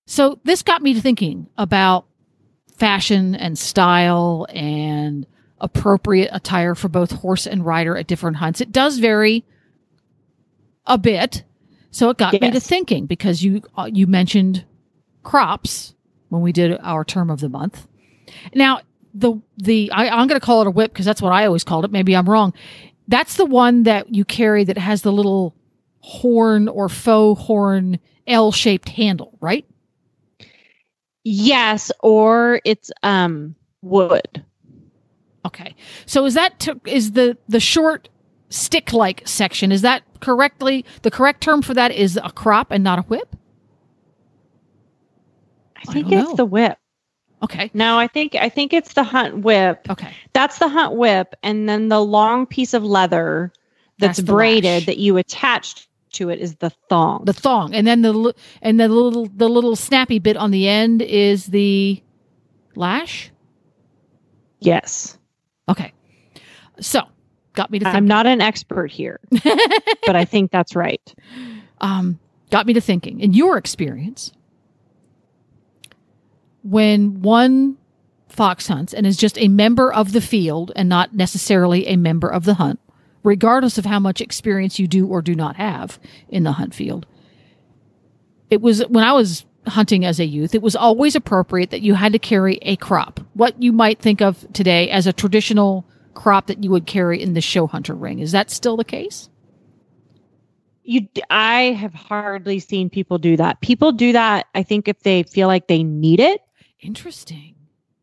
So 0.07 0.39
this 0.43 0.61
got 0.61 0.81
me 0.81 0.93
to 0.93 1.01
thinking 1.01 1.47
about 1.57 2.05
fashion 2.77 3.35
and 3.35 3.57
style 3.57 4.45
and 4.49 5.25
appropriate 5.59 6.29
attire 6.31 6.75
for 6.75 6.89
both 6.89 7.11
horse 7.11 7.47
and 7.47 7.65
rider 7.65 7.97
at 7.97 8.07
different 8.07 8.37
hunts. 8.37 8.61
It 8.61 8.71
does 8.71 8.99
vary 8.99 9.43
a 10.87 10.97
bit. 10.97 11.43
So 11.91 12.09
it 12.09 12.17
got 12.17 12.33
me 12.33 12.51
to 12.51 12.59
thinking 12.59 13.05
because 13.05 13.43
you 13.43 13.61
uh, 13.77 13.89
you 13.91 14.05
mentioned 14.05 14.65
crops 15.23 15.95
when 16.29 16.41
we 16.41 16.51
did 16.51 16.77
our 16.81 17.05
term 17.05 17.29
of 17.29 17.39
the 17.39 17.49
month. 17.49 17.87
Now 18.53 18.81
the 19.13 19.41
the 19.57 19.89
I, 19.91 20.09
I'm 20.09 20.27
going 20.27 20.39
to 20.39 20.45
call 20.45 20.61
it 20.61 20.67
a 20.67 20.71
whip 20.71 20.91
because 20.91 21.05
that's 21.05 21.21
what 21.21 21.31
I 21.31 21.45
always 21.45 21.63
called 21.63 21.85
it. 21.85 21.91
Maybe 21.91 22.15
I'm 22.15 22.29
wrong. 22.29 22.53
That's 23.07 23.37
the 23.37 23.45
one 23.45 23.83
that 23.83 24.13
you 24.13 24.25
carry 24.25 24.63
that 24.65 24.77
has 24.77 25.03
the 25.03 25.11
little 25.11 25.55
horn 25.99 26.67
or 26.67 26.89
faux 26.89 27.41
horn 27.41 27.99
L 28.27 28.51
shaped 28.51 28.89
handle, 28.89 29.37
right? 29.39 29.65
Yes, 31.23 31.91
or 32.01 32.61
it's 32.65 32.91
um 33.03 33.55
wood. 33.81 34.43
Okay. 35.45 35.75
So 36.05 36.25
is 36.25 36.33
that 36.33 36.59
t- 36.59 36.73
is 36.85 37.13
the 37.13 37.37
the 37.47 37.59
short 37.59 38.09
stick 38.49 38.93
like 38.93 39.21
section 39.25 39.71
is 39.71 39.81
that 39.81 40.03
correctly 40.25 40.85
the 41.03 41.11
correct 41.11 41.41
term 41.41 41.61
for 41.61 41.73
that 41.75 41.91
is 41.91 42.17
a 42.17 42.31
crop 42.31 42.71
and 42.71 42.83
not 42.83 42.99
a 42.99 43.03
whip? 43.03 43.35
I 45.75 45.81
I 45.87 45.93
think 45.93 46.09
don't 46.09 46.19
it's 46.19 46.29
know. 46.31 46.35
the 46.35 46.45
whip. 46.45 46.77
Okay. 47.43 47.69
No, 47.73 47.99
I 47.99 48.07
think 48.07 48.35
I 48.35 48.49
think 48.49 48.73
it's 48.73 48.93
the 48.93 49.03
hunt 49.03 49.39
whip. 49.39 49.85
Okay. 49.89 50.11
That's 50.33 50.57
the 50.57 50.67
hunt 50.67 50.95
whip, 50.95 51.35
and 51.43 51.69
then 51.69 51.89
the 51.89 52.01
long 52.03 52.45
piece 52.47 52.73
of 52.73 52.83
leather 52.83 53.53
that's, 53.99 54.17
That's 54.17 54.27
braided 54.27 54.87
that 54.87 54.97
you 54.97 55.17
attached 55.17 55.87
to 56.13 56.29
it 56.29 56.39
is 56.39 56.55
the 56.55 56.71
thong. 56.89 57.25
The 57.25 57.33
thong 57.33 57.73
and 57.75 57.85
then 57.85 58.01
the 58.01 58.33
and 58.61 58.79
the 58.79 58.87
little 58.89 59.27
the 59.27 59.49
little 59.49 59.75
snappy 59.75 60.19
bit 60.19 60.37
on 60.37 60.51
the 60.51 60.67
end 60.67 61.01
is 61.01 61.45
the 61.47 62.01
lash. 62.75 63.31
yes, 64.59 65.17
Okay. 65.69 65.93
So, 66.81 67.01
got 67.55 67.71
me 67.71 67.79
to 67.79 67.85
think 67.85 67.95
I'm 67.95 68.07
not 68.07 68.25
an 68.25 68.41
expert 68.41 68.91
here, 68.91 69.19
but 70.05 70.15
I 70.15 70.25
think 70.25 70.51
that's 70.51 70.75
right. 70.75 71.01
um, 71.81 72.19
got 72.51 72.65
me 72.65 72.73
to 72.73 72.81
thinking 72.81 73.19
in 73.19 73.33
your 73.33 73.57
experience 73.57 74.31
when 76.63 77.21
one 77.21 77.77
fox 78.27 78.67
hunts 78.67 78.93
and 78.93 79.05
is 79.05 79.17
just 79.17 79.37
a 79.37 79.47
member 79.47 79.93
of 79.93 80.11
the 80.11 80.21
field 80.21 80.71
and 80.75 80.89
not 80.89 81.13
necessarily 81.13 81.87
a 81.87 81.95
member 81.95 82.27
of 82.27 82.43
the 82.43 82.55
hunt 82.55 82.79
regardless 83.23 83.77
of 83.77 83.85
how 83.85 83.99
much 83.99 84.19
experience 84.19 84.77
you 84.77 84.87
do 84.87 85.07
or 85.07 85.21
do 85.21 85.35
not 85.35 85.55
have 85.55 85.99
in 86.27 86.43
the 86.43 86.53
hunt 86.53 86.73
field 86.73 87.05
it 88.49 88.61
was 88.61 88.81
when 88.87 89.03
i 89.03 89.13
was 89.13 89.45
hunting 89.67 90.03
as 90.03 90.19
a 90.19 90.25
youth 90.25 90.53
it 90.53 90.61
was 90.61 90.75
always 90.75 91.15
appropriate 91.15 91.69
that 91.69 91.81
you 91.81 91.93
had 91.93 92.11
to 92.11 92.19
carry 92.19 92.57
a 92.63 92.75
crop 92.75 93.19
what 93.33 93.61
you 93.61 93.71
might 93.71 93.99
think 93.99 94.21
of 94.21 94.45
today 94.51 94.89
as 94.89 95.07
a 95.07 95.13
traditional 95.13 95.85
crop 96.15 96.47
that 96.47 96.63
you 96.63 96.71
would 96.71 96.87
carry 96.87 97.21
in 97.21 97.33
the 97.33 97.41
show 97.41 97.67
hunter 97.67 97.93
ring 97.93 98.19
is 98.19 98.31
that 98.31 98.49
still 98.49 98.75
the 98.77 98.83
case 98.83 99.29
You, 100.83 101.07
I 101.29 101.73
have 101.73 101.93
hardly 101.93 102.59
seen 102.59 102.89
people 102.89 103.17
do 103.17 103.35
that. 103.37 103.59
People 103.61 103.91
do 103.91 104.11
that. 104.13 104.45
I 104.53 104.61
think 104.63 104.87
if 104.87 104.99
they 105.01 105.23
feel 105.23 105.47
like 105.47 105.67
they 105.67 105.83
need 105.83 106.19
it 106.19 106.41
interesting. 106.79 107.55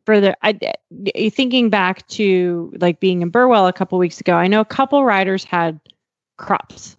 I, 0.09 0.35
I- 0.43 1.29
thinking 1.31 1.71
back 1.71 2.07
to 2.09 2.73
like 2.81 2.99
being 2.99 3.23
in 3.23 3.31
Burwell 3.31 3.69
a 3.69 3.73
couple 3.73 3.99
weeks 3.99 4.21
ago, 4.21 4.35
I 4.35 4.49
know 4.49 4.61
a 4.61 4.65
couple 4.65 5.05
riders 5.05 5.45
had 5.45 5.79
crops, 6.39 6.97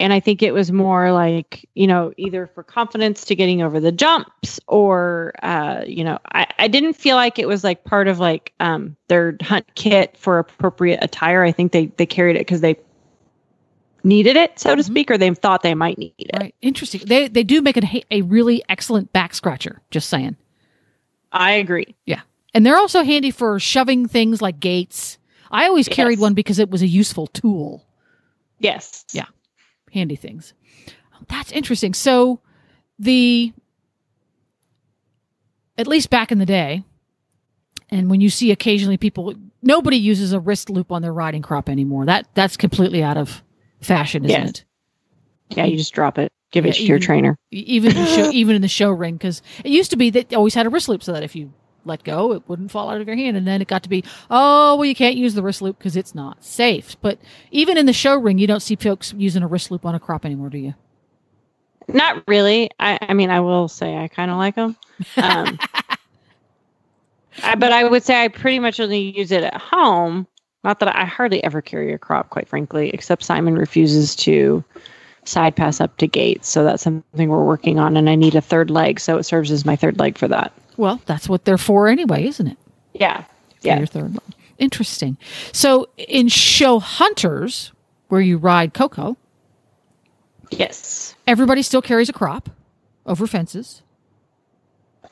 and 0.00 0.12
I 0.12 0.18
think 0.20 0.42
it 0.42 0.52
was 0.52 0.72
more 0.72 1.12
like 1.12 1.68
you 1.74 1.86
know 1.86 2.12
either 2.16 2.46
for 2.46 2.62
confidence 2.64 3.24
to 3.26 3.36
getting 3.36 3.62
over 3.62 3.78
the 3.78 3.92
jumps 3.92 4.58
or 4.66 5.32
uh, 5.42 5.82
you 5.86 6.02
know 6.02 6.18
I, 6.32 6.46
I 6.58 6.68
didn't 6.68 6.94
feel 6.94 7.16
like 7.16 7.38
it 7.38 7.46
was 7.46 7.62
like 7.62 7.84
part 7.84 8.08
of 8.08 8.18
like 8.18 8.52
um, 8.60 8.96
their 9.08 9.36
hunt 9.42 9.66
kit 9.76 10.16
for 10.16 10.38
appropriate 10.38 10.98
attire. 11.02 11.44
I 11.44 11.52
think 11.52 11.72
they 11.72 11.86
they 11.86 12.06
carried 12.06 12.36
it 12.36 12.40
because 12.40 12.60
they 12.62 12.76
needed 14.02 14.36
it, 14.36 14.58
so 14.58 14.74
to 14.74 14.82
Mhm. 14.82 14.86
speak, 14.86 15.10
or 15.10 15.18
they 15.18 15.32
thought 15.34 15.62
they 15.62 15.74
might 15.74 15.98
need 15.98 16.14
it. 16.18 16.30
Right. 16.40 16.54
Interesting. 16.62 17.02
They 17.04 17.28
they 17.28 17.44
do 17.44 17.60
make 17.62 17.76
a 17.76 18.02
a 18.10 18.22
really 18.22 18.62
excellent 18.68 19.12
back 19.12 19.34
scratcher. 19.34 19.82
Just 19.90 20.08
saying. 20.08 20.36
I 21.32 21.52
agree. 21.52 21.94
Yeah. 22.06 22.22
And 22.54 22.66
they're 22.66 22.76
also 22.78 23.04
handy 23.04 23.30
for 23.30 23.60
shoving 23.60 24.08
things 24.08 24.42
like 24.42 24.58
gates. 24.58 25.18
I 25.52 25.66
always 25.66 25.86
carried 25.88 26.14
Yes. 26.18 26.20
one 26.22 26.34
because 26.34 26.58
it 26.58 26.70
was 26.70 26.82
a 26.82 26.86
useful 26.88 27.26
tool. 27.28 27.86
Yes. 28.58 29.04
Yeah. 29.12 29.26
Handy 29.92 30.16
things. 30.16 30.54
Oh, 31.14 31.24
that's 31.28 31.52
interesting. 31.52 31.94
So 31.94 32.40
the 32.98 33.52
at 35.78 35.86
least 35.86 36.10
back 36.10 36.30
in 36.30 36.38
the 36.38 36.46
day, 36.46 36.84
and 37.90 38.10
when 38.10 38.20
you 38.20 38.30
see 38.30 38.50
occasionally 38.50 38.96
people 38.96 39.34
nobody 39.62 39.96
uses 39.96 40.32
a 40.32 40.40
wrist 40.40 40.70
loop 40.70 40.90
on 40.92 41.02
their 41.02 41.12
riding 41.12 41.42
crop 41.42 41.68
anymore. 41.68 42.06
That 42.06 42.26
that's 42.34 42.56
completely 42.56 43.02
out 43.02 43.16
of 43.16 43.42
fashion, 43.80 44.24
isn't 44.24 44.40
Yes. 44.40 44.50
it? 44.50 44.64
Yeah, 45.50 45.64
you 45.64 45.76
just 45.76 45.92
drop 45.92 46.18
it. 46.18 46.30
Give 46.52 46.64
Yeah, 46.64 46.70
it 46.70 46.76
to 46.76 46.82
your 46.84 46.98
trainer. 46.98 47.36
Even 47.50 47.92
in 47.96 48.02
the 48.02 48.06
show 48.06 48.30
even 48.30 48.56
in 48.56 48.62
the 48.62 48.68
show 48.68 48.90
ring 48.90 49.14
because 49.16 49.42
it 49.64 49.70
used 49.70 49.90
to 49.90 49.96
be 49.96 50.10
that 50.10 50.28
they 50.28 50.36
always 50.36 50.54
had 50.54 50.66
a 50.66 50.70
wrist 50.70 50.88
loop 50.88 51.02
so 51.02 51.12
that 51.12 51.22
if 51.22 51.34
you 51.34 51.52
let 51.90 52.02
go 52.04 52.32
it 52.32 52.42
wouldn't 52.48 52.70
fall 52.70 52.88
out 52.88 53.00
of 53.00 53.06
your 53.06 53.16
hand 53.16 53.36
and 53.36 53.46
then 53.46 53.60
it 53.60 53.68
got 53.68 53.82
to 53.82 53.88
be 53.88 54.02
oh 54.30 54.76
well 54.76 54.84
you 54.84 54.94
can't 54.94 55.16
use 55.16 55.34
the 55.34 55.42
wrist 55.42 55.60
loop 55.60 55.76
because 55.78 55.96
it's 55.96 56.14
not 56.14 56.42
safe 56.42 56.96
but 57.02 57.18
even 57.50 57.76
in 57.76 57.86
the 57.86 57.92
show 57.92 58.16
ring 58.16 58.38
you 58.38 58.46
don't 58.46 58.60
see 58.60 58.76
folks 58.76 59.12
using 59.16 59.42
a 59.42 59.46
wrist 59.46 59.70
loop 59.70 59.84
on 59.84 59.94
a 59.94 60.00
crop 60.00 60.24
anymore 60.24 60.48
do 60.48 60.58
you 60.58 60.74
Not 61.94 62.22
really. 62.28 62.70
I, 62.78 62.98
I 63.02 63.14
mean, 63.14 63.30
I 63.30 63.40
will 63.40 63.68
say 63.68 63.96
I 63.96 64.08
kind 64.08 64.30
of 64.30 64.36
like 64.36 64.54
them. 64.54 64.76
Um, 65.16 65.58
I, 67.42 67.54
but 67.54 67.72
I 67.72 67.84
would 67.84 68.02
say 68.02 68.22
I 68.22 68.28
pretty 68.28 68.58
much 68.58 68.80
only 68.80 69.16
use 69.16 69.32
it 69.32 69.42
at 69.42 69.60
home. 69.60 70.26
Not 70.62 70.80
that 70.80 70.94
I 70.94 71.04
hardly 71.04 71.42
ever 71.42 71.62
carry 71.62 71.92
a 71.92 71.98
crop, 71.98 72.30
quite 72.30 72.48
frankly, 72.48 72.90
except 72.90 73.24
Simon 73.24 73.54
refuses 73.54 74.14
to 74.16 74.62
side 75.24 75.56
pass 75.56 75.80
up 75.80 75.96
to 75.98 76.06
gates. 76.06 76.48
So 76.48 76.64
that's 76.64 76.82
something 76.82 77.28
we're 77.28 77.44
working 77.44 77.78
on, 77.78 77.96
and 77.96 78.10
I 78.10 78.14
need 78.14 78.34
a 78.34 78.40
third 78.40 78.70
leg. 78.70 79.00
So 79.00 79.16
it 79.16 79.22
serves 79.24 79.50
as 79.50 79.64
my 79.64 79.76
third 79.76 79.98
leg 79.98 80.18
for 80.18 80.28
that. 80.28 80.52
Well 80.76 81.00
that's 81.06 81.28
what 81.28 81.44
they're 81.44 81.58
for 81.58 81.88
anyway 81.88 82.24
isn't 82.26 82.46
it 82.48 82.58
Yeah. 82.92 83.22
For 83.22 83.66
Yeah. 83.68 83.78
your 83.78 83.86
third 83.86 84.16
interesting 84.58 85.16
so 85.52 85.88
in 85.96 86.28
show 86.28 86.78
hunters 86.78 87.72
where 88.08 88.20
you 88.20 88.36
ride 88.38 88.74
coco 88.74 89.16
Yes. 90.50 91.14
everybody 91.26 91.62
still 91.62 91.82
carries 91.82 92.08
a 92.08 92.12
crop 92.12 92.50
over 93.06 93.26
fences 93.26 93.82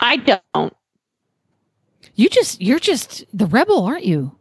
I 0.00 0.16
don't. 0.16 0.76
you 2.14 2.28
just 2.28 2.60
you're 2.60 2.78
just 2.78 3.24
the 3.32 3.46
rebel 3.46 3.84
aren't 3.84 4.04
you 4.04 4.32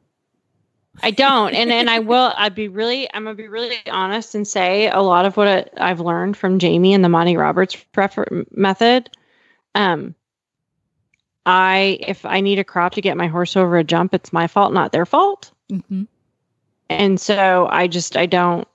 I 1.03 1.11
don't, 1.11 1.53
and 1.53 1.71
and 1.71 1.91
I 1.91 1.99
will. 1.99 2.33
I'd 2.35 2.55
be 2.55 2.69
really. 2.69 3.07
I'm 3.13 3.25
gonna 3.25 3.35
be 3.35 3.47
really 3.47 3.75
honest 3.87 4.33
and 4.33 4.47
say 4.47 4.89
a 4.89 4.99
lot 5.01 5.25
of 5.27 5.37
what 5.37 5.71
I've 5.79 5.99
learned 5.99 6.35
from 6.35 6.57
Jamie 6.57 6.91
and 6.95 7.03
the 7.03 7.07
Monty 7.09 7.37
Roberts 7.37 7.75
prefer- 7.75 8.25
method. 8.49 9.07
Um, 9.75 10.15
I 11.47 11.97
if 12.01 12.25
I 12.25 12.41
need 12.41 12.59
a 12.59 12.63
crop 12.63 12.93
to 12.93 13.01
get 13.01 13.15
my 13.17 13.27
horse 13.27 13.55
over 13.55 13.77
a 13.77 13.83
jump, 13.83 14.13
it's 14.13 14.31
my 14.33 14.47
fault, 14.47 14.73
not 14.73 14.91
their 14.91 15.05
fault. 15.05 15.51
hmm 15.69 16.03
And 16.89 17.19
so 17.19 17.67
I 17.71 17.87
just 17.87 18.15
I 18.17 18.25
don't. 18.27 18.67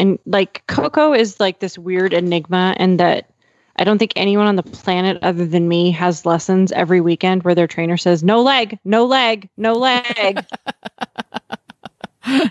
And 0.00 0.18
like 0.26 0.66
Coco 0.66 1.12
is 1.12 1.38
like 1.38 1.60
this 1.60 1.78
weird 1.78 2.12
enigma, 2.14 2.74
and 2.78 2.98
that 2.98 3.30
I 3.76 3.84
don't 3.84 3.98
think 3.98 4.12
anyone 4.16 4.46
on 4.46 4.56
the 4.56 4.62
planet 4.62 5.18
other 5.22 5.46
than 5.46 5.68
me 5.68 5.90
has 5.92 6.24
lessons 6.26 6.72
every 6.72 7.00
weekend 7.00 7.42
where 7.44 7.54
their 7.54 7.66
trainer 7.68 7.96
says 7.96 8.24
no 8.24 8.42
leg, 8.42 8.78
no 8.84 9.04
leg, 9.04 9.48
no 9.56 9.74
leg. 9.74 10.44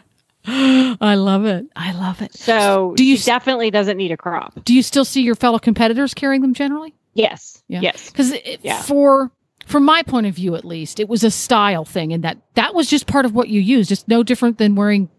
I 0.46 1.16
love 1.16 1.46
it. 1.46 1.66
I 1.76 1.94
love 1.94 2.22
it. 2.22 2.34
So 2.34 2.94
Do 2.96 3.04
you 3.06 3.16
she 3.16 3.20
s- 3.22 3.26
definitely 3.26 3.72
doesn't 3.72 3.98
need 3.98 4.12
a 4.12 4.18
crop. 4.18 4.64
Do 4.66 4.74
you 4.74 4.84
still 4.84 5.06
see 5.06 5.22
your 5.22 5.36
fellow 5.36 5.58
competitors 5.60 6.14
carrying 6.14 6.42
them 6.42 6.54
generally? 6.54 6.94
Yes. 7.14 7.64
Yeah. 7.68 7.80
Yes. 7.82 8.10
Because 8.10 8.34
Yeah. 8.62 8.82
for 8.82 9.32
from 9.66 9.86
my 9.86 10.04
point 10.04 10.26
of 10.28 10.36
view, 10.36 10.56
at 10.56 10.66
least, 10.66 11.00
it 11.00 11.08
was 11.08 11.24
a 11.24 11.32
style 11.32 11.86
thing, 11.86 12.12
and 12.14 12.24
that 12.24 12.38
that 12.56 12.74
was 12.76 12.90
just 12.90 13.08
part 13.08 13.26
of 13.26 13.34
what 13.34 13.50
you 13.50 13.62
used. 13.62 13.92
It's 13.92 14.08
no 14.08 14.24
different 14.24 14.58
than 14.58 14.76
wearing 14.76 15.10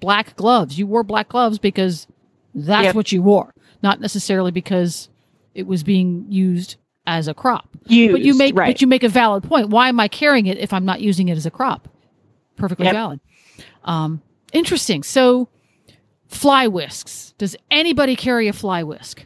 black 0.00 0.36
gloves. 0.36 0.78
You 0.78 0.86
wore 0.86 1.02
black 1.04 1.28
gloves 1.28 1.58
because 1.58 2.06
that's 2.54 2.84
Yep. 2.84 2.94
what 2.94 3.12
you 3.12 3.22
wore, 3.22 3.54
not 3.82 4.00
necessarily 4.00 4.50
because 4.50 5.08
it 5.54 5.66
was 5.66 5.82
being 5.82 6.26
used 6.28 6.76
as 7.06 7.28
a 7.28 7.34
crop. 7.34 7.68
Used, 7.86 8.12
but 8.12 8.20
you 8.22 8.36
make 8.36 8.56
right. 8.56 8.68
but 8.72 8.80
you 8.80 8.86
make 8.86 9.02
a 9.02 9.08
valid 9.08 9.44
point. 9.44 9.68
Why 9.68 9.88
am 9.88 10.00
I 10.00 10.08
carrying 10.08 10.46
it 10.46 10.58
if 10.58 10.72
I'm 10.72 10.84
not 10.84 11.00
using 11.00 11.28
it 11.28 11.36
as 11.36 11.46
a 11.46 11.50
crop? 11.50 11.88
Perfectly 12.56 12.86
Yep. 12.86 12.94
valid. 12.94 13.20
Um, 13.84 14.22
interesting. 14.52 15.02
So, 15.02 15.48
fly 16.28 16.66
whisks. 16.66 17.34
Does 17.38 17.56
anybody 17.70 18.16
carry 18.16 18.48
a 18.48 18.52
fly 18.52 18.82
whisk? 18.82 19.24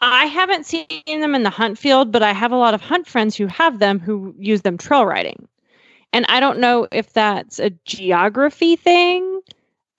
I 0.00 0.26
haven't 0.26 0.66
seen 0.66 0.86
them 1.06 1.34
in 1.34 1.42
the 1.42 1.50
hunt 1.50 1.78
field, 1.78 2.12
but 2.12 2.22
I 2.22 2.32
have 2.32 2.52
a 2.52 2.56
lot 2.56 2.74
of 2.74 2.80
hunt 2.80 3.06
friends 3.06 3.34
who 3.36 3.46
have 3.46 3.78
them 3.78 3.98
who 3.98 4.34
use 4.38 4.62
them 4.62 4.76
trail 4.76 5.06
riding. 5.06 5.48
And 6.12 6.26
I 6.28 6.40
don't 6.40 6.58
know 6.58 6.86
if 6.92 7.12
that's 7.12 7.58
a 7.58 7.70
geography 7.84 8.76
thing. 8.76 9.40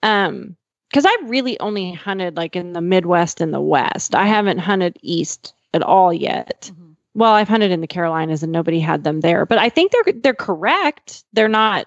Um, 0.02 0.56
because 0.88 1.04
I 1.04 1.14
really 1.24 1.60
only 1.60 1.92
hunted 1.92 2.36
like 2.36 2.56
in 2.56 2.72
the 2.72 2.80
Midwest 2.80 3.40
and 3.42 3.52
the 3.52 3.60
West. 3.60 4.14
I 4.14 4.26
haven't 4.26 4.58
hunted 4.58 4.98
east 5.02 5.52
at 5.74 5.82
all 5.82 6.14
yet. 6.14 6.70
Mhm. 6.72 6.94
Well, 7.14 7.34
I've 7.34 7.48
hunted 7.48 7.70
in 7.70 7.80
the 7.82 7.86
Carolinas 7.86 8.42
and 8.42 8.52
nobody 8.52 8.80
had 8.80 9.04
them 9.04 9.20
there, 9.20 9.44
but 9.44 9.58
I 9.58 9.68
think 9.68 9.92
they're 9.92 10.14
they're 10.14 10.34
correct. 10.34 11.24
They're 11.34 11.48
not, 11.48 11.86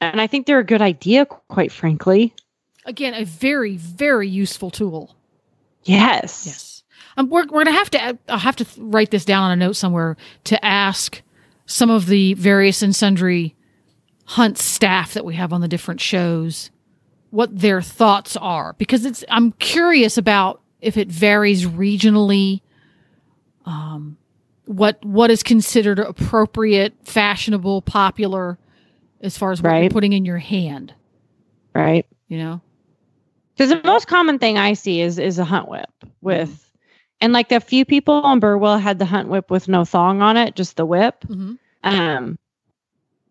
and 0.00 0.20
I 0.20 0.26
think 0.26 0.46
they're 0.46 0.60
a 0.60 0.64
good 0.64 0.80
idea, 0.80 1.26
quite 1.26 1.72
frankly. 1.72 2.32
Again, 2.86 3.12
a 3.12 3.24
very, 3.24 3.76
very 3.76 4.28
useful 4.28 4.70
tool. 4.70 5.14
Yes. 5.88 6.46
Yes. 6.46 6.82
Um, 7.16 7.28
we're 7.28 7.46
we're 7.46 7.64
gonna 7.64 7.72
have 7.72 7.90
to. 7.90 8.18
I'll 8.28 8.38
have 8.38 8.56
to 8.56 8.66
write 8.78 9.10
this 9.10 9.24
down 9.24 9.42
on 9.44 9.50
a 9.50 9.56
note 9.56 9.72
somewhere 9.72 10.16
to 10.44 10.64
ask 10.64 11.20
some 11.66 11.90
of 11.90 12.06
the 12.06 12.34
various 12.34 12.82
and 12.82 12.94
sundry 12.94 13.56
hunt 14.24 14.58
staff 14.58 15.14
that 15.14 15.24
we 15.24 15.34
have 15.34 15.52
on 15.52 15.60
the 15.60 15.68
different 15.68 16.00
shows 16.00 16.70
what 17.30 17.58
their 17.58 17.82
thoughts 17.82 18.36
are 18.36 18.74
because 18.74 19.04
it's. 19.04 19.24
I'm 19.28 19.52
curious 19.52 20.16
about 20.16 20.62
if 20.80 20.96
it 20.96 21.08
varies 21.08 21.66
regionally. 21.66 22.60
Um, 23.66 24.16
what 24.66 25.04
what 25.04 25.30
is 25.30 25.42
considered 25.42 25.98
appropriate, 25.98 26.94
fashionable, 27.04 27.82
popular, 27.82 28.58
as 29.20 29.36
far 29.36 29.50
as 29.50 29.60
what 29.62 29.74
you're 29.80 29.90
putting 29.90 30.12
in 30.12 30.24
your 30.24 30.38
hand. 30.38 30.94
Right. 31.74 32.06
You 32.28 32.38
know. 32.38 32.60
Because 33.58 33.70
the 33.70 33.80
most 33.84 34.06
common 34.06 34.38
thing 34.38 34.56
I 34.56 34.74
see 34.74 35.00
is 35.00 35.18
is 35.18 35.40
a 35.40 35.44
hunt 35.44 35.68
whip 35.68 35.90
with, 36.20 36.70
and 37.20 37.32
like 37.32 37.48
the 37.48 37.58
few 37.58 37.84
people 37.84 38.14
on 38.14 38.38
Burwell 38.38 38.78
had 38.78 39.00
the 39.00 39.04
hunt 39.04 39.28
whip 39.28 39.50
with 39.50 39.66
no 39.66 39.84
thong 39.84 40.22
on 40.22 40.36
it, 40.36 40.54
just 40.54 40.76
the 40.76 40.86
whip. 40.86 41.24
Mm-hmm. 41.26 41.54
Um, 41.82 42.38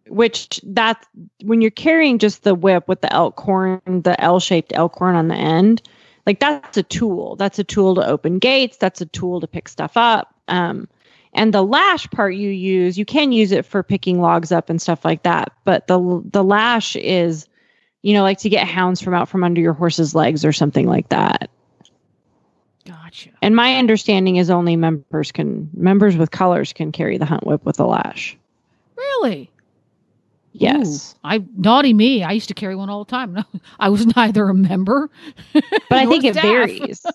which 0.10 0.60
that 0.64 1.06
when 1.44 1.62
you're 1.62 1.72
carrying 1.72 2.20
just 2.20 2.44
the 2.44 2.56
whip 2.56 2.90
with 2.90 3.00
the 3.00 3.12
elk 3.14 3.40
horn, 3.40 3.82
the 3.86 4.20
L-shaped 4.22 4.74
elk 4.76 4.96
horn 4.96 5.16
on 5.16 5.30
the 5.30 5.36
end, 5.36 5.82
like 6.26 6.42
that's 6.42 6.76
a 6.76 6.84
tool. 6.84 7.38
That's 7.38 7.58
a 7.58 7.64
tool 7.64 7.96
to 7.96 8.06
open 8.06 8.40
gates. 8.40 8.76
That's 8.76 9.00
a 9.00 9.06
tool 9.06 9.40
to 9.40 9.48
pick 9.48 9.70
stuff 9.70 9.96
up. 9.96 10.36
Um, 10.50 10.90
and 11.34 11.54
the 11.54 11.62
lash 11.62 12.10
part 12.10 12.36
you 12.36 12.50
use, 12.50 12.98
you 12.98 13.06
can 13.06 13.32
use 13.32 13.54
it 13.54 13.66
for 13.66 13.82
picking 13.82 14.20
logs 14.20 14.52
up 14.52 14.70
and 14.70 14.82
stuff 14.82 15.06
like 15.06 15.24
that. 15.24 15.54
But 15.64 15.88
the 15.88 16.22
the 16.26 16.44
lash 16.44 16.98
is, 16.98 17.48
you 18.02 18.14
know, 18.14 18.24
like 18.24 18.40
to 18.40 18.50
get 18.50 18.68
hounds 18.68 19.02
from 19.02 19.14
out 19.14 19.30
from 19.30 19.44
under 19.44 19.62
your 19.62 19.74
horse's 19.74 20.16
legs 20.16 20.46
or 20.46 20.54
something 20.54 20.88
like 20.88 21.10
that. 21.10 21.50
Gotcha. 22.86 23.32
And 23.42 23.56
my 23.56 23.76
understanding 23.76 24.38
is 24.38 24.50
only 24.50 24.76
members 24.76 25.32
can 25.32 25.70
members 25.74 26.16
with 26.16 26.32
colors 26.32 26.72
can 26.74 26.92
carry 26.92 27.18
the 27.18 27.26
hunt 27.26 27.46
whip 27.46 27.66
with 27.66 27.80
a 27.80 27.86
lash. 27.86 28.38
Really? 28.96 29.52
Yes. 30.54 31.14
Ooh, 31.14 31.20
I 31.24 31.46
naughty 31.58 31.94
me. 31.94 32.24
I 32.24 32.32
used 32.32 32.48
to 32.48 32.54
carry 32.54 32.76
one 32.76 32.90
all 32.90 33.04
the 33.04 33.12
time. 33.12 33.44
I 33.80 33.90
was 33.90 34.08
neither 34.16 34.48
a 34.48 34.54
member, 34.54 35.10
but 35.54 35.64
I 35.92 36.06
think 36.08 36.24
it 36.24 36.34
staff. 36.34 36.44
varies. 36.44 37.06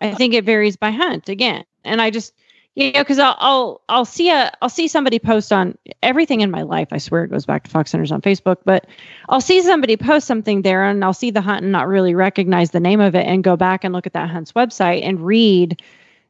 I 0.00 0.14
think 0.14 0.34
it 0.34 0.44
varies 0.44 0.76
by 0.76 0.90
hunt 0.90 1.28
again, 1.28 1.64
and 1.84 2.00
I 2.00 2.10
just 2.10 2.32
you 2.76 2.92
know 2.92 3.00
because 3.00 3.18
I'll, 3.18 3.36
I'll 3.38 3.80
I'll 3.88 4.04
see 4.04 4.30
a 4.30 4.52
I'll 4.62 4.68
see 4.68 4.86
somebody 4.86 5.18
post 5.18 5.52
on 5.52 5.76
everything 6.02 6.42
in 6.42 6.50
my 6.50 6.62
life. 6.62 6.88
I 6.92 6.98
swear 6.98 7.24
it 7.24 7.30
goes 7.30 7.46
back 7.46 7.64
to 7.64 7.70
Fox 7.70 7.90
Hunters 7.90 8.12
on 8.12 8.20
Facebook, 8.20 8.58
but 8.64 8.86
I'll 9.28 9.40
see 9.40 9.60
somebody 9.62 9.96
post 9.96 10.26
something 10.26 10.62
there, 10.62 10.84
and 10.84 11.04
I'll 11.04 11.14
see 11.14 11.30
the 11.30 11.40
hunt 11.40 11.64
and 11.64 11.72
not 11.72 11.88
really 11.88 12.14
recognize 12.14 12.70
the 12.70 12.80
name 12.80 13.00
of 13.00 13.16
it, 13.16 13.26
and 13.26 13.42
go 13.42 13.56
back 13.56 13.82
and 13.82 13.92
look 13.92 14.06
at 14.06 14.12
that 14.12 14.30
hunt's 14.30 14.52
website 14.52 15.02
and 15.04 15.24
read 15.24 15.82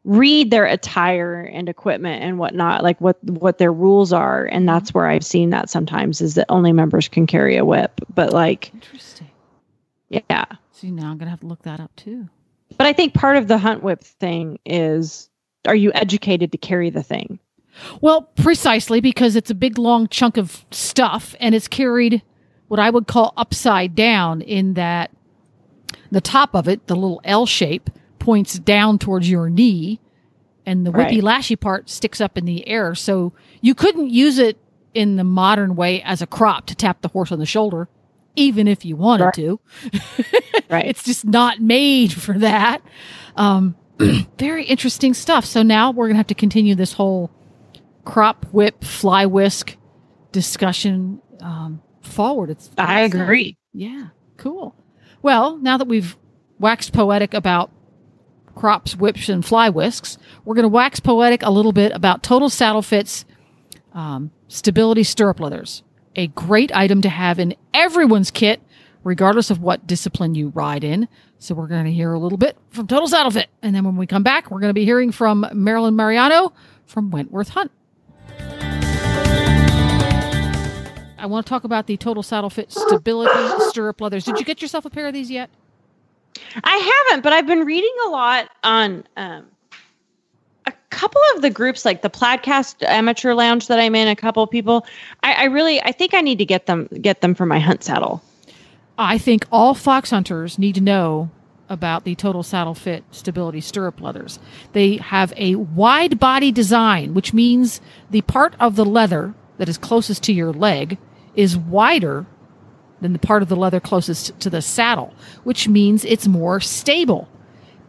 read 0.05 0.53
their 0.53 0.65
attire 0.65 1.41
and 1.53 1.69
equipment 1.69 2.23
and 2.23 2.39
whatnot, 2.39 2.85
like 2.85 3.01
what 3.01 3.23
what 3.25 3.59
their 3.59 3.73
rules 3.73 4.13
are, 4.13 4.47
and 4.47 4.61
mm-hmm. 4.61 4.67
that's 4.67 4.95
where 4.95 5.07
I've 5.07 5.25
seen 5.25 5.51
that 5.51 5.69
sometimes 5.69 6.21
is 6.21 6.35
that 6.37 6.47
only 6.49 6.73
members 6.73 7.09
can 7.09 7.27
carry 7.27 7.57
a 7.57 7.65
whip, 7.65 8.01
but 8.15 8.33
like 8.33 8.73
Interesting. 8.73 9.29
yeah. 10.09 10.45
See, 10.71 10.93
now 10.93 11.11
I'm 11.11 11.19
gonna 11.19 11.31
have 11.31 11.41
to 11.41 11.47
look 11.47 11.63
that 11.63 11.81
up 11.81 11.95
too. 11.97 12.29
But 12.79 12.87
I 12.87 12.93
think 12.93 13.15
part 13.15 13.37
of 13.37 13.49
the 13.49 13.59
hunt 13.59 13.83
whip 13.83 14.03
thing 14.05 14.59
is 14.65 15.29
are 15.67 15.75
you 15.75 15.93
educated 15.95 16.53
to 16.53 16.59
carry 16.59 16.91
the 16.91 17.03
thing? 17.03 17.39
Well, 18.01 18.23
precisely 18.37 19.01
because 19.01 19.37
it's 19.37 19.51
a 19.51 19.55
big 19.55 19.79
long 19.79 20.09
chunk 20.09 20.37
of 20.37 20.65
stuff, 20.71 21.35
and 21.41 21.55
it's 21.55 21.69
carried 21.69 22.23
what 22.69 22.81
I 22.81 22.89
would 22.91 23.07
call 23.07 23.33
upside 23.37 23.95
down. 23.95 24.41
In 24.43 24.75
that 24.75 25.11
the 26.11 26.21
top 26.21 26.55
of 26.55 26.69
it, 26.69 26.87
the 26.87 26.95
little 26.95 27.21
L 27.25 27.47
shape, 27.47 27.91
points 28.19 28.59
down 28.59 28.99
towards 28.99 29.29
your 29.31 29.51
knee, 29.51 30.01
and 30.65 30.87
the 30.87 30.91
whippy 30.91 31.23
Right. 31.23 31.23
lashy 31.23 31.57
part 31.57 31.91
sticks 31.91 32.21
up 32.21 32.39
in 32.39 32.45
the 32.45 32.67
air. 32.67 32.95
So 32.95 33.33
you 33.61 33.75
couldn't 33.75 34.11
use 34.11 34.39
it 34.39 34.57
in 34.95 35.17
the 35.17 35.25
modern 35.25 35.77
way 35.77 36.01
as 36.03 36.23
a 36.23 36.27
crop 36.27 36.67
to 36.67 36.75
tap 36.75 37.03
the 37.03 37.09
horse 37.09 37.31
on 37.31 37.39
the 37.39 37.47
shoulder, 37.47 37.89
even 38.37 38.67
if 38.67 38.85
you 38.85 38.97
wanted 38.97 39.25
Right. 39.27 39.35
to. 39.35 39.61
Right. 40.69 40.87
It's 40.87 41.05
just 41.05 41.25
not 41.25 41.61
made 41.61 42.13
for 42.13 42.37
that. 42.39 42.83
Um, 43.37 43.77
very 43.99 44.65
interesting 44.65 45.15
stuff. 45.15 45.45
So 45.45 45.63
now 45.63 45.91
we're 45.91 46.07
going 46.07 46.15
to 46.15 46.19
have 46.19 46.27
to 46.29 46.35
continue 46.35 46.75
this 46.75 46.95
whole 46.95 47.31
crop 48.05 48.47
whip 48.53 48.85
fly 48.85 49.27
whisk 49.27 49.77
discussion 50.33 51.21
um, 51.41 51.83
forward. 52.03 52.51
It's 52.51 52.71
I 52.79 53.03
it's, 53.03 53.15
agree. 53.15 53.57
yeah, 53.73 54.09
cool. 54.37 54.75
Well, 55.23 55.57
now 55.57 55.77
that 55.77 55.89
we've 55.89 56.17
waxed 56.59 56.93
poetic 56.93 57.35
about 57.35 57.71
crops, 58.55 58.97
whips, 58.97 59.29
and 59.29 59.45
fly 59.45 59.69
whisks, 59.69 60.19
we're 60.45 60.55
going 60.55 60.65
to 60.65 60.69
wax 60.69 61.01
poetic 61.01 61.43
a 61.43 61.51
little 61.51 61.73
bit 61.73 61.93
about 61.93 62.23
Total 62.23 62.49
Saddle 62.49 62.83
Fits 62.83 63.25
um, 63.93 64.31
Stability 64.49 65.03
Stirrup 65.03 65.41
Leathers. 65.41 65.83
A 66.15 66.29
great 66.29 66.75
item 66.75 67.03
to 67.03 67.09
have 67.09 67.39
in 67.39 67.55
everyone's 67.75 68.31
kit, 68.31 68.63
regardless 69.07 69.51
of 69.51 69.61
what 69.61 69.87
discipline 69.87 70.35
you 70.35 70.49
ride 70.49 70.83
in. 70.83 71.07
So 71.39 71.55
we're 71.55 71.69
going 71.69 71.85
to 71.85 71.93
hear 71.93 72.13
a 72.13 72.19
little 72.19 72.37
bit 72.37 72.57
from 72.71 72.89
Total 72.89 73.07
Saddle 73.07 73.31
Fit. 73.31 73.49
And 73.63 73.73
then 73.73 73.85
when 73.85 73.97
we 73.97 74.05
come 74.05 74.25
back, 74.25 74.51
we're 74.51 74.59
going 74.59 74.71
to 74.71 74.75
be 74.75 74.85
hearing 74.85 75.13
from 75.13 75.47
Marilyn 75.55 75.95
Mariano 75.95 76.53
from 76.87 77.13
Wentworth 77.13 77.51
Hunt. 77.51 77.71
I 81.19 81.27
want 81.27 81.47
to 81.47 81.51
talk 81.51 81.63
about 81.63 81.87
the 81.87 81.97
Total 81.97 82.23
Saddle 82.23 82.51
Fit 82.51 82.73
Stability 82.73 83.33
Stirrup 83.69 84.01
Leathers. 84.01 84.25
Did 84.25 84.41
you 84.41 84.45
get 84.45 84.61
yourself 84.61 84.85
a 84.85 84.91
pair 84.91 85.07
of 85.07 85.15
these 85.15 85.31
yet? 85.31 85.51
I 86.65 87.05
haven't, 87.09 87.23
but 87.23 87.33
I've 87.33 87.47
been 87.47 87.65
reading 87.65 87.95
a 88.07 88.11
lot 88.11 88.51
on 88.65 89.07
um, 89.17 89.47
a 90.67 90.73
couple 90.91 91.21
of 91.37 91.43
the 91.43 91.51
groups, 91.51 91.85
like 91.85 92.03
the 92.03 92.11
Plaidcast 92.11 92.83
Amateur 92.83 93.35
Lounge 93.35 93.69
that 93.69 93.79
I'm 93.79 93.95
in. 93.95 94.09
A 94.09 94.17
couple 94.17 94.43
of 94.43 94.51
people, 94.51 94.85
I, 95.23 95.33
I 95.33 95.45
really, 95.45 95.81
I 95.83 95.93
think 95.93 96.13
I 96.13 96.21
need 96.21 96.39
to 96.39 96.45
get 96.45 96.67
them, 96.67 96.89
get 97.01 97.21
them 97.21 97.37
for 97.37 97.47
my 97.47 97.61
hunt 97.61 97.85
saddle. 97.85 98.21
I 98.99 99.19
think 99.19 99.47
all 99.53 99.75
fox 99.75 100.11
hunters 100.11 100.59
need 100.59 100.75
to 100.77 100.81
know 100.81 101.31
about 101.69 102.05
the 102.05 102.15
Total 102.15 102.43
Saddle 102.43 102.75
Fit 102.75 103.05
Stability 103.11 103.61
Stirrup 103.61 104.01
Leathers. 104.01 104.39
They 104.73 104.97
have 104.97 105.33
a 105.37 105.57
wide 105.57 106.19
body 106.19 106.53
design, 106.53 107.13
which 107.13 107.35
means 107.35 107.81
the 108.11 108.23
part 108.23 108.55
of 108.61 108.77
the 108.77 108.85
leather 108.85 109.35
that 109.59 109.69
is 109.69 109.77
closest 109.77 110.23
to 110.25 110.33
your 110.33 110.53
leg 110.53 110.99
is 111.35 111.57
wider 111.57 112.27
than 113.01 113.13
the 113.13 113.19
part 113.19 113.43
of 113.43 113.49
the 113.49 113.57
leather 113.57 113.81
closest 113.81 114.39
to 114.41 114.49
the 114.49 114.63
saddle, 114.63 115.13
which 115.45 115.69
means 115.69 116.05
it's 116.05 116.27
more 116.27 116.61
stable. 116.61 117.29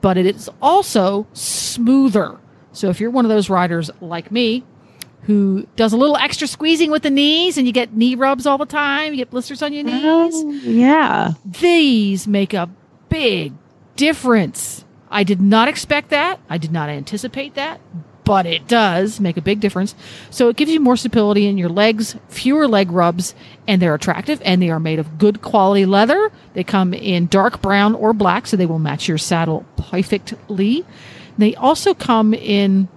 But 0.01 0.17
it 0.17 0.25
is 0.25 0.49
also 0.61 1.27
smoother. 1.33 2.39
So 2.73 2.89
if 2.89 2.99
you're 2.99 3.11
one 3.11 3.25
of 3.25 3.29
those 3.29 3.49
riders 3.49 3.89
like 4.01 4.31
me, 4.31 4.65
who 5.27 5.67
does 5.75 5.91
a 5.91 5.97
little 5.97 6.15
extra 6.15 6.47
squeezing 6.47 6.89
with 6.89 7.03
the 7.03 7.09
knees 7.09 7.57
and 7.57 7.67
you 7.67 7.73
get 7.73 7.93
knee 7.93 8.15
rubs 8.15 8.45
all 8.45 8.57
the 8.57 8.65
time, 8.65 9.11
you 9.11 9.17
get 9.17 9.29
blisters 9.29 9.61
on 9.61 9.73
your 9.73 9.83
oh, 9.85 10.29
knees 10.29 10.65
yeah. 10.65 11.33
these 11.45 12.27
make 12.27 12.53
a 12.53 12.69
big 13.09 13.51
difference. 13.97 14.85
I 15.09 15.25
did 15.25 15.41
not 15.41 15.67
expect 15.67 16.11
that. 16.11 16.39
I 16.49 16.57
did 16.57 16.71
not 16.71 16.87
anticipate 16.87 17.55
that, 17.55 17.81
but 18.23 18.45
it 18.45 18.69
does 18.69 19.19
make 19.19 19.35
a 19.35 19.41
big 19.41 19.59
difference. 19.59 19.95
So 20.29 20.47
it 20.47 20.55
gives 20.55 20.71
you 20.71 20.79
more 20.79 20.95
stability 20.95 21.45
in 21.45 21.57
your 21.57 21.69
legs, 21.69 22.15
fewer 22.29 22.65
leg 22.65 22.89
rubs, 22.89 23.35
and 23.67 23.81
they're 23.81 23.95
attractive 23.95 24.41
and 24.45 24.61
they 24.61 24.69
are 24.69 24.79
made 24.79 24.97
of 24.97 25.17
good 25.17 25.41
quality 25.41 25.85
leather. 25.85 26.31
They 26.53 26.63
come 26.63 26.93
in 26.93 27.27
dark 27.27 27.61
brown 27.61 27.95
or 27.95 28.13
black, 28.13 28.47
so 28.47 28.55
they 28.55 28.65
will 28.65 28.79
match 28.79 29.09
your 29.09 29.17
saddle 29.17 29.65
perfectly. 29.75 30.85
They 31.37 31.53
also 31.55 31.93
come 31.93 32.33
in 32.33 32.87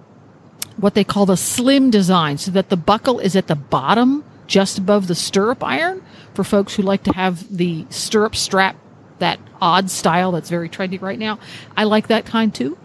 what 0.77 0.93
they 0.93 1.03
call 1.03 1.25
the 1.25 1.37
slim 1.37 1.89
design, 1.89 2.37
so 2.37 2.51
that 2.51 2.69
the 2.69 2.77
buckle 2.77 3.19
is 3.19 3.35
at 3.35 3.47
the 3.47 3.55
bottom, 3.55 4.23
just 4.47 4.77
above 4.77 5.07
the 5.07 5.15
stirrup 5.15 5.63
iron, 5.63 6.01
for 6.33 6.43
folks 6.43 6.75
who 6.75 6.83
like 6.83 7.03
to 7.03 7.13
have 7.13 7.55
the 7.55 7.85
stirrup 7.89 8.35
strap, 8.35 8.75
that 9.19 9.39
odd 9.61 9.89
style 9.89 10.31
that's 10.31 10.49
very 10.49 10.69
trendy 10.69 10.99
right 11.01 11.19
now. 11.19 11.37
I 11.77 11.83
like 11.83 12.07
that 12.07 12.25
kind 12.25 12.53
too. 12.53 12.77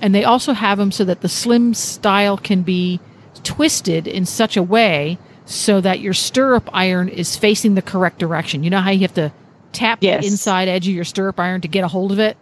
And 0.00 0.14
they 0.14 0.24
also 0.24 0.52
have 0.52 0.78
them 0.78 0.92
so 0.92 1.04
that 1.04 1.20
the 1.20 1.28
slim 1.28 1.74
style 1.74 2.38
can 2.38 2.62
be 2.62 3.00
twisted 3.42 4.06
in 4.06 4.24
such 4.26 4.56
a 4.56 4.62
way 4.62 5.18
so 5.44 5.80
that 5.80 6.00
your 6.00 6.14
stirrup 6.14 6.70
iron 6.72 7.08
is 7.08 7.36
facing 7.36 7.74
the 7.74 7.82
correct 7.82 8.18
direction. 8.18 8.62
You 8.62 8.70
know 8.70 8.80
how 8.80 8.90
you 8.90 9.00
have 9.00 9.14
to 9.14 9.32
tap 9.72 9.98
Yes. 10.00 10.22
the 10.22 10.28
inside 10.28 10.68
edge 10.68 10.86
of 10.88 10.94
your 10.94 11.04
stirrup 11.04 11.40
iron 11.40 11.60
to 11.62 11.68
get 11.68 11.84
a 11.84 11.88
hold 11.88 12.12
of 12.12 12.18
it? 12.18 12.36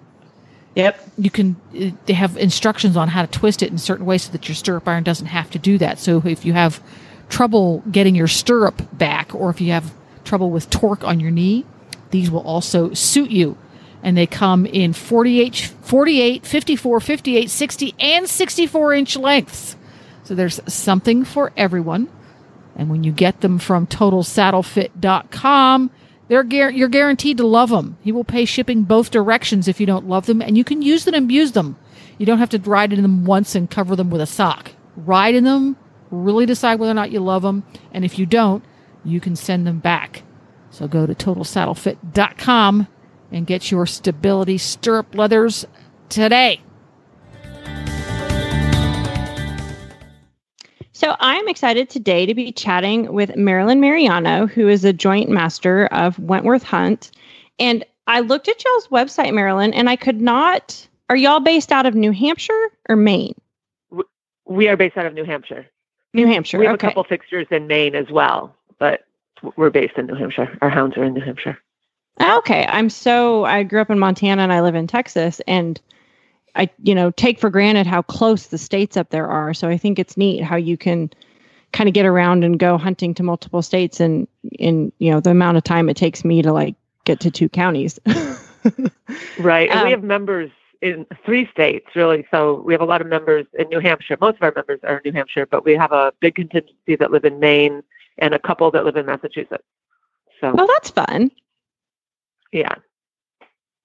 Yep. 0.74 1.08
you 1.18 1.30
can 1.30 1.56
uh, 1.76 1.90
they 2.06 2.12
have 2.12 2.36
instructions 2.36 2.96
on 2.96 3.08
how 3.08 3.22
to 3.22 3.30
twist 3.30 3.62
it 3.62 3.70
in 3.70 3.78
certain 3.78 4.06
ways 4.06 4.24
so 4.24 4.32
that 4.32 4.48
your 4.48 4.54
stirrup 4.54 4.86
iron 4.86 5.02
doesn't 5.02 5.26
have 5.26 5.50
to 5.50 5.58
do 5.58 5.78
that 5.78 5.98
so 5.98 6.22
if 6.24 6.44
you 6.44 6.52
have 6.52 6.82
trouble 7.28 7.82
getting 7.90 8.14
your 8.14 8.28
stirrup 8.28 8.82
back 8.92 9.34
or 9.34 9.50
if 9.50 9.60
you 9.60 9.72
have 9.72 9.92
trouble 10.24 10.50
with 10.50 10.70
torque 10.70 11.04
on 11.04 11.20
your 11.20 11.30
knee 11.30 11.64
these 12.10 12.30
will 12.30 12.42
also 12.42 12.92
suit 12.92 13.30
you 13.30 13.56
and 14.02 14.16
they 14.16 14.26
come 14.26 14.66
in 14.66 14.92
48, 14.92 15.72
48 15.82 16.44
54, 16.46 17.00
58, 17.00 17.50
60, 17.50 17.94
and 17.98 18.28
64 18.28 18.94
inch 18.94 19.16
lengths. 19.16 19.74
So 20.24 20.34
there's 20.34 20.60
something 20.72 21.24
for 21.24 21.52
everyone. 21.56 22.08
And 22.76 22.90
when 22.90 23.02
you 23.02 23.12
get 23.12 23.40
them 23.40 23.58
from 23.58 23.86
TotalSaddleFit.com, 23.86 25.90
they're 26.28 26.44
you're 26.70 26.88
guaranteed 26.88 27.38
to 27.38 27.46
love 27.46 27.70
them. 27.70 27.96
He 28.02 28.12
will 28.12 28.24
pay 28.24 28.44
shipping 28.44 28.82
both 28.82 29.10
directions 29.10 29.66
if 29.66 29.80
you 29.80 29.86
don't 29.86 30.08
love 30.08 30.26
them, 30.26 30.40
and 30.40 30.56
you 30.56 30.64
can 30.64 30.82
use 30.82 31.04
them 31.04 31.14
and 31.14 31.24
abuse 31.24 31.52
them. 31.52 31.76
You 32.18 32.26
don't 32.26 32.38
have 32.38 32.50
to 32.50 32.58
ride 32.58 32.92
in 32.92 33.02
them 33.02 33.24
once 33.24 33.54
and 33.54 33.70
cover 33.70 33.96
them 33.96 34.10
with 34.10 34.20
a 34.20 34.26
sock. 34.26 34.72
Ride 34.96 35.34
in 35.34 35.44
them, 35.44 35.76
really 36.10 36.46
decide 36.46 36.78
whether 36.78 36.90
or 36.92 36.94
not 36.94 37.12
you 37.12 37.20
love 37.20 37.42
them, 37.42 37.64
and 37.92 38.04
if 38.04 38.18
you 38.18 38.26
don't, 38.26 38.64
you 39.04 39.20
can 39.20 39.36
send 39.36 39.66
them 39.66 39.78
back. 39.78 40.22
So 40.70 40.86
go 40.86 41.06
to 41.06 41.14
TotalSaddleFit.com 41.14 42.88
and 43.32 43.46
get 43.46 43.70
your 43.70 43.86
stability 43.86 44.58
stirrup 44.58 45.14
leathers 45.14 45.64
today. 46.08 46.62
So 50.98 51.14
I'm 51.20 51.46
excited 51.46 51.88
today 51.88 52.26
to 52.26 52.34
be 52.34 52.50
chatting 52.50 53.12
with 53.12 53.36
Marilyn 53.36 53.80
Mariano, 53.80 54.48
who 54.48 54.66
is 54.66 54.84
a 54.84 54.92
joint 54.92 55.30
master 55.30 55.86
of 55.92 56.18
Wentworth 56.18 56.64
Hunt. 56.64 57.12
And 57.60 57.84
I 58.08 58.18
looked 58.18 58.48
at 58.48 58.64
y'all's 58.64 58.88
website, 58.88 59.32
Marilyn, 59.32 59.72
and 59.74 59.88
I 59.88 59.94
could 59.94 60.20
not. 60.20 60.88
Are 61.08 61.14
y'all 61.14 61.38
based 61.38 61.70
out 61.70 61.86
of 61.86 61.94
New 61.94 62.10
Hampshire 62.10 62.72
or 62.88 62.96
Maine? 62.96 63.36
We 64.44 64.66
are 64.66 64.76
based 64.76 64.96
out 64.96 65.06
of 65.06 65.14
New 65.14 65.22
Hampshire. 65.22 65.68
New 66.14 66.26
Hampshire. 66.26 66.58
We 66.58 66.66
have 66.66 66.74
okay. 66.74 66.88
a 66.88 66.90
couple 66.90 67.04
fixtures 67.04 67.46
in 67.52 67.68
Maine 67.68 67.94
as 67.94 68.10
well, 68.10 68.56
but 68.80 69.06
we're 69.54 69.70
based 69.70 69.98
in 69.98 70.06
New 70.06 70.16
Hampshire. 70.16 70.58
Our 70.62 70.68
hounds 70.68 70.96
are 70.96 71.04
in 71.04 71.14
New 71.14 71.20
Hampshire. 71.20 71.56
Okay. 72.20 72.66
I'm 72.68 72.90
so 72.90 73.44
I 73.44 73.62
grew 73.62 73.80
up 73.80 73.90
in 73.90 74.00
Montana 74.00 74.42
and 74.42 74.52
I 74.52 74.62
live 74.62 74.74
in 74.74 74.88
Texas 74.88 75.40
and 75.46 75.80
I 76.58 76.68
you 76.82 76.94
know 76.94 77.10
take 77.12 77.38
for 77.38 77.50
granted 77.50 77.86
how 77.86 78.02
close 78.02 78.48
the 78.48 78.58
states 78.58 78.96
up 78.96 79.10
there 79.10 79.28
are. 79.28 79.54
So 79.54 79.68
I 79.68 79.78
think 79.78 79.98
it's 79.98 80.16
neat 80.16 80.42
how 80.42 80.56
you 80.56 80.76
can 80.76 81.10
kind 81.72 81.88
of 81.88 81.94
get 81.94 82.06
around 82.06 82.44
and 82.44 82.58
go 82.58 82.76
hunting 82.76 83.14
to 83.14 83.22
multiple 83.22 83.62
states 83.62 84.00
and 84.00 84.26
in 84.52 84.92
you 84.98 85.10
know 85.10 85.20
the 85.20 85.30
amount 85.30 85.56
of 85.56 85.64
time 85.64 85.88
it 85.88 85.96
takes 85.96 86.24
me 86.24 86.42
to 86.42 86.52
like 86.52 86.74
get 87.04 87.20
to 87.20 87.30
two 87.30 87.48
counties. 87.48 87.98
right. 89.38 89.70
And 89.70 89.80
Um, 89.80 89.84
we 89.84 89.90
have 89.92 90.02
members 90.02 90.50
in 90.82 91.06
three 91.24 91.48
states 91.50 91.86
really. 91.94 92.26
So 92.30 92.62
we 92.66 92.74
have 92.74 92.80
a 92.80 92.86
lot 92.86 93.00
of 93.00 93.06
members 93.06 93.46
in 93.58 93.68
New 93.68 93.80
Hampshire. 93.80 94.16
Most 94.20 94.36
of 94.36 94.42
our 94.42 94.52
members 94.54 94.80
are 94.82 94.98
in 94.98 95.02
New 95.06 95.12
Hampshire, 95.12 95.46
but 95.46 95.64
we 95.64 95.74
have 95.74 95.92
a 95.92 96.12
big 96.20 96.34
contingency 96.34 96.96
that 96.96 97.10
live 97.10 97.24
in 97.24 97.38
Maine 97.38 97.82
and 98.18 98.34
a 98.34 98.38
couple 98.38 98.70
that 98.72 98.84
live 98.84 98.96
in 98.96 99.06
Massachusetts. 99.06 99.64
So 100.40 100.52
well, 100.54 100.66
that's 100.66 100.90
fun. 100.90 101.30
yeah. 102.52 102.74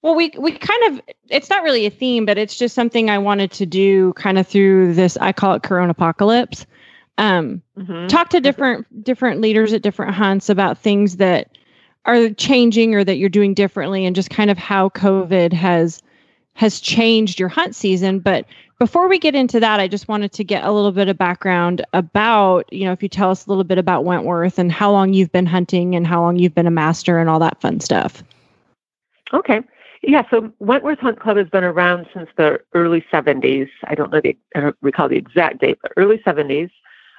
Well, 0.04 0.16
we 0.16 0.32
we 0.38 0.51
kind 0.51 0.84
of 0.93 1.01
it's 1.30 1.49
not 1.49 1.64
really 1.64 1.86
a 1.86 1.89
theme, 1.89 2.26
but 2.26 2.38
it's 2.38 2.58
just 2.58 2.76
something 2.76 3.10
I 3.10 3.18
wanted 3.18 3.51
to 3.54 3.66
do 3.66 4.14
kind 4.14 4.38
of 4.38 4.45
through 4.45 4.93
this. 4.93 5.18
I 5.18 5.32
call 5.32 5.56
it 5.56 5.64
Corona 5.64 5.91
Apocalypse. 5.91 6.66
Um, 7.18 7.62
Mhm. 7.80 8.10
talk 8.10 8.30
to 8.30 8.41
different 8.41 9.04
different 9.04 9.39
leaders 9.39 9.72
at 9.72 9.82
different 9.82 10.14
hunts 10.14 10.49
about 10.49 10.78
things 10.78 11.18
that 11.18 11.58
are 12.06 12.30
changing 12.32 12.95
or 12.95 13.04
that 13.06 13.16
you're 13.18 13.30
doing 13.30 13.54
differently, 13.54 14.06
and 14.06 14.14
just 14.16 14.30
kind 14.30 14.51
of 14.51 14.58
how 14.58 14.89
COVID 14.89 15.54
has 15.54 16.01
has 16.56 16.82
changed 16.82 17.39
your 17.39 17.49
hunt 17.49 17.74
season. 17.74 18.20
But 18.20 18.45
before 18.80 19.08
we 19.08 19.18
get 19.18 19.36
into 19.36 19.60
that, 19.62 19.80
I 19.80 19.88
just 19.88 20.10
wanted 20.10 20.34
to 20.34 20.43
get 20.43 20.66
a 20.66 20.72
little 20.72 20.91
bit 20.91 21.08
of 21.08 21.18
background 21.18 21.82
about 21.93 22.72
you 22.74 22.84
know 22.84 22.91
if 22.91 23.01
you 23.01 23.08
tell 23.08 23.30
us 23.32 23.45
a 23.45 23.49
little 23.49 23.64
bit 23.64 23.78
about 23.78 24.04
Wentworth 24.04 24.60
and 24.60 24.70
how 24.70 24.91
long 24.91 25.14
you've 25.14 25.32
been 25.32 25.45
hunting 25.45 25.95
and 25.95 26.06
how 26.06 26.20
long 26.20 26.38
you've 26.39 26.54
been 26.56 26.68
a 26.68 26.72
master 26.72 27.20
and 27.20 27.30
all 27.30 27.39
that 27.39 27.62
fun 27.62 27.80
stuff. 27.80 28.22
Okay. 29.32 29.62
Yeah, 30.06 30.24
so 30.30 30.51
Wentworth 30.60 30.99
Hunt 30.99 31.22
Club 31.22 31.38
has 31.38 31.47
been 31.47 31.64
around 31.64 32.08
since 32.14 32.30
the 32.36 32.60
early 32.74 33.06
70s. 33.12 33.70
I 33.86 33.95
don't 33.95 34.12
know 34.12 34.20
the 34.20 34.38
I 34.54 34.60
don't 34.60 34.76
recall 34.82 35.08
the 35.08 35.16
exact 35.16 35.62
date, 35.62 35.80
but 35.82 35.93
early 35.95 36.18
70s. 36.20 36.70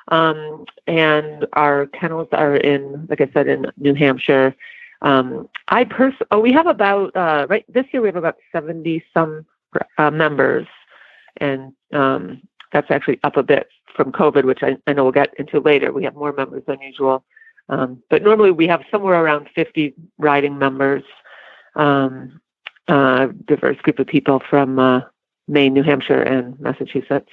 Um, 0.09 0.66
and 0.87 1.47
our 1.55 1.87
kennels 1.87 2.28
are 2.32 2.57
in, 2.57 3.07
like 3.09 3.22
I 3.22 3.30
said, 3.32 3.49
in 3.49 3.66
New 3.78 3.95
Hampshire. 3.95 4.55
Um, 5.01 5.49
I 5.68 5.85
pers- 5.85 6.12
oh, 6.30 6.41
we 6.41 6.53
have 6.53 6.66
about 6.66 7.16
uh, 7.16 7.47
right 7.49 7.64
this 7.72 7.87
year 7.91 8.03
we 8.03 8.09
have 8.09 8.16
about 8.16 8.37
70 8.53 9.03
some 9.14 9.47
uh, 9.97 10.11
members, 10.11 10.66
and 11.39 11.72
um, 11.95 12.43
that's 12.70 12.91
actually 12.91 13.18
up 13.24 13.39
a 13.39 13.43
bit 13.43 13.68
from 13.97 14.12
COVID, 14.12 14.45
which 14.45 14.62
I, 14.62 14.76
I 14.87 14.93
know 14.93 15.05
we'll 15.05 15.12
get 15.12 15.32
into 15.39 15.59
later. 15.59 15.91
We 15.91 16.05
have 16.05 16.16
more 16.16 16.35
members 16.35 16.64
than 16.66 16.82
usual, 16.82 17.24
um, 17.70 18.03
but 18.11 18.22
normally 18.22 18.51
we 18.51 18.66
have 18.66 18.82
somewhere 18.91 19.24
around 19.24 19.49
50 19.55 19.95
riding 20.18 20.59
members 20.59 21.03
um, 21.76 22.41
uh, 22.89 23.28
diverse 23.47 23.78
group 23.78 23.99
of 23.99 24.07
people 24.07 24.41
from 24.49 24.78
uh, 24.78 25.01
Maine, 25.49 25.74
New 25.74 25.82
Hampshire, 25.82 26.22
and 26.22 26.59
Massachusetts. 26.61 27.30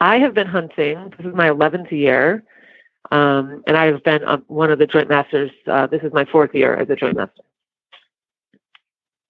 I 0.00 0.18
have 0.18 0.34
been 0.34 0.46
hunting. 0.46 1.12
This 1.16 1.26
is 1.26 1.34
my 1.34 1.48
11th 1.48 1.90
year, 1.90 2.42
um, 3.10 3.62
and 3.66 3.76
I 3.76 3.86
have 3.86 4.02
been 4.02 4.24
uh, 4.24 4.38
one 4.46 4.70
of 4.70 4.78
the 4.78 4.86
joint 4.86 5.08
masters. 5.08 5.50
Uh, 5.66 5.86
this 5.86 6.02
is 6.02 6.12
my 6.12 6.24
fourth 6.24 6.54
year 6.54 6.74
as 6.74 6.88
a 6.90 6.96
joint 6.96 7.16
master. 7.16 7.42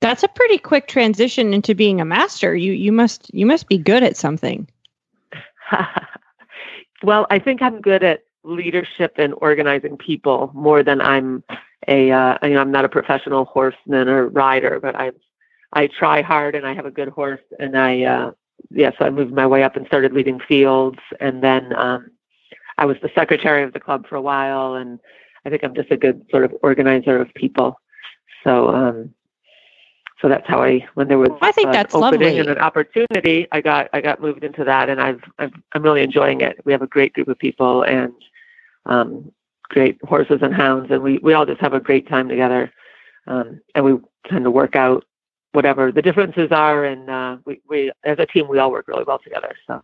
That's 0.01 0.23
a 0.23 0.29
pretty 0.29 0.59
quick 0.59 0.89
transition 0.89 1.53
into 1.53 1.75
being 1.75 2.01
a 2.01 2.05
master. 2.07 2.55
You 2.55 2.73
you 2.73 2.91
must 2.91 3.33
you 3.35 3.45
must 3.45 3.69
be 3.69 3.77
good 3.77 4.03
at 4.03 4.17
something. 4.17 4.67
well, 7.03 7.27
I 7.29 7.39
think 7.39 7.61
I'm 7.61 7.83
good 7.83 8.03
at 8.03 8.23
leadership 8.43 9.15
and 9.17 9.35
organizing 9.39 9.99
people 9.99 10.51
more 10.55 10.83
than 10.83 11.03
I'm 11.03 11.45
a. 11.87 12.11
Uh, 12.13 12.39
you 12.43 12.55
know, 12.55 12.63
I'm 12.63 12.71
not 12.71 12.87
a 12.87 12.89
professional 12.89 13.45
horseman 13.45 14.09
or 14.09 14.29
rider, 14.29 14.81
but 14.81 14.97
I 14.97 15.11
I 15.73 15.87
try 15.87 16.23
hard 16.23 16.55
and 16.55 16.67
I 16.67 16.75
have 16.75 16.87
a 16.87 16.91
good 16.91 17.09
horse, 17.09 17.41
and 17.59 17.79
I 17.79 18.03
uh, 18.03 18.31
yeah. 18.71 18.91
So 18.99 19.05
I 19.05 19.11
moved 19.11 19.33
my 19.33 19.47
way 19.47 19.63
up 19.63 19.77
and 19.77 19.87
started 19.87 20.13
leading 20.13 20.41
fields, 20.41 20.99
and 21.21 21.43
then 21.43 21.75
um, 21.77 22.11
I 22.79 22.87
was 22.87 22.97
the 23.03 23.11
secretary 23.15 23.63
of 23.63 23.73
the 23.73 23.81
club 23.81 24.07
for 24.09 24.17
a 24.17 24.23
while, 24.23 24.75
and 24.75 24.99
I 25.45 25.51
think 25.51 25.63
I'm 25.65 25.75
just 25.75 25.91
a 25.91 25.97
good 25.97 26.25
sort 26.31 26.45
of 26.45 26.55
organizer 26.63 27.21
of 27.21 27.33
people. 27.35 27.81
So 28.43 28.69
um, 28.69 29.15
so 30.21 30.29
that's 30.29 30.47
how 30.47 30.63
I 30.63 30.87
when 30.95 31.09
there 31.09 31.19
was 31.19 31.31
I 31.41 31.53
think 31.53 31.67
an 31.69 31.73
that's 31.73 31.95
opening 31.95 32.21
lovely. 32.21 32.39
and 32.39 32.49
an 32.51 32.59
opportunity, 32.59 33.47
I 33.53 33.61
got 33.61 33.89
I 33.93 34.01
got 34.01 34.21
moved 34.21 34.45
into 34.45 34.65
that, 34.65 34.89
and 34.89 35.01
I've, 35.01 35.23
I've 35.39 35.53
I'm 35.73 35.83
really 35.83 36.03
enjoying 36.03 36.41
it. 36.41 36.61
We 36.65 36.73
have 36.73 36.83
a 36.83 36.87
great 36.87 37.15
group 37.15 37.29
of 37.29 37.39
people 37.39 37.83
and 37.83 38.13
um, 38.87 39.33
great 39.65 39.99
horses 40.05 40.41
and 40.43 40.55
hounds, 40.55 40.91
and 40.91 41.03
we 41.03 41.19
we 41.19 41.33
all 41.33 41.47
just 41.47 41.61
have 41.61 41.75
a 41.75 41.81
great 41.81 42.09
time 42.09 42.29
together, 42.29 42.73
um, 43.27 43.61
and 43.75 43.85
we 43.85 43.99
tend 44.29 44.45
to 44.45 44.51
work 44.51 44.77
out 44.77 45.05
whatever 45.53 45.91
the 45.93 46.03
differences 46.03 46.53
are, 46.53 46.85
and 46.85 47.11
uh, 47.11 47.37
we 47.45 47.61
we 47.69 47.91
as 48.05 48.19
a 48.19 48.27
team 48.27 48.49
we 48.49 48.59
all 48.59 48.71
work 48.71 48.89
really 48.89 49.05
well 49.05 49.19
together. 49.19 49.55
So 49.67 49.83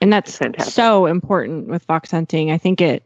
And 0.00 0.12
that's 0.12 0.36
Fantastic. 0.36 0.72
so 0.74 1.06
important 1.06 1.68
with 1.68 1.84
fox 1.84 2.10
hunting. 2.10 2.50
I 2.50 2.58
think 2.58 2.80
it 2.80 3.02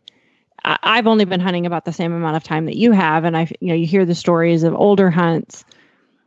I've 0.65 1.07
only 1.07 1.27
been 1.27 1.41
hunting 1.41 1.67
about 1.67 1.85
the 1.85 1.93
same 1.93 2.13
amount 2.13 2.37
of 2.37 2.43
time 2.43 2.65
that 2.67 2.77
you 2.77 2.93
have 2.93 3.25
and 3.25 3.37
I 3.37 3.49
you 3.61 3.69
know 3.69 3.75
you 3.75 3.87
hear 3.87 4.05
the 4.05 4.15
stories 4.15 4.63
of 4.63 4.75
older 4.75 5.11
hunts 5.11 5.65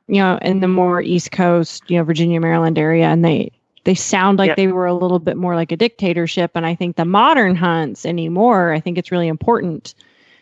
you 0.08 0.22
know 0.22 0.38
in 0.42 0.60
the 0.60 0.68
more 0.68 1.02
east 1.02 1.32
coast, 1.32 1.84
you 1.90 1.98
know 1.98 2.04
Virginia, 2.04 2.40
Maryland 2.40 2.78
area 2.78 3.06
and 3.08 3.26
they 3.26 3.52
they 3.84 3.96
sound 3.96 4.38
like 4.38 4.50
Yep. 4.50 4.58
they 4.58 4.68
were 4.68 4.86
a 4.86 4.94
little 4.94 5.20
bit 5.20 5.38
more 5.38 5.56
like 5.56 5.72
a 5.72 5.78
dictatorship 5.78 6.52
and 6.56 6.66
I 6.66 6.76
think 6.76 6.98
the 6.98 7.06
modern 7.06 7.56
hunts 7.56 8.06
anymore, 8.06 8.74
I 8.74 8.80
think 8.80 8.98
it's 8.98 9.12
really 9.12 9.28
important 9.28 9.96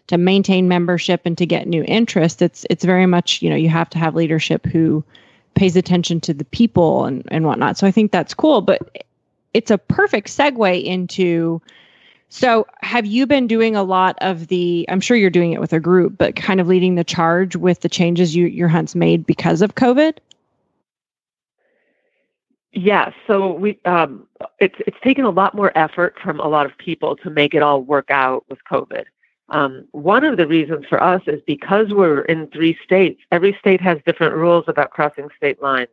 to 0.07 0.17
maintain 0.17 0.67
membership 0.67 1.21
and 1.25 1.37
to 1.37 1.45
get 1.45 1.67
new 1.67 1.83
interest. 1.87 2.41
It's 2.41 2.65
it's 2.69 2.83
very 2.83 3.05
much, 3.05 3.41
you 3.41 3.49
know, 3.49 3.55
you 3.55 3.69
have 3.69 3.89
to 3.91 3.99
have 3.99 4.15
leadership 4.15 4.65
who 4.65 5.03
pays 5.55 5.75
attention 5.75 6.19
to 6.21 6.33
the 6.33 6.45
people 6.45 7.05
and, 7.05 7.23
and 7.31 7.45
whatnot. 7.45 7.77
So 7.77 7.87
I 7.87 7.91
think 7.91 8.11
that's 8.11 8.33
cool. 8.33 8.61
But 8.61 9.05
it's 9.53 9.71
a 9.71 9.77
perfect 9.77 10.27
segue 10.27 10.83
into 10.83 11.61
so 12.27 12.65
have 12.81 13.05
you 13.05 13.25
been 13.25 13.47
doing 13.47 13.75
a 13.75 13.83
lot 13.83 14.17
of 14.19 14.47
the 14.47 14.85
i'm 14.89 14.99
sure 14.99 15.15
you're 15.15 15.29
doing 15.29 15.53
it 15.53 15.61
with 15.61 15.71
a 15.71 15.79
group 15.79 16.17
but 16.17 16.35
kind 16.35 16.59
of 16.59 16.67
leading 16.67 16.95
the 16.95 17.03
charge 17.03 17.55
with 17.55 17.79
the 17.79 17.87
changes 17.87 18.35
you 18.35 18.47
your 18.47 18.67
hunts 18.67 18.95
made 18.95 19.25
because 19.25 19.61
of 19.61 19.75
covid 19.75 20.17
Yeah, 22.75 23.11
so 23.25 23.53
we 23.53 23.79
um, 23.85 24.27
it's 24.59 24.75
it's 24.85 24.97
taken 25.01 25.23
a 25.23 25.29
lot 25.29 25.55
more 25.55 25.75
effort 25.77 26.15
from 26.21 26.41
a 26.41 26.47
lot 26.47 26.65
of 26.65 26.77
people 26.77 27.15
to 27.15 27.29
make 27.29 27.53
it 27.53 27.63
all 27.63 27.81
work 27.81 28.11
out 28.11 28.43
with 28.49 28.59
COVID. 28.69 29.05
Um, 29.49 29.87
one 29.91 30.23
of 30.23 30.37
the 30.37 30.47
reasons 30.47 30.85
for 30.87 31.01
us 31.01 31.21
is 31.27 31.41
because 31.45 31.89
we're 31.89 32.21
in 32.21 32.47
three 32.47 32.77
states. 32.83 33.21
Every 33.31 33.55
state 33.59 33.81
has 33.81 33.99
different 34.05 34.35
rules 34.35 34.65
about 34.67 34.89
crossing 34.89 35.29
state 35.37 35.61
lines. 35.61 35.89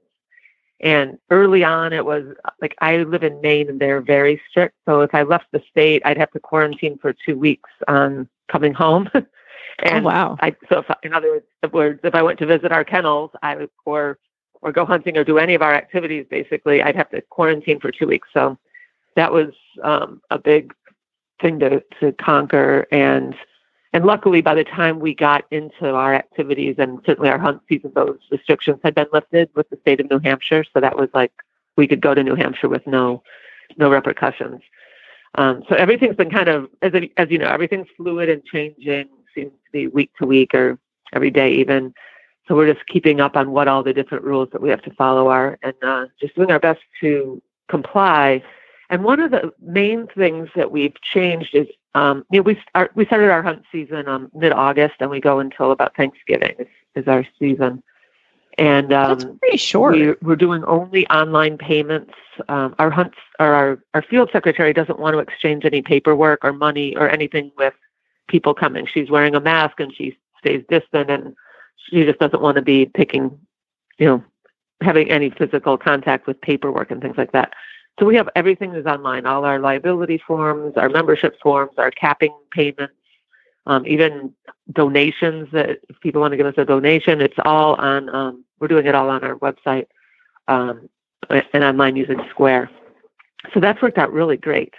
And 0.80 1.18
early 1.30 1.62
on, 1.62 1.92
it 1.92 2.04
was 2.04 2.24
like 2.60 2.74
I 2.80 2.96
live 2.98 3.22
in 3.22 3.40
Maine, 3.40 3.68
and 3.68 3.80
they're 3.80 4.00
very 4.00 4.40
strict. 4.50 4.74
So 4.84 5.02
if 5.02 5.14
I 5.14 5.22
left 5.22 5.46
the 5.52 5.62
state, 5.70 6.02
I'd 6.04 6.18
have 6.18 6.32
to 6.32 6.40
quarantine 6.40 6.98
for 6.98 7.12
two 7.12 7.38
weeks 7.38 7.70
on 7.86 8.28
coming 8.50 8.74
home. 8.74 9.08
and 9.78 10.04
oh 10.04 10.08
wow 10.08 10.36
I 10.40 10.54
so 10.68 10.80
if, 10.80 10.86
in 11.02 11.14
other 11.14 11.30
words, 11.30 11.46
if, 11.62 11.72
words, 11.72 12.00
if 12.02 12.14
I 12.14 12.22
went 12.22 12.38
to 12.40 12.46
visit 12.46 12.72
our 12.72 12.84
kennels, 12.84 13.30
I 13.42 13.56
would 13.56 13.70
or 13.84 14.18
or 14.60 14.72
go 14.72 14.84
hunting 14.84 15.16
or 15.16 15.24
do 15.24 15.38
any 15.38 15.54
of 15.54 15.62
our 15.62 15.74
activities, 15.74 16.26
basically, 16.30 16.82
I'd 16.82 16.96
have 16.96 17.10
to 17.10 17.20
quarantine 17.20 17.80
for 17.80 17.90
two 17.90 18.06
weeks. 18.06 18.28
So 18.32 18.58
that 19.16 19.32
was 19.32 19.52
um, 19.82 20.20
a 20.30 20.38
big 20.38 20.72
thing 21.42 21.58
to 21.60 21.82
to 22.00 22.12
conquer, 22.12 22.86
and 22.90 23.34
and 23.92 24.06
luckily, 24.06 24.40
by 24.40 24.54
the 24.54 24.64
time 24.64 25.00
we 25.00 25.14
got 25.14 25.44
into 25.50 25.94
our 25.94 26.14
activities 26.14 26.76
and 26.78 27.00
certainly 27.04 27.28
our 27.28 27.38
hunt 27.38 27.60
season, 27.68 27.92
those 27.94 28.18
restrictions 28.30 28.78
had 28.82 28.94
been 28.94 29.08
lifted 29.12 29.50
with 29.54 29.68
the 29.68 29.76
state 29.82 30.00
of 30.00 30.10
New 30.10 30.18
Hampshire. 30.18 30.64
So 30.72 30.80
that 30.80 30.96
was 30.96 31.10
like 31.12 31.32
we 31.76 31.86
could 31.86 32.00
go 32.00 32.14
to 32.14 32.22
New 32.22 32.34
Hampshire 32.34 32.68
with 32.70 32.86
no 32.86 33.22
no 33.76 33.90
repercussions. 33.90 34.62
Um, 35.34 35.62
so 35.68 35.74
everything's 35.76 36.16
been 36.16 36.30
kind 36.30 36.48
of 36.48 36.70
as 36.80 36.92
as 37.18 37.30
you 37.30 37.38
know, 37.38 37.48
everything's 37.48 37.88
fluid 37.96 38.30
and 38.30 38.44
changing. 38.44 39.08
Seems 39.34 39.52
to 39.52 39.70
be 39.72 39.86
week 39.88 40.10
to 40.18 40.26
week 40.26 40.54
or 40.54 40.78
every 41.12 41.30
day 41.30 41.52
even. 41.54 41.94
So 42.48 42.56
we're 42.56 42.72
just 42.72 42.86
keeping 42.86 43.20
up 43.20 43.36
on 43.36 43.52
what 43.52 43.68
all 43.68 43.82
the 43.82 43.92
different 43.92 44.24
rules 44.24 44.48
that 44.52 44.60
we 44.60 44.68
have 44.70 44.82
to 44.82 44.90
follow 44.94 45.28
are, 45.28 45.58
and 45.62 45.74
uh, 45.82 46.06
just 46.20 46.34
doing 46.34 46.50
our 46.50 46.58
best 46.58 46.80
to 47.00 47.40
comply. 47.68 48.42
And 48.92 49.04
one 49.04 49.20
of 49.20 49.30
the 49.30 49.54
main 49.62 50.06
things 50.08 50.50
that 50.54 50.70
we've 50.70 51.00
changed 51.00 51.54
is, 51.54 51.66
um, 51.94 52.26
you 52.30 52.40
know, 52.40 52.42
we 52.42 52.60
start, 52.68 52.92
we 52.94 53.06
started 53.06 53.30
our 53.30 53.42
hunt 53.42 53.62
season 53.72 54.06
um, 54.06 54.30
mid 54.34 54.52
August, 54.52 54.96
and 55.00 55.08
we 55.08 55.18
go 55.18 55.38
until 55.38 55.72
about 55.72 55.96
Thanksgiving 55.96 56.54
is, 56.58 56.66
is 56.94 57.08
our 57.08 57.26
season. 57.38 57.82
And 58.58 58.92
um, 58.92 59.18
That's 59.18 59.38
pretty 59.40 59.56
short. 59.56 59.94
we, 59.94 60.12
we're 60.20 60.36
doing 60.36 60.62
only 60.64 61.08
online 61.08 61.56
payments. 61.56 62.12
Um, 62.50 62.74
our 62.78 62.90
hunts, 62.90 63.16
or 63.40 63.46
our 63.46 63.82
our 63.94 64.02
field 64.02 64.28
secretary 64.30 64.74
doesn't 64.74 64.98
want 64.98 65.14
to 65.14 65.20
exchange 65.20 65.64
any 65.64 65.80
paperwork 65.80 66.44
or 66.44 66.52
money 66.52 66.94
or 66.94 67.08
anything 67.08 67.50
with 67.56 67.72
people 68.28 68.52
coming. 68.52 68.84
She's 68.84 69.10
wearing 69.10 69.34
a 69.34 69.40
mask 69.40 69.80
and 69.80 69.94
she 69.94 70.18
stays 70.38 70.64
distant, 70.68 71.10
and 71.10 71.34
she 71.78 72.04
just 72.04 72.18
doesn't 72.18 72.42
want 72.42 72.56
to 72.56 72.62
be 72.62 72.84
picking, 72.84 73.38
you 73.96 74.04
know, 74.04 74.24
having 74.82 75.10
any 75.10 75.30
physical 75.30 75.78
contact 75.78 76.26
with 76.26 76.38
paperwork 76.42 76.90
and 76.90 77.00
things 77.00 77.16
like 77.16 77.32
that. 77.32 77.54
So 77.98 78.06
we 78.06 78.16
have 78.16 78.28
everything 78.34 78.74
is 78.74 78.86
online. 78.86 79.26
All 79.26 79.44
our 79.44 79.58
liability 79.58 80.18
forms, 80.26 80.76
our 80.76 80.88
membership 80.88 81.38
forms, 81.40 81.72
our 81.78 81.90
capping 81.90 82.34
payments, 82.50 82.94
um, 83.66 83.86
even 83.86 84.32
donations 84.72 85.48
that 85.52 85.80
if 85.88 86.00
people 86.00 86.20
want 86.20 86.32
to 86.32 86.36
give 86.36 86.46
us 86.46 86.54
a 86.56 86.64
donation, 86.64 87.20
it's 87.20 87.36
all 87.44 87.74
on. 87.74 88.08
Um, 88.14 88.44
we're 88.58 88.68
doing 88.68 88.86
it 88.86 88.94
all 88.94 89.10
on 89.10 89.22
our 89.24 89.36
website 89.36 89.86
um, 90.48 90.88
and 91.28 91.64
online 91.64 91.96
using 91.96 92.20
Square. 92.30 92.70
So 93.52 93.60
that's 93.60 93.82
worked 93.82 93.98
out 93.98 94.12
really 94.12 94.36
great. 94.36 94.72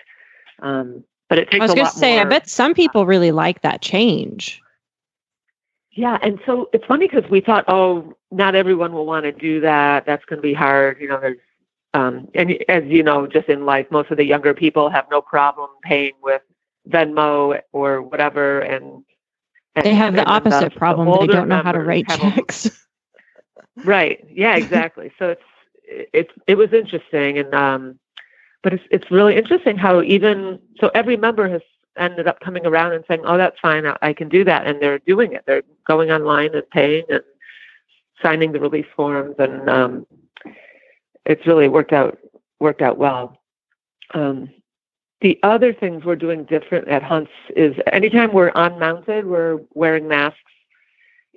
Um, 0.61 1.03
but 1.29 1.37
it 1.37 1.51
takes 1.51 1.65
a 1.65 1.67
lot 1.67 1.69
I 1.69 1.71
was 1.71 1.75
going 1.75 1.85
to 1.87 1.99
say, 1.99 2.19
I 2.19 2.23
bet 2.25 2.49
some 2.49 2.73
people 2.73 3.05
really 3.05 3.31
like 3.31 3.61
that 3.61 3.81
change. 3.81 4.61
Yeah, 5.91 6.17
and 6.21 6.39
so 6.45 6.69
it's 6.73 6.85
funny 6.85 7.07
because 7.07 7.29
we 7.29 7.41
thought, 7.41 7.65
oh, 7.67 8.15
not 8.31 8.55
everyone 8.55 8.93
will 8.93 9.05
want 9.05 9.25
to 9.25 9.31
do 9.31 9.59
that. 9.61 10.05
That's 10.05 10.25
going 10.25 10.37
to 10.37 10.41
be 10.41 10.53
hard. 10.53 10.99
You 10.99 11.07
know, 11.09 11.19
there's, 11.19 11.37
um, 11.93 12.27
and 12.33 12.57
as 12.69 12.83
you 12.85 13.03
know, 13.03 13.27
just 13.27 13.49
in 13.49 13.65
life, 13.65 13.87
most 13.91 14.09
of 14.11 14.17
the 14.17 14.25
younger 14.25 14.53
people 14.53 14.89
have 14.89 15.05
no 15.11 15.21
problem 15.21 15.69
paying 15.83 16.13
with 16.21 16.41
Venmo 16.89 17.59
or 17.71 18.01
whatever, 18.01 18.59
and, 18.61 19.03
and 19.75 19.85
They 19.85 19.93
have 19.93 20.15
the 20.15 20.25
opposite 20.25 20.73
the 20.73 20.79
problem. 20.79 21.11
They 21.19 21.27
don't 21.27 21.47
know 21.47 21.61
how 21.61 21.71
to 21.71 21.79
write 21.79 22.09
a- 22.09 22.17
checks. 22.17 22.69
Right. 23.85 24.25
Yeah, 24.31 24.55
exactly. 24.55 25.11
so 25.19 25.29
it's 25.29 25.41
it's 26.13 26.31
it 26.47 26.55
was 26.55 26.71
interesting 26.71 27.37
and 27.39 27.53
um 27.53 27.99
but 28.61 28.73
it's 28.73 28.83
it's 28.91 29.11
really 29.11 29.35
interesting 29.35 29.77
how 29.77 30.01
even 30.01 30.59
so 30.79 30.89
every 30.95 31.17
member 31.17 31.49
has 31.49 31.61
ended 31.97 32.27
up 32.27 32.39
coming 32.39 32.65
around 32.65 32.93
and 32.93 33.03
saying, 33.07 33.21
"Oh, 33.25 33.37
that's 33.37 33.59
fine. 33.59 33.85
I, 33.85 33.97
I 34.01 34.13
can 34.13 34.29
do 34.29 34.43
that." 34.45 34.65
And 34.65 34.81
they're 34.81 34.99
doing 34.99 35.33
it. 35.33 35.43
They're 35.45 35.63
going 35.85 36.11
online 36.11 36.55
and 36.55 36.67
paying 36.71 37.03
and 37.09 37.21
signing 38.21 38.53
the 38.53 38.59
release 38.59 38.85
forms 38.95 39.35
and 39.37 39.69
um 39.69 40.07
it's 41.25 41.45
really 41.47 41.67
worked 41.67 41.93
out 41.93 42.17
worked 42.59 42.81
out 42.81 42.97
well. 42.97 43.39
Um 44.13 44.49
the 45.21 45.39
other 45.41 45.73
things 45.73 46.03
we're 46.03 46.17
doing 46.17 46.43
different 46.43 46.89
at 46.89 47.01
hunts 47.01 47.31
is 47.55 47.75
anytime 47.93 48.33
we're 48.33 48.51
unmounted, 48.55 49.25
we're 49.25 49.59
wearing 49.73 50.07
masks 50.07 50.39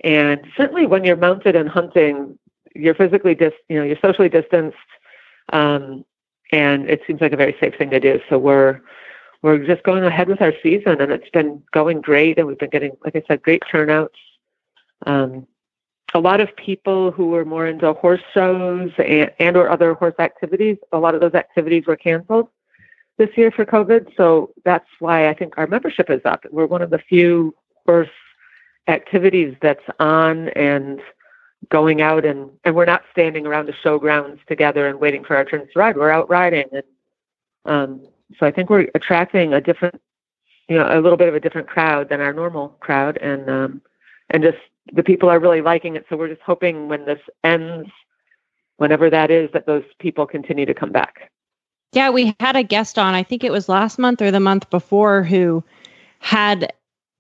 and 0.05 0.41
certainly 0.57 0.87
when 0.87 1.05
you're 1.05 1.17
mounted 1.17 1.57
and 1.57 1.69
hunting, 1.69 2.39
you're 2.75 2.95
physically 2.95 3.35
dis 3.35 3.53
you 3.69 3.79
know, 3.79 3.85
you're 3.85 3.99
socially 4.03 4.29
distanced. 4.29 4.77
Um, 5.53 6.05
and 6.53 6.89
it 6.89 7.03
seems 7.07 7.21
like 7.21 7.33
a 7.33 7.37
very 7.37 7.57
safe 7.61 7.75
thing 7.77 7.91
to 7.91 8.01
do. 8.01 8.21
So 8.29 8.39
we're 8.39 8.81
we're 9.43 9.59
just 9.59 9.83
going 9.85 10.05
ahead 10.05 10.29
with 10.29 10.43
our 10.43 10.53
season 10.63 11.01
and 11.01 11.13
it's 11.13 11.31
been 11.31 11.63
going 11.73 12.01
great 12.01 12.39
and 12.39 12.47
we've 12.47 12.59
been 12.59 12.71
getting, 12.71 12.97
like 13.05 13.17
I 13.17 13.23
said, 13.29 13.43
great 13.43 13.63
turnouts. 13.71 14.19
Um, 15.07 15.47
a 16.17 16.19
lot 16.19 16.41
of 16.41 16.55
people 16.57 17.11
who 17.11 17.27
were 17.27 17.45
more 17.45 17.67
into 17.67 17.93
horse 17.93 18.23
shows 18.33 18.91
and, 18.97 19.31
and 19.39 19.55
or 19.55 19.69
other 19.69 19.93
horse 19.93 20.15
activities, 20.19 20.79
a 20.93 20.99
lot 20.99 21.15
of 21.15 21.21
those 21.21 21.35
activities 21.35 21.85
were 21.87 21.97
canceled 21.97 22.49
this 23.19 23.29
year 23.37 23.51
for 23.51 23.67
COVID. 23.67 24.17
So 24.17 24.55
that's 24.65 24.89
why 24.99 25.29
I 25.29 25.35
think 25.35 25.59
our 25.59 25.67
membership 25.67 26.09
is 26.09 26.23
up. 26.25 26.45
We're 26.51 26.67
one 26.67 26.81
of 26.81 26.89
the 26.89 26.99
few 26.99 27.55
horse 27.85 28.09
activities 28.89 29.57
that's 29.61 29.85
on 30.01 30.49
and 30.51 31.03
going 31.69 32.01
out 32.01 32.25
and 32.25 32.49
and 32.65 32.75
we're 32.75 32.85
not 32.85 33.03
standing 33.11 33.47
around 33.47 33.67
the 33.67 33.73
showgrounds 33.73 34.39
together 34.47 34.87
and 34.87 35.01
waiting 35.01 35.25
for 35.25 35.37
our 35.37 35.45
turns 35.45 35.71
to 35.73 35.79
ride. 35.79 35.97
We're 35.97 36.11
out 36.11 36.31
riding 36.31 36.67
and 36.73 36.83
um 37.65 38.07
so 38.39 38.47
I 38.47 38.53
think 38.53 38.71
we're 38.71 38.89
attracting 38.95 39.53
a 39.53 39.61
different 39.61 40.01
you 40.69 40.77
know, 40.79 40.87
a 40.89 41.01
little 41.01 41.17
bit 41.17 41.29
of 41.29 41.35
a 41.35 41.41
different 41.41 41.69
crowd 41.69 42.09
than 42.09 42.21
our 42.21 42.33
normal 42.33 42.69
crowd 42.81 43.17
and 43.19 43.51
um 43.51 43.83
and 44.31 44.43
just 44.43 44.59
the 44.93 45.03
people 45.03 45.29
are 45.29 45.39
really 45.39 45.61
liking 45.61 45.97
it. 45.97 46.07
So 46.09 46.17
we're 46.17 46.29
just 46.29 46.43
hoping 46.43 46.89
when 46.89 47.05
this 47.05 47.21
ends, 47.45 47.89
whenever 48.77 49.11
that 49.11 49.31
is, 49.31 49.51
that 49.53 49.67
those 49.67 49.85
people 49.99 50.27
continue 50.27 50.67
to 50.67 50.75
come 50.75 50.93
back. 50.93 51.31
Yeah, 51.93 52.11
we 52.11 52.35
had 52.41 52.57
a 52.57 52.63
guest 52.63 52.99
on, 52.99 53.15
I 53.15 53.23
think 53.23 53.43
it 53.43 53.53
was 53.53 53.69
last 53.69 53.99
month 53.99 54.21
or 54.21 54.31
the 54.31 54.41
month 54.41 54.69
before, 54.71 55.23
who 55.23 55.65
had 56.19 56.73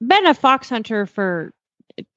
been 0.06 0.26
a 0.26 0.34
fox 0.34 0.68
hunter 0.68 1.06
for 1.06 1.52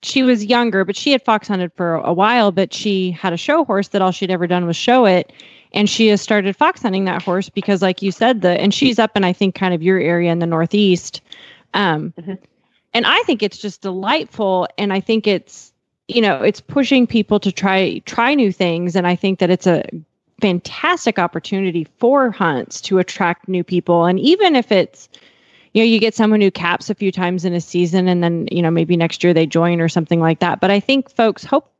she 0.04 0.24
was 0.24 0.44
younger, 0.44 0.84
but 0.84 0.98
she 0.98 1.12
had 1.12 1.24
fox 1.24 1.48
hunted 1.48 1.72
for 1.74 1.96
a 1.96 2.12
while, 2.12 2.52
but 2.52 2.74
she 2.74 3.12
had 3.12 3.32
a 3.32 3.38
show 3.38 3.64
horse 3.64 3.90
that 3.90 4.02
all 4.02 4.12
she'd 4.12 4.32
ever 4.32 4.46
done 4.46 4.66
was 4.66 4.76
show 4.76 5.06
it. 5.06 5.32
And 5.72 5.90
she 5.90 6.08
has 6.08 6.22
started 6.22 6.56
fox 6.56 6.82
hunting 6.82 7.06
that 7.06 7.22
horse 7.22 7.48
because, 7.48 7.82
like 7.82 8.02
you 8.02 8.12
said, 8.12 8.42
the 8.42 8.60
and 8.60 8.74
she's 8.74 9.00
up 9.00 9.16
in 9.16 9.24
I 9.24 9.32
think 9.32 9.56
kind 9.56 9.74
of 9.74 9.82
your 9.84 10.00
area 10.00 10.32
in 10.32 10.40
the 10.40 10.48
northeast. 10.48 11.22
Um, 11.74 12.14
Mhm. 12.20 12.40
And 12.94 13.06
I 13.06 13.22
think 13.24 13.44
it's 13.44 13.58
just 13.58 13.82
delightful, 13.82 14.68
and 14.78 14.92
I 14.94 15.00
think 15.00 15.28
it's 15.28 15.74
you 16.08 16.22
know 16.22 16.42
it's 16.42 16.62
pushing 16.62 17.08
people 17.08 17.40
to 17.40 17.52
try 17.52 18.00
try 18.06 18.34
new 18.36 18.52
things, 18.52 18.96
and 18.96 19.08
I 19.08 19.16
think 19.16 19.40
that 19.40 19.50
it's 19.50 19.68
a 19.68 19.84
fantastic 20.42 21.20
opportunity 21.20 21.88
for 21.98 22.32
hunts 22.32 22.82
to 22.82 23.00
attract 23.00 23.48
new 23.48 23.64
people, 23.64 24.06
and 24.06 24.20
even 24.20 24.56
if 24.56 24.72
it's 24.72 25.10
you 25.74 25.82
know 25.82 25.86
you 25.86 26.00
get 26.00 26.16
someone 26.16 26.42
who 26.42 26.52
caps 26.52 26.90
a 26.90 26.96
few 26.96 27.12
times 27.12 27.46
in 27.46 27.54
a 27.54 27.62
season 27.62 28.08
and 28.08 28.24
then 28.24 28.48
you 28.52 28.62
know 28.62 28.72
maybe 28.72 28.98
next 28.98 29.24
year 29.24 29.34
they 29.34 29.46
join 29.46 29.82
or 29.82 29.90
something 29.90 30.20
like 30.20 30.40
that. 30.40 30.60
But 30.60 30.72
i 30.72 30.80
think 30.80 31.10
folks 31.12 31.44
hope 31.44 31.72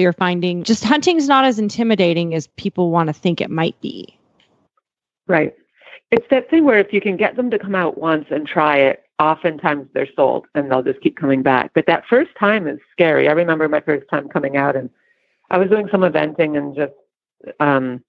are 0.00 0.12
finding 0.12 0.64
just 0.64 0.82
hunting's 0.82 1.28
not 1.28 1.44
as 1.44 1.58
intimidating 1.58 2.34
as 2.34 2.46
people 2.56 2.90
want 2.90 3.08
to 3.08 3.12
think 3.12 3.40
it 3.42 3.50
might 3.50 3.78
be. 3.82 4.16
Right. 5.26 5.54
It's 6.10 6.26
that 6.30 6.48
thing 6.48 6.64
where 6.64 6.78
if 6.78 6.92
you 6.92 7.00
can 7.00 7.16
get 7.16 7.36
them 7.36 7.50
to 7.50 7.58
come 7.58 7.74
out 7.74 7.98
once 7.98 8.26
and 8.30 8.46
try 8.46 8.78
it, 8.78 9.04
oftentimes 9.22 9.88
they're 9.94 10.08
sold 10.16 10.46
and 10.54 10.70
they'll 10.70 10.82
just 10.82 11.00
keep 11.00 11.16
coming 11.16 11.42
back. 11.42 11.70
But 11.74 11.86
that 11.86 12.04
first 12.08 12.30
time 12.38 12.66
is 12.66 12.78
scary. 12.92 13.28
I 13.28 13.32
remember 13.32 13.68
my 13.68 13.80
first 13.80 14.06
time 14.10 14.28
coming 14.28 14.56
out 14.56 14.76
and 14.76 14.90
I 15.50 15.58
was 15.58 15.68
doing 15.70 15.88
some 15.90 16.00
eventing 16.02 16.56
and 16.56 16.74
just, 16.74 16.92
um, 17.60 18.02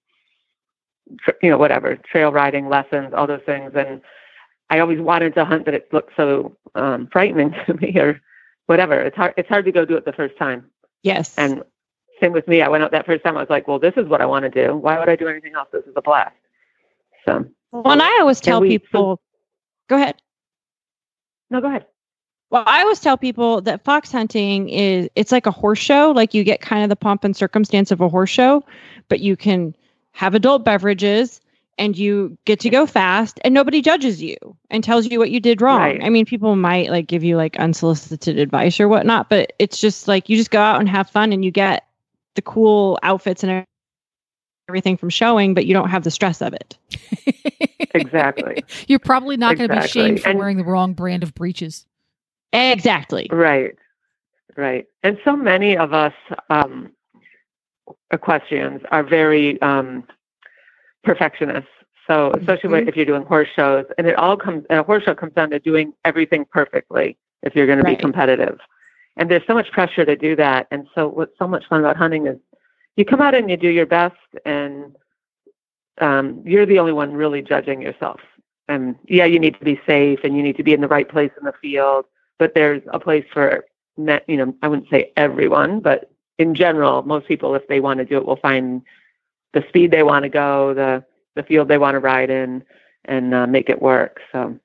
tr- 1.20 1.30
you 1.42 1.50
know, 1.50 1.58
whatever, 1.58 1.96
trail 1.96 2.32
riding 2.32 2.68
lessons, 2.68 3.12
all 3.14 3.26
those 3.26 3.42
things. 3.46 3.72
And 3.74 4.00
I 4.70 4.78
always 4.80 5.00
wanted 5.00 5.34
to 5.34 5.44
hunt, 5.44 5.64
but 5.64 5.74
it 5.74 5.92
looked 5.92 6.12
so 6.16 6.56
um, 6.74 7.08
frightening 7.12 7.54
to 7.66 7.74
me 7.74 7.96
or 7.98 8.20
whatever. 8.66 9.00
It's 9.00 9.16
hard, 9.16 9.34
it's 9.36 9.48
hard 9.48 9.64
to 9.66 9.72
go 9.72 9.84
do 9.84 9.96
it 9.96 10.04
the 10.04 10.12
first 10.12 10.36
time. 10.38 10.64
yes 11.02 11.34
And 11.36 11.62
same 12.20 12.32
with 12.32 12.46
me. 12.48 12.62
I 12.62 12.68
went 12.68 12.82
out 12.84 12.92
that 12.92 13.06
first 13.06 13.24
time. 13.24 13.36
I 13.36 13.40
was 13.40 13.50
like, 13.50 13.66
well, 13.68 13.78
this 13.78 13.94
is 13.96 14.06
what 14.06 14.20
I 14.20 14.26
want 14.26 14.44
to 14.44 14.48
do. 14.50 14.76
Why 14.76 14.98
would 14.98 15.08
I 15.08 15.16
do 15.16 15.28
anything 15.28 15.54
else? 15.54 15.68
This 15.72 15.84
is 15.84 15.92
a 15.96 16.02
blast. 16.02 16.34
So, 17.26 17.44
well 17.72 17.90
and 17.92 18.02
i 18.02 18.18
always 18.20 18.40
tell 18.40 18.60
we- 18.60 18.70
so- 18.70 18.78
people 18.78 19.20
go 19.88 19.96
ahead 19.96 20.14
no, 21.54 21.60
go 21.60 21.68
ahead. 21.68 21.86
Well, 22.50 22.64
I 22.66 22.82
always 22.82 23.00
tell 23.00 23.16
people 23.16 23.60
that 23.62 23.84
fox 23.84 24.10
hunting 24.10 24.68
is 24.68 25.08
it's 25.14 25.30
like 25.32 25.46
a 25.46 25.52
horse 25.52 25.78
show. 25.78 26.10
Like 26.10 26.34
you 26.34 26.42
get 26.42 26.60
kind 26.60 26.82
of 26.82 26.88
the 26.88 26.96
pomp 26.96 27.22
and 27.22 27.36
circumstance 27.36 27.90
of 27.92 28.00
a 28.00 28.08
horse 28.08 28.30
show, 28.30 28.64
but 29.08 29.20
you 29.20 29.36
can 29.36 29.74
have 30.12 30.34
adult 30.34 30.64
beverages 30.64 31.40
and 31.78 31.96
you 31.96 32.36
get 32.44 32.58
to 32.60 32.70
go 32.70 32.86
fast 32.86 33.38
and 33.44 33.54
nobody 33.54 33.80
judges 33.80 34.20
you 34.20 34.36
and 34.70 34.82
tells 34.82 35.06
you 35.06 35.18
what 35.18 35.30
you 35.30 35.38
did 35.38 35.62
wrong. 35.62 35.80
Right. 35.80 36.04
I 36.04 36.08
mean, 36.08 36.26
people 36.26 36.56
might 36.56 36.90
like 36.90 37.06
give 37.06 37.22
you 37.22 37.36
like 37.36 37.56
unsolicited 37.58 38.38
advice 38.38 38.80
or 38.80 38.88
whatnot, 38.88 39.30
but 39.30 39.52
it's 39.60 39.80
just 39.80 40.08
like 40.08 40.28
you 40.28 40.36
just 40.36 40.50
go 40.50 40.60
out 40.60 40.80
and 40.80 40.88
have 40.88 41.08
fun 41.08 41.32
and 41.32 41.44
you 41.44 41.52
get 41.52 41.86
the 42.34 42.42
cool 42.42 42.98
outfits 43.04 43.44
and 43.44 43.64
everything 44.68 44.96
from 44.96 45.10
showing, 45.10 45.54
but 45.54 45.66
you 45.66 45.74
don't 45.74 45.90
have 45.90 46.02
the 46.02 46.10
stress 46.10 46.42
of 46.42 46.52
it. 46.52 46.76
Exactly. 47.94 48.64
You're 48.88 48.98
probably 48.98 49.36
not 49.36 49.56
going 49.56 49.70
to 49.70 49.80
be 49.80 49.86
shamed 49.88 50.20
for 50.22 50.28
And- 50.30 50.38
wearing 50.38 50.56
the 50.56 50.64
wrong 50.64 50.92
brand 50.94 51.22
of 51.22 51.34
breeches. 51.34 51.86
Exactly. 52.52 53.28
right. 53.32 53.74
Right. 54.56 54.86
And 55.02 55.18
so 55.24 55.34
many 55.34 55.76
of 55.76 55.92
us 55.92 56.12
um, 56.48 56.92
equestrians 58.12 58.82
are 58.92 59.02
very 59.02 59.60
um, 59.62 60.04
perfectionists. 61.02 61.68
So 62.06 62.30
especially 62.38 62.82
Mhm. 62.82 62.88
if 62.88 62.96
you're 62.96 63.06
doing 63.06 63.24
horse 63.24 63.48
shows, 63.56 63.86
and 63.98 64.06
it 64.06 64.14
all 64.16 64.36
comes, 64.36 64.64
and 64.70 64.78
a 64.78 64.82
horse 64.82 65.04
show 65.04 65.14
comes 65.14 65.32
down 65.32 65.50
to 65.50 65.58
doing 65.58 65.92
everything 66.04 66.44
perfectly 66.44 67.16
if 67.42 67.56
you're 67.56 67.66
going 67.66 67.78
to 67.78 67.84
be 67.84 67.96
competitive. 67.96 68.58
And 69.16 69.30
there's 69.30 69.46
so 69.46 69.54
much 69.54 69.70
pressure 69.72 70.04
to 70.04 70.14
do 70.14 70.36
that. 70.36 70.66
And 70.70 70.86
so 70.94 71.08
what's 71.08 71.36
so 71.38 71.48
much 71.48 71.66
fun 71.66 71.80
about 71.80 71.96
hunting 71.96 72.26
is 72.26 72.36
you 72.96 73.04
come 73.04 73.20
out 73.22 73.34
and 73.34 73.50
you 73.50 73.56
do 73.56 73.68
your 73.70 73.86
best, 73.86 74.14
and 74.44 74.94
um, 76.00 76.42
you're 76.44 76.66
the 76.66 76.78
only 76.78 76.92
one 76.92 77.12
really 77.12 77.42
judging 77.42 77.82
yourself. 77.82 78.20
And 78.68 78.96
yeah, 79.06 79.26
you 79.26 79.38
need 79.38 79.58
to 79.58 79.64
be 79.64 79.80
safe, 79.86 80.20
and 80.24 80.36
you 80.36 80.42
need 80.42 80.56
to 80.56 80.62
be 80.62 80.72
in 80.72 80.80
the 80.80 80.88
right 80.88 81.08
place 81.08 81.30
in 81.38 81.44
the 81.44 81.52
field. 81.60 82.06
But 82.38 82.54
there's 82.54 82.82
a 82.92 82.98
place 82.98 83.24
for, 83.32 83.64
you 83.96 84.36
know, 84.36 84.54
I 84.62 84.68
wouldn't 84.68 84.88
say 84.90 85.12
everyone, 85.16 85.80
but 85.80 86.10
in 86.38 86.54
general, 86.54 87.02
most 87.02 87.28
people, 87.28 87.54
if 87.54 87.66
they 87.68 87.80
want 87.80 87.98
to 87.98 88.04
do 88.04 88.16
it, 88.16 88.26
will 88.26 88.36
find 88.36 88.82
the 89.52 89.64
speed 89.68 89.90
they 89.90 90.02
want 90.02 90.24
to 90.24 90.28
go, 90.28 90.74
the 90.74 91.04
the 91.36 91.42
field 91.42 91.68
they 91.68 91.78
want 91.78 91.94
to 91.94 92.00
ride 92.00 92.30
in, 92.30 92.64
and 93.04 93.34
uh, 93.34 93.46
make 93.46 93.68
it 93.68 93.82
work. 93.82 94.20
So 94.32 94.58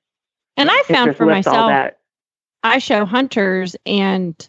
And 0.56 0.70
I 0.70 0.82
found 0.82 1.16
for 1.16 1.26
myself, 1.26 1.68
that. 1.68 1.98
I 2.62 2.78
show 2.78 3.04
hunters, 3.04 3.76
and 3.86 4.48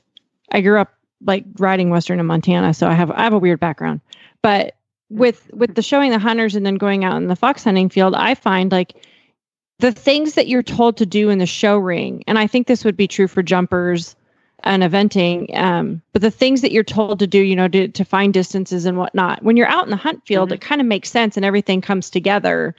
I 0.51 0.61
grew 0.61 0.79
up 0.79 0.93
like 1.25 1.45
riding 1.57 1.89
western 1.89 2.19
in 2.19 2.25
Montana, 2.25 2.73
so 2.73 2.87
I 2.87 2.93
have 2.93 3.11
I 3.11 3.23
have 3.23 3.33
a 3.33 3.39
weird 3.39 3.59
background. 3.59 4.01
But 4.41 4.75
with 5.11 5.49
with 5.53 5.75
the 5.75 5.81
showing 5.81 6.11
the 6.11 6.19
hunters 6.19 6.55
and 6.55 6.65
then 6.65 6.75
going 6.75 7.03
out 7.03 7.17
in 7.17 7.27
the 7.27 7.35
fox 7.35 7.63
hunting 7.63 7.89
field, 7.89 8.15
I 8.15 8.33
find 8.33 8.71
like 8.71 8.93
the 9.79 9.91
things 9.91 10.35
that 10.35 10.47
you're 10.47 10.63
told 10.63 10.97
to 10.97 11.05
do 11.05 11.29
in 11.29 11.39
the 11.39 11.45
show 11.45 11.77
ring, 11.77 12.23
and 12.27 12.39
I 12.39 12.47
think 12.47 12.67
this 12.67 12.85
would 12.85 12.95
be 12.97 13.07
true 13.07 13.27
for 13.27 13.43
jumpers 13.43 14.15
and 14.63 14.83
eventing. 14.83 15.55
Um, 15.57 16.01
but 16.13 16.21
the 16.21 16.31
things 16.31 16.61
that 16.61 16.71
you're 16.71 16.83
told 16.83 17.19
to 17.19 17.27
do, 17.27 17.39
you 17.39 17.55
know, 17.55 17.67
to 17.67 17.87
to 17.87 18.05
find 18.05 18.33
distances 18.33 18.85
and 18.85 18.97
whatnot, 18.97 19.43
when 19.43 19.57
you're 19.57 19.67
out 19.67 19.83
in 19.83 19.89
the 19.89 19.95
hunt 19.97 20.25
field, 20.25 20.49
Mhm. 20.49 20.53
it 20.53 20.61
kind 20.61 20.79
of 20.81 20.87
makes 20.87 21.09
sense 21.09 21.35
and 21.35 21.45
everything 21.45 21.81
comes 21.81 22.09
together. 22.09 22.75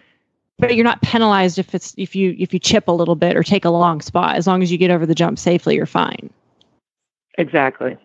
But 0.59 0.77
you're 0.77 0.85
not 0.85 1.03
penalized 1.03 1.59
if 1.59 1.75
it's 1.75 1.93
if 1.97 2.15
you 2.15 2.37
if 2.39 2.53
you 2.55 2.61
chip 2.61 2.87
a 2.89 2.93
little 2.93 3.17
bit 3.17 3.37
or 3.37 3.43
take 3.43 3.65
a 3.65 3.71
long 3.71 4.01
spot. 4.01 4.37
As 4.37 4.47
long 4.47 4.63
as 4.63 4.71
you 4.71 4.79
get 4.79 4.91
over 4.91 5.07
the 5.07 5.15
jump 5.15 5.39
safely, 5.39 5.75
you're 5.75 5.87
fine. 5.87 6.31
Exactly. 7.37 7.97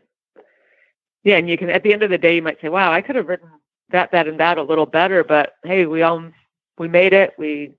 Yeah, 1.23 1.37
and 1.37 1.49
you 1.49 1.57
can 1.57 1.69
at 1.69 1.83
the 1.83 1.93
end 1.93 2.03
of 2.03 2.09
the 2.09 2.17
day, 2.17 2.35
you 2.35 2.41
might 2.41 2.59
say, 2.61 2.69
"Wow, 2.69 2.91
I 2.91 3.01
could 3.01 3.15
have 3.15 3.27
written 3.27 3.49
that, 3.91 4.11
that, 4.11 4.27
and 4.27 4.39
that 4.39 4.57
a 4.57 4.63
little 4.63 4.85
better," 4.85 5.23
but 5.23 5.53
hey, 5.63 5.85
we 5.85 6.01
all 6.01 6.29
we 6.77 6.87
made 6.87 7.13
it. 7.13 7.33
We, 7.37 7.73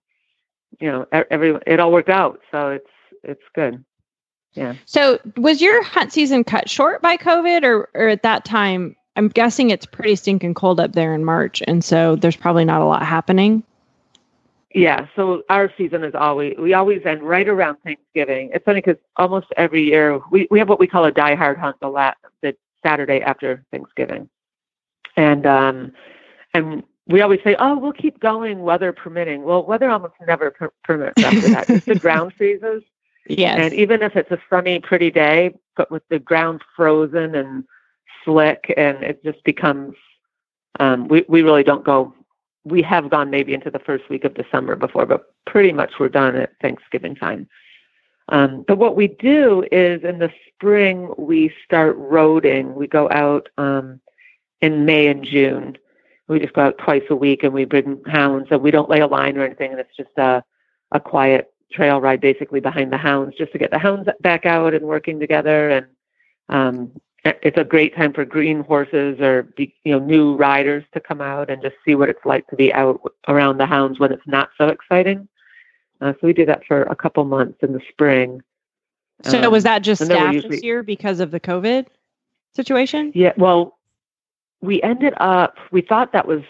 you 0.81 0.91
know, 0.91 1.07
every 1.13 1.59
it 1.67 1.81
all 1.81 1.93
worked 1.93 2.09
out, 2.09 2.41
so 2.51 2.71
it's 2.71 2.91
it's 3.23 3.43
good. 3.55 3.85
Yeah. 4.55 4.75
So, 4.87 5.19
was 5.37 5.61
your 5.61 5.83
hunt 5.83 6.13
season 6.13 6.45
cut 6.45 6.69
short 6.69 7.03
by 7.03 7.17
COVID, 7.17 7.63
or 7.63 7.89
or 7.95 8.09
at 8.09 8.23
that 8.23 8.45
time? 8.45 8.97
I'm 9.17 9.29
guessing 9.29 9.71
it's 9.71 9.87
pretty 9.87 10.15
stinking 10.15 10.55
cold 10.55 10.79
up 10.79 10.93
there 10.93 11.15
in 11.15 11.25
March, 11.25 11.63
and 11.67 11.85
so 11.85 12.17
there's 12.17 12.37
probably 12.37 12.65
not 12.65 12.81
a 12.81 12.85
lot 12.87 13.03
happening. 13.03 13.65
Yeah, 14.75 15.07
so 15.17 15.43
our 15.49 15.73
season 15.77 16.05
is 16.05 16.15
always 16.15 16.55
we 16.59 16.75
always 16.75 17.05
end 17.05 17.23
right 17.23 17.49
around 17.49 17.79
Thanksgiving. 17.85 18.51
It's 18.53 18.65
funny 18.65 18.81
because 18.81 19.01
almost 19.17 19.47
every 19.57 19.83
year 19.83 20.21
we, 20.31 20.47
we 20.51 20.59
have 20.59 20.69
what 20.69 20.79
we 20.79 20.87
call 20.87 21.05
a 21.05 21.13
die 21.13 21.35
hard 21.35 21.59
hunt 21.59 21.77
the 21.81 21.89
la- 21.89 22.15
the 22.43 22.55
Saturday 22.85 23.21
after 23.21 23.65
Thanksgiving, 23.71 24.29
and 25.19 25.47
um 25.47 25.93
and 26.55 26.83
we 27.09 27.21
always 27.23 27.41
say, 27.43 27.57
oh, 27.59 27.77
we'll 27.79 27.93
keep 27.93 28.21
going, 28.21 28.61
weather 28.63 28.93
permitting. 28.93 29.43
Well, 29.43 29.65
weather 29.65 29.91
almost 29.91 30.15
never 30.27 30.51
per- 30.51 30.73
permits 30.85 31.23
after 31.23 31.49
that. 31.49 31.67
Just 31.67 31.87
the 31.87 31.95
ground 31.95 32.35
freezes, 32.37 32.83
Yes. 33.29 33.59
and 33.59 33.73
even 33.75 34.03
if 34.03 34.15
it's 34.15 34.31
a 34.31 34.39
sunny, 34.51 34.79
pretty 34.79 35.11
day, 35.11 35.55
but 35.77 35.91
with 35.91 36.03
the 36.11 36.19
ground 36.19 36.63
frozen 36.77 37.35
and 37.35 37.65
slick, 38.25 38.73
and 38.77 39.03
it 39.03 39.25
just 39.25 39.43
becomes, 39.45 39.95
um, 40.81 41.09
we 41.09 41.25
we 41.29 41.43
really 41.43 41.65
don't 41.65 41.85
go. 41.85 42.15
We 42.65 42.83
have 42.83 43.11
gone 43.11 43.31
maybe 43.31 43.55
into 43.55 43.71
the 43.71 43.79
first 43.79 44.09
week 44.11 44.25
of 44.25 44.35
December 44.35 44.77
before, 44.77 45.07
but 45.07 45.35
pretty 45.47 45.73
much 45.73 45.93
we're 45.99 46.09
done 46.11 46.37
at 46.37 46.53
Thanksgiving 46.61 47.15
time. 47.15 47.49
Um, 48.31 48.65
but 48.69 48.77
what 48.77 48.95
we 48.95 49.09
do 49.09 49.65
is 49.73 50.05
in 50.05 50.19
the 50.19 50.31
spring 50.49 51.15
we 51.17 51.51
start 51.65 51.99
roading. 51.99 52.75
We 52.75 52.87
go 52.87 53.09
out 53.11 53.49
um, 53.57 54.01
in 54.61 54.85
May 54.85 55.07
and 55.09 55.25
June. 55.25 55.77
We 56.29 56.41
just 56.41 56.53
go 56.53 56.63
out 56.63 56.79
twice 56.79 57.05
a 57.09 57.17
week 57.17 57.43
and 57.43 57.53
we 57.55 57.65
bring 57.65 58.03
hounds, 58.07 58.49
and 58.51 58.61
we 58.61 58.71
don't 58.71 58.91
lay 58.91 59.01
a 59.01 59.07
line 59.07 59.39
or 59.39 59.45
anything, 59.45 59.71
and 59.71 59.81
it's 59.81 59.97
just 59.97 60.11
a 60.17 60.43
a 60.93 61.01
quiet 61.01 61.53
trail 61.71 62.01
ride 62.01 62.21
basically 62.21 62.61
behind 62.61 62.91
the 62.93 62.97
hounds 62.97 63.37
just 63.37 63.53
to 63.53 63.59
get 63.59 63.71
the 63.71 63.79
hounds 63.79 64.09
back 64.21 64.47
out 64.47 64.73
and 64.73 64.87
working 64.87 65.21
together. 65.21 65.69
And 65.69 65.87
um 66.49 66.93
it's 67.25 67.59
a 67.59 67.65
great 67.65 67.95
time 67.95 68.15
for 68.15 68.25
green 68.25 68.61
horses 68.61 69.21
or 69.21 69.43
be, 69.57 69.75
you 69.85 69.93
know 69.93 69.99
new 69.99 70.35
riders 70.37 70.85
to 70.95 71.01
come 71.01 71.21
out 71.21 71.51
and 71.51 71.61
just 71.61 71.75
see 71.85 71.95
what 71.95 72.09
it's 72.09 72.25
like 72.25 72.47
to 72.47 72.57
be 72.57 72.73
out 72.73 73.01
around 73.27 73.59
the 73.59 73.67
hounds 73.67 73.99
when 73.99 74.13
it's 74.13 74.27
not 74.27 74.49
so 74.57 74.69
exciting. 74.69 75.29
Uh, 76.01 76.13
so 76.13 76.19
we 76.23 76.33
do 76.33 76.47
that 76.47 76.65
for 76.67 76.83
a 76.85 76.97
couple 76.97 77.25
months 77.25 77.59
in 77.63 77.73
the 77.73 77.81
spring. 77.91 78.41
So 79.25 79.43
Um, 79.43 79.51
was 79.53 79.65
that 79.65 79.81
just 79.83 80.01
and 80.01 80.11
then 80.11 80.17
we're 80.17 80.23
staff 80.25 80.35
usually- 80.35 80.57
this 80.57 80.65
year 80.65 80.83
because 80.83 81.21
of 81.21 81.33
the 81.33 81.41
COVID 81.41 81.87
situation? 82.55 83.13
Yeah, 83.15 83.33
well, 83.37 83.78
we 84.61 84.83
ended 84.83 85.15
up, 85.19 85.57
we 85.71 85.81
thought 85.83 86.13
that 86.13 86.27
was 86.27 86.43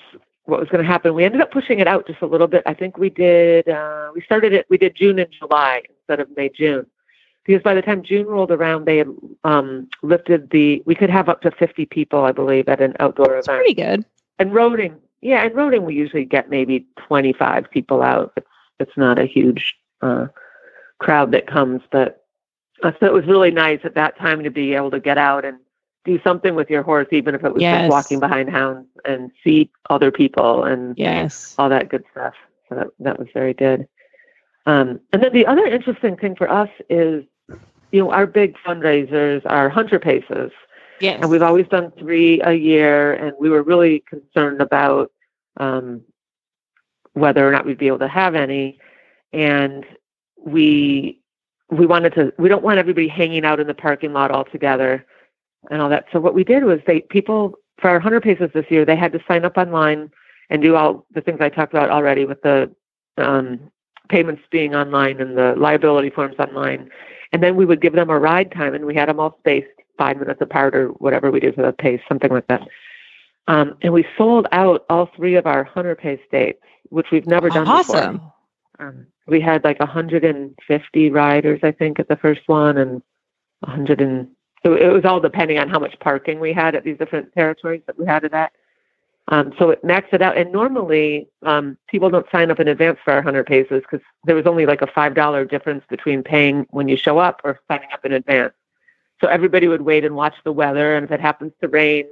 what 0.44 0.60
was 0.60 0.68
going 0.70 0.82
to 0.82 0.90
happen. 0.90 1.14
We 1.14 1.24
ended 1.24 1.42
up 1.42 1.50
pushing 1.50 1.78
it 1.78 1.86
out 1.86 2.06
just 2.06 2.22
a 2.22 2.26
little 2.26 2.46
bit. 2.46 2.62
I 2.64 2.72
think 2.72 2.96
we 2.96 3.10
did, 3.10 3.68
uh, 3.68 4.10
we 4.14 4.22
started 4.22 4.54
it, 4.54 4.66
we 4.70 4.78
did 4.78 4.94
June 4.94 5.18
and 5.18 5.30
July 5.30 5.82
instead 5.90 6.20
of 6.20 6.34
May, 6.36 6.48
June. 6.48 6.86
Because 7.44 7.62
by 7.62 7.74
the 7.74 7.82
time 7.82 8.02
June 8.02 8.26
rolled 8.26 8.50
around, 8.50 8.84
they 8.86 8.98
had 8.98 9.08
um, 9.44 9.88
lifted 10.02 10.50
the, 10.50 10.82
we 10.86 10.94
could 10.94 11.10
have 11.10 11.28
up 11.28 11.42
to 11.42 11.50
50 11.50 11.86
people, 11.86 12.24
I 12.24 12.32
believe, 12.32 12.68
at 12.68 12.80
an 12.80 12.94
outdoor 13.00 13.36
It's 13.36 13.46
event. 13.46 13.58
pretty 13.62 13.74
good. 13.74 14.04
And 14.38 14.52
roading, 14.52 14.94
yeah, 15.20 15.44
and 15.44 15.54
roading, 15.54 15.82
we 15.82 15.94
usually 15.94 16.24
get 16.24 16.48
maybe 16.50 16.86
25 17.06 17.70
people 17.70 18.02
out. 18.02 18.32
It's, 18.36 18.46
it's 18.80 18.96
not 18.96 19.18
a 19.18 19.24
huge 19.26 19.74
uh, 20.02 20.28
crowd 20.98 21.32
that 21.32 21.46
comes, 21.46 21.82
but 21.90 22.24
uh, 22.82 22.92
so 23.00 23.06
it 23.06 23.12
was 23.12 23.26
really 23.26 23.50
nice 23.50 23.80
at 23.84 23.94
that 23.94 24.16
time 24.18 24.44
to 24.44 24.50
be 24.50 24.74
able 24.74 24.90
to 24.92 25.00
get 25.00 25.18
out 25.18 25.44
and 25.44 25.58
do 26.08 26.18
something 26.24 26.54
with 26.54 26.70
your 26.70 26.82
horse, 26.82 27.06
even 27.12 27.34
if 27.34 27.44
it 27.44 27.52
was 27.52 27.62
Yes. 27.62 27.82
just 27.82 27.90
walking 27.90 28.18
behind 28.18 28.48
hounds 28.48 28.88
and 29.04 29.30
see 29.44 29.70
other 29.90 30.10
people 30.10 30.64
and 30.64 30.96
Yes. 30.96 31.54
all 31.58 31.68
that 31.68 31.90
good 31.90 32.04
stuff. 32.12 32.34
So 32.68 32.74
that 32.76 32.88
that 33.00 33.18
was 33.18 33.28
very 33.34 33.52
good. 33.52 33.86
Um, 34.64 35.00
and 35.12 35.22
then 35.22 35.32
the 35.32 35.46
other 35.46 35.66
interesting 35.66 36.16
thing 36.16 36.34
for 36.34 36.50
us 36.50 36.70
is, 36.88 37.24
you 37.92 38.00
know, 38.02 38.10
our 38.10 38.26
big 38.26 38.56
fundraisers 38.66 39.42
are 39.46 39.68
hunter 39.68 39.98
paces, 39.98 40.50
Yes. 41.00 41.18
and 41.20 41.30
we've 41.30 41.42
always 41.42 41.68
done 41.68 41.92
three 41.98 42.40
a 42.40 42.52
year, 42.52 43.12
and 43.12 43.34
we 43.38 43.50
were 43.50 43.62
really 43.62 44.00
concerned 44.00 44.60
about 44.62 45.12
um, 45.58 46.02
whether 47.12 47.46
or 47.46 47.52
not 47.52 47.66
we'd 47.66 47.78
be 47.78 47.86
able 47.86 47.98
to 47.98 48.08
have 48.08 48.34
any, 48.34 48.78
and 49.32 49.84
we 50.42 51.20
we 51.70 51.84
wanted 51.84 52.14
to 52.14 52.32
we 52.38 52.48
don't 52.48 52.64
want 52.64 52.78
everybody 52.78 53.08
hanging 53.08 53.44
out 53.44 53.60
in 53.60 53.66
the 53.66 53.74
parking 53.74 54.14
lot 54.14 54.30
all 54.30 54.44
together 54.44 55.04
and 55.70 55.80
all 55.82 55.88
that. 55.88 56.06
So 56.12 56.20
what 56.20 56.34
we 56.34 56.44
did 56.44 56.64
was 56.64 56.80
they 56.86 57.00
people 57.00 57.54
for 57.80 57.90
our 57.90 58.00
hunter 58.00 58.20
paces 58.20 58.50
this 58.54 58.66
year 58.70 58.84
they 58.84 58.96
had 58.96 59.12
to 59.12 59.20
sign 59.28 59.44
up 59.44 59.56
online 59.56 60.10
and 60.50 60.62
do 60.62 60.76
all 60.76 61.06
the 61.14 61.20
things 61.20 61.38
I 61.40 61.48
talked 61.48 61.72
about 61.72 61.90
already 61.90 62.24
with 62.24 62.40
the 62.42 62.70
um, 63.18 63.70
payments 64.08 64.42
being 64.50 64.74
online 64.74 65.20
and 65.20 65.36
the 65.36 65.54
liability 65.56 66.10
forms 66.10 66.36
online. 66.38 66.90
And 67.32 67.42
then 67.42 67.56
we 67.56 67.66
would 67.66 67.82
give 67.82 67.92
them 67.92 68.10
a 68.10 68.18
ride 68.18 68.52
time 68.52 68.74
and 68.74 68.86
we 68.86 68.94
had 68.94 69.08
them 69.08 69.20
all 69.20 69.36
spaced 69.40 69.68
five 69.98 70.16
minutes 70.16 70.40
apart 70.40 70.74
or 70.74 70.88
whatever 70.88 71.30
we 71.30 71.40
did 71.40 71.54
for 71.54 71.62
the 71.62 71.72
pace, 71.72 72.00
something 72.08 72.30
like 72.30 72.46
that. 72.46 72.66
Um, 73.48 73.76
and 73.82 73.92
we 73.92 74.06
sold 74.16 74.46
out 74.52 74.84
all 74.88 75.10
three 75.16 75.34
of 75.34 75.46
our 75.46 75.64
hunter 75.64 75.94
pace 75.94 76.20
dates, 76.30 76.62
which 76.90 77.08
we've 77.10 77.26
never 77.26 77.48
done 77.48 77.64
before. 77.64 77.96
awesome. 77.96 78.32
Um, 78.78 79.06
we 79.26 79.40
had 79.40 79.64
like 79.64 79.80
150 79.80 81.10
riders, 81.10 81.60
I 81.62 81.72
think, 81.72 81.98
at 81.98 82.08
the 82.08 82.16
first 82.16 82.42
one, 82.46 82.78
and 82.78 83.02
100 83.60 84.00
and 84.00 84.28
it, 84.64 84.70
it 84.70 84.92
was 84.92 85.04
all 85.04 85.20
depending 85.20 85.58
on 85.58 85.68
how 85.68 85.78
much 85.78 85.98
parking 86.00 86.40
we 86.40 86.52
had 86.52 86.74
at 86.74 86.84
these 86.84 86.98
different 86.98 87.32
territories 87.34 87.82
that 87.86 87.98
we 87.98 88.06
had 88.06 88.24
it 88.24 88.32
at. 88.32 88.52
Um, 89.28 89.52
so 89.58 89.70
it 89.70 89.84
maxed 89.84 90.12
it 90.12 90.22
out. 90.22 90.38
And 90.38 90.50
normally, 90.52 91.28
um, 91.42 91.76
people 91.86 92.08
don't 92.08 92.26
sign 92.32 92.50
up 92.50 92.60
in 92.60 92.68
advance 92.68 92.98
for 93.04 93.12
our 93.12 93.20
hunter 93.22 93.44
paces 93.44 93.82
because 93.82 94.04
there 94.24 94.34
was 94.34 94.46
only 94.46 94.64
like 94.64 94.80
a 94.80 94.86
$5 94.86 95.50
difference 95.50 95.84
between 95.90 96.22
paying 96.22 96.66
when 96.70 96.88
you 96.88 96.96
show 96.96 97.18
up 97.18 97.42
or 97.44 97.60
signing 97.68 97.88
up 97.92 98.04
in 98.06 98.12
advance. 98.12 98.54
So 99.20 99.28
everybody 99.28 99.68
would 99.68 99.82
wait 99.82 100.04
and 100.04 100.14
watch 100.14 100.34
the 100.44 100.52
weather. 100.52 100.96
And 100.96 101.04
if 101.04 101.10
it 101.10 101.20
happens 101.20 101.52
to 101.60 101.68
rain 101.68 102.06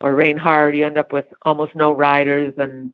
or 0.00 0.14
rain 0.14 0.36
hard, 0.36 0.76
you 0.76 0.84
end 0.84 0.98
up 0.98 1.12
with 1.12 1.26
almost 1.42 1.76
no 1.76 1.92
riders. 1.92 2.54
And 2.56 2.92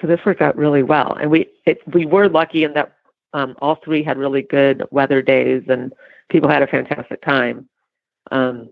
so 0.00 0.06
this 0.06 0.20
worked 0.26 0.42
out 0.42 0.56
really 0.56 0.82
well. 0.82 1.16
And 1.20 1.30
we 1.30 1.48
it, 1.64 1.80
we 1.94 2.04
were 2.04 2.28
lucky 2.28 2.64
in 2.64 2.74
that 2.74 2.96
um, 3.32 3.56
all 3.60 3.76
three 3.76 4.02
had 4.02 4.18
really 4.18 4.42
good 4.42 4.84
weather 4.90 5.20
days, 5.20 5.64
and 5.68 5.92
people 6.28 6.48
had 6.48 6.62
a 6.62 6.66
fantastic 6.66 7.20
time. 7.22 7.68
Um, 8.30 8.70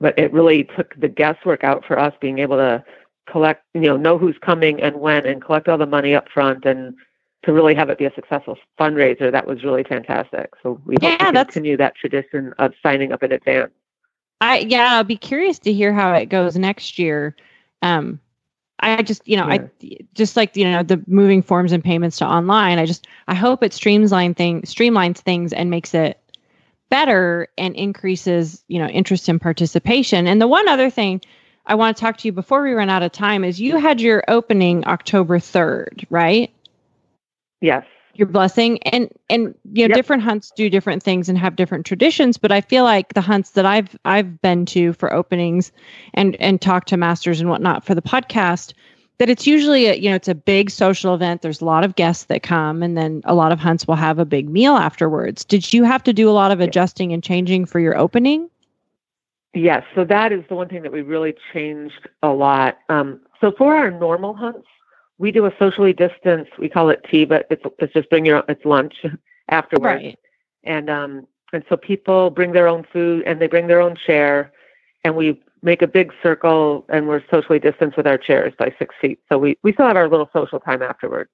but 0.00 0.18
it 0.18 0.32
really 0.32 0.64
took 0.76 0.94
the 1.00 1.08
guesswork 1.08 1.64
out 1.64 1.84
for 1.84 1.98
us 1.98 2.12
being 2.20 2.38
able 2.38 2.56
to 2.56 2.84
collect, 3.30 3.64
you 3.74 3.80
know, 3.82 3.96
know 3.96 4.18
who's 4.18 4.36
coming 4.40 4.80
and 4.82 4.96
when, 5.00 5.26
and 5.26 5.42
collect 5.42 5.68
all 5.68 5.78
the 5.78 5.86
money 5.86 6.14
up 6.14 6.28
front, 6.28 6.64
and 6.64 6.94
to 7.44 7.52
really 7.52 7.74
have 7.74 7.88
it 7.90 7.98
be 7.98 8.04
a 8.04 8.12
successful 8.14 8.56
fundraiser. 8.78 9.30
That 9.32 9.46
was 9.46 9.64
really 9.64 9.84
fantastic. 9.84 10.50
So 10.62 10.80
we 10.84 10.94
hope 11.00 11.02
Yeah, 11.12 11.16
to 11.18 11.32
that's- 11.32 11.44
continue 11.54 11.76
that 11.78 11.94
tradition 11.96 12.52
of 12.58 12.72
signing 12.82 13.12
up 13.12 13.22
in 13.22 13.32
advance. 13.32 13.72
I 14.42 14.58
yeah, 14.58 14.96
I'll 14.96 15.04
be 15.04 15.16
curious 15.16 15.58
to 15.60 15.72
hear 15.72 15.94
how 15.94 16.12
it 16.12 16.26
goes 16.26 16.58
next 16.58 16.98
year. 16.98 17.34
Um, 17.80 18.20
I 18.80 19.00
just, 19.02 19.26
you 19.26 19.38
know, 19.38 19.44
I 19.44 19.70
just 20.12 20.36
like, 20.36 20.54
you 20.54 20.70
know, 20.70 20.82
the 20.82 21.02
moving 21.06 21.40
forms 21.40 21.72
and 21.72 21.82
payments 21.82 22.18
to 22.18 22.26
online. 22.26 22.78
I 22.78 22.84
just, 22.84 23.06
I 23.28 23.34
hope 23.34 23.62
it 23.62 23.72
streamlines 23.72 24.36
thing, 24.36 24.60
streamlines 24.62 25.16
things 25.18 25.54
and 25.54 25.70
makes 25.70 25.94
it 25.94 26.20
better 26.88 27.48
and 27.58 27.74
increases, 27.74 28.62
you 28.68 28.78
know, 28.78 28.86
interest 28.86 29.28
in 29.28 29.38
participation. 29.38 30.26
And 30.26 30.40
the 30.40 30.46
one 30.48 30.68
other 30.68 30.90
thing 30.90 31.20
I 31.66 31.74
want 31.74 31.96
to 31.96 32.00
talk 32.00 32.16
to 32.18 32.28
you 32.28 32.32
before 32.32 32.62
we 32.62 32.72
run 32.72 32.90
out 32.90 33.02
of 33.02 33.12
time 33.12 33.44
is 33.44 33.60
you 33.60 33.76
had 33.76 34.00
your 34.00 34.22
opening 34.28 34.86
October 34.86 35.38
3rd, 35.38 36.06
right? 36.10 36.52
Yes. 37.60 37.84
Your 38.14 38.28
blessing 38.28 38.82
and 38.84 39.10
and 39.28 39.54
you 39.72 39.86
know 39.86 39.88
Yep. 39.90 39.96
different 39.96 40.22
hunts 40.22 40.50
do 40.56 40.70
different 40.70 41.02
things 41.02 41.28
and 41.28 41.36
have 41.36 41.54
different 41.54 41.84
traditions 41.84 42.38
but 42.38 42.50
i 42.50 42.62
feel 42.62 42.82
like 42.82 43.12
the 43.12 43.20
hunts 43.20 43.50
that 43.50 43.66
i've 43.66 43.94
i've 44.06 44.40
been 44.40 44.64
to 44.66 44.94
for 44.94 45.12
openings 45.12 45.70
and 46.14 46.34
and 46.36 46.62
talk 46.62 46.86
to 46.86 46.96
masters 46.96 47.40
and 47.40 47.50
whatnot 47.50 47.84
for 47.84 47.94
the 47.94 48.00
podcast 48.00 48.72
that 49.18 49.30
it's 49.30 49.46
usually 49.46 49.86
a 49.86 49.94
you 49.94 50.10
know 50.10 50.16
it's 50.16 50.28
a 50.28 50.34
big 50.34 50.70
social 50.70 51.14
event. 51.14 51.42
There's 51.42 51.60
a 51.60 51.64
lot 51.64 51.84
of 51.84 51.96
guests 51.96 52.24
that 52.24 52.42
come 52.42 52.82
and 52.82 52.96
then 52.96 53.22
a 53.24 53.34
lot 53.34 53.52
of 53.52 53.58
hunts 53.58 53.86
will 53.86 53.94
have 53.94 54.18
a 54.18 54.24
big 54.24 54.48
meal 54.48 54.76
afterwards. 54.76 55.44
Did 55.44 55.72
you 55.72 55.84
have 55.84 56.02
to 56.04 56.12
do 56.12 56.28
a 56.28 56.32
lot 56.32 56.50
of 56.50 56.60
adjusting 56.60 57.12
and 57.12 57.22
changing 57.22 57.66
for 57.66 57.80
your 57.80 57.96
opening? 57.96 58.50
Yes, 59.54 59.84
so 59.94 60.04
that 60.04 60.32
is 60.32 60.44
the 60.48 60.54
one 60.54 60.68
thing 60.68 60.82
that 60.82 60.92
we 60.92 61.00
really 61.00 61.34
changed 61.52 62.08
a 62.22 62.28
lot. 62.28 62.78
Um, 62.90 63.20
so 63.40 63.52
for 63.52 63.74
our 63.74 63.90
normal 63.90 64.34
hunts, 64.34 64.68
we 65.16 65.32
do 65.32 65.46
a 65.46 65.52
socially 65.58 65.94
distanced. 65.94 66.58
We 66.58 66.68
call 66.68 66.90
it 66.90 67.04
tea, 67.10 67.24
but 67.24 67.46
it's 67.50 67.62
it's 67.78 67.92
just 67.94 68.10
bring 68.10 68.26
your 68.26 68.44
it's 68.48 68.64
lunch 68.64 68.94
afterwards, 69.48 70.04
right. 70.04 70.18
And 70.64 70.90
um 70.90 71.26
and 71.52 71.64
so 71.68 71.76
people 71.76 72.28
bring 72.30 72.52
their 72.52 72.68
own 72.68 72.84
food 72.92 73.22
and 73.24 73.40
they 73.40 73.46
bring 73.46 73.66
their 73.66 73.80
own 73.80 73.96
chair, 73.96 74.52
and 75.04 75.16
we 75.16 75.40
make 75.62 75.82
a 75.82 75.86
big 75.86 76.12
circle 76.22 76.84
and 76.88 77.08
we're 77.08 77.22
socially 77.30 77.58
distanced 77.58 77.96
with 77.96 78.06
our 78.06 78.18
chairs 78.18 78.52
by 78.58 78.74
six 78.78 78.94
feet. 79.00 79.18
So 79.28 79.38
we 79.38 79.58
we 79.62 79.72
still 79.72 79.86
have 79.86 79.96
our 79.96 80.08
little 80.08 80.30
social 80.32 80.60
time 80.60 80.82
afterwards, 80.82 81.30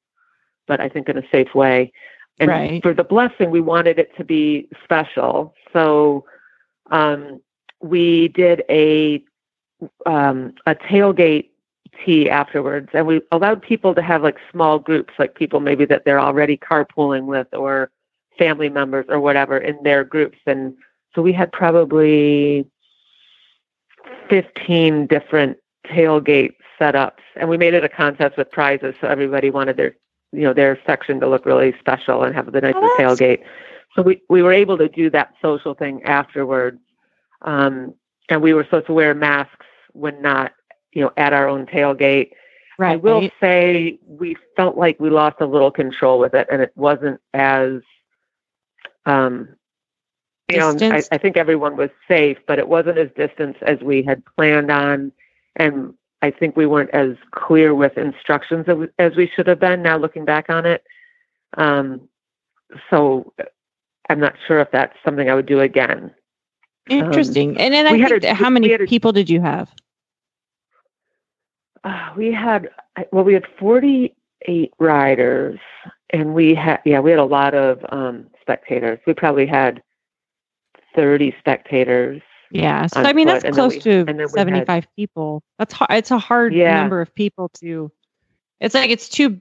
but 0.66 0.80
I 0.80 0.88
think 0.88 1.08
in 1.08 1.18
a 1.18 1.28
safe 1.30 1.54
way. 1.54 1.92
And 2.40 2.48
Right. 2.48 2.82
for 2.82 2.94
the 2.94 3.04
blessing, 3.04 3.50
we 3.50 3.60
wanted 3.60 3.98
it 3.98 4.16
to 4.16 4.24
be 4.24 4.68
special, 4.82 5.54
so 5.72 6.24
um, 6.90 7.40
we 7.80 8.28
did 8.28 8.64
a 8.70 9.22
um, 10.06 10.54
a 10.66 10.74
tailgate 10.74 11.50
tea 12.04 12.30
afterwards, 12.30 12.88
and 12.94 13.06
we 13.06 13.20
allowed 13.32 13.60
people 13.60 13.94
to 13.94 14.02
have 14.02 14.22
like 14.22 14.38
small 14.50 14.78
groups, 14.78 15.12
like 15.18 15.34
people 15.34 15.60
maybe 15.60 15.84
that 15.84 16.04
they're 16.04 16.20
already 16.20 16.56
carpooling 16.56 17.26
with 17.26 17.48
or 17.52 17.90
family 18.38 18.68
members 18.68 19.04
or 19.08 19.20
whatever 19.20 19.58
in 19.58 19.82
their 19.82 20.04
groups. 20.04 20.38
And 20.46 20.74
so 21.14 21.20
we 21.22 21.32
had 21.32 21.52
probably 21.52 22.66
15 24.28 25.06
different 25.06 25.58
tailgate 25.86 26.54
setups, 26.80 27.20
and 27.36 27.48
we 27.48 27.56
made 27.56 27.74
it 27.74 27.84
a 27.84 27.88
contest 27.88 28.36
with 28.36 28.50
prizes, 28.50 28.94
so 29.00 29.08
everybody 29.08 29.50
wanted 29.50 29.76
their 29.76 29.96
you 30.32 30.42
know 30.42 30.54
their 30.54 30.78
section 30.86 31.20
to 31.20 31.28
look 31.28 31.44
really 31.44 31.74
special 31.78 32.22
and 32.22 32.34
have 32.34 32.50
the 32.50 32.60
nicest 32.60 32.82
Oh, 32.82 32.96
tailgate. 32.98 33.42
So 33.94 34.02
we, 34.02 34.22
we 34.28 34.42
were 34.42 34.52
able 34.52 34.78
to 34.78 34.88
do 34.88 35.10
that 35.10 35.34
social 35.42 35.74
thing 35.74 36.02
afterwards. 36.04 36.80
Um, 37.42 37.94
and 38.28 38.40
we 38.40 38.54
were 38.54 38.64
supposed 38.64 38.86
to 38.86 38.92
wear 38.92 39.14
masks 39.14 39.66
when 39.92 40.22
not, 40.22 40.52
you 40.92 41.02
know, 41.02 41.12
at 41.16 41.32
our 41.32 41.48
own 41.48 41.66
tailgate. 41.66 42.30
right 42.78 42.92
I 42.92 42.96
will 42.96 43.28
say 43.40 43.98
we 44.06 44.36
felt 44.56 44.76
like 44.76 44.98
we 44.98 45.10
lost 45.10 45.36
a 45.40 45.46
little 45.46 45.70
control 45.70 46.18
with 46.18 46.34
it, 46.34 46.46
and 46.50 46.62
it 46.62 46.72
wasn't 46.74 47.20
as, 47.34 47.80
um, 49.04 49.48
you 50.52 50.58
know, 50.58 50.76
I, 50.80 51.02
I 51.12 51.18
think 51.18 51.36
everyone 51.36 51.76
was 51.76 51.90
safe, 52.08 52.38
but 52.46 52.58
it 52.58 52.68
wasn't 52.68 52.98
as 52.98 53.08
distant 53.16 53.56
as 53.62 53.80
we 53.80 54.02
had 54.02 54.22
planned 54.36 54.70
on, 54.70 55.12
and 55.56 55.94
I 56.22 56.30
think 56.30 56.56
we 56.56 56.66
weren't 56.66 56.90
as 56.90 57.16
clear 57.32 57.74
with 57.74 57.98
instructions 57.98 58.66
as 58.98 59.16
we, 59.16 59.30
should 59.34 59.46
have 59.46 59.58
been. 59.60 59.82
Now 59.82 59.96
looking 59.96 60.24
back 60.24 60.48
on 60.48 60.66
it, 60.66 60.84
um, 61.56 62.08
so 62.90 63.32
I'm 64.08 64.20
not 64.20 64.34
sure 64.46 64.60
if 64.60 64.70
that's 64.70 64.96
something 65.04 65.28
I 65.28 65.34
would 65.34 65.46
do 65.46 65.60
again. 65.60 66.12
interesting 66.88 67.60
and 67.60 67.72
then 67.72 67.86
i 67.86 68.08
think 68.08 68.24
a- 68.24 68.34
how 68.34 68.50
many 68.50 68.72
a- 68.72 68.86
people 68.86 69.12
did 69.12 69.30
you 69.30 69.40
have 69.40 69.72
Uh, 71.84 72.10
we 72.16 72.32
had 72.32 72.68
well, 73.10 73.24
we 73.24 73.34
had 73.34 73.44
48 73.58 74.72
riders, 74.78 75.58
and 76.10 76.34
we 76.34 76.54
had 76.54 76.80
yeah, 76.84 77.00
we 77.00 77.10
had 77.10 77.18
a 77.18 77.24
lot 77.24 77.54
of 77.54 77.84
um, 77.90 78.26
spectators. 78.40 79.00
We 79.06 79.14
probably 79.14 79.46
had 79.46 79.82
30 80.94 81.34
spectators. 81.38 82.22
Yeah. 82.50 82.86
So 82.86 83.00
I 83.00 83.12
mean 83.12 83.26
foot, 83.28 83.32
that's 83.34 83.44
and 83.44 83.54
close 83.54 83.74
we- 83.74 83.80
to 83.80 83.90
and 84.00 84.08
then 84.08 84.16
we 84.16 84.22
had- 84.22 84.30
75 84.30 84.86
people. 84.96 85.42
That's 85.58 85.72
hard. 85.72 85.90
It's 85.92 86.10
a 86.10 86.18
hard 86.18 86.54
Yeah. 86.54 86.80
number 86.80 87.00
of 87.00 87.14
people 87.14 87.48
to 87.60 87.90
It's 88.60 88.74
like 88.74 88.90
it's 88.90 89.08
too 89.08 89.40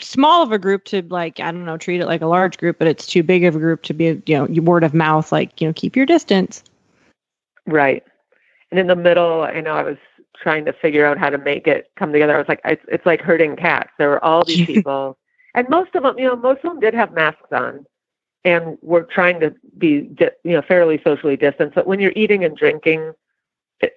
small 0.00 0.42
of 0.42 0.52
a 0.52 0.58
group 0.58 0.84
to 0.86 1.02
like 1.08 1.40
I 1.40 1.50
don't 1.52 1.64
know, 1.64 1.76
treat 1.78 2.00
it 2.00 2.06
like 2.06 2.20
a 2.22 2.26
large 2.26 2.58
group, 2.58 2.78
but 2.78 2.88
it's 2.88 3.06
too 3.06 3.22
big 3.22 3.44
of 3.44 3.56
a 3.56 3.58
group 3.58 3.82
to 3.84 3.94
be, 3.94 4.22
you 4.26 4.46
know, 4.46 4.62
word 4.62 4.84
of 4.84 4.92
mouth 4.94 5.32
like, 5.32 5.60
you 5.60 5.66
know, 5.66 5.72
keep 5.72 5.96
your 5.96 6.06
distance. 6.06 6.62
Right. 7.66 8.04
And 8.70 8.78
in 8.78 8.88
the 8.88 8.96
middle, 8.96 9.42
I 9.42 9.60
know 9.60 9.72
I 9.74 9.82
was 9.82 9.96
trying 10.36 10.64
to 10.66 10.72
figure 10.72 11.06
out 11.06 11.16
how 11.16 11.30
to 11.30 11.38
make 11.38 11.66
it 11.66 11.90
come 11.96 12.12
together. 12.12 12.34
I 12.34 12.38
was 12.38 12.48
like, 12.48 12.60
it's, 12.64 12.84
it's 12.88 13.06
like 13.06 13.20
herding 13.22 13.56
cats. 13.56 13.90
There 13.98 14.08
were 14.10 14.22
all 14.24 14.44
these 14.44 14.66
people, 14.74 15.16
and 15.54 15.68
most 15.68 15.94
of 15.94 16.02
them, 16.02 16.18
you 16.18 16.26
know, 16.26 16.36
most 16.36 16.58
of 16.64 16.72
them 16.72 16.80
did 16.80 16.92
have 16.92 17.12
masks 17.12 17.52
on, 17.52 17.86
and 18.44 18.78
we're 18.82 19.04
trying 19.04 19.40
to 19.40 19.54
be, 19.78 20.10
you 20.20 20.52
know, 20.52 20.62
fairly 20.62 21.00
socially 21.02 21.36
distanced. 21.36 21.74
But 21.74 21.86
when 21.86 22.00
you're 22.00 22.12
eating 22.14 22.44
and 22.44 22.56
drinking, 22.56 23.12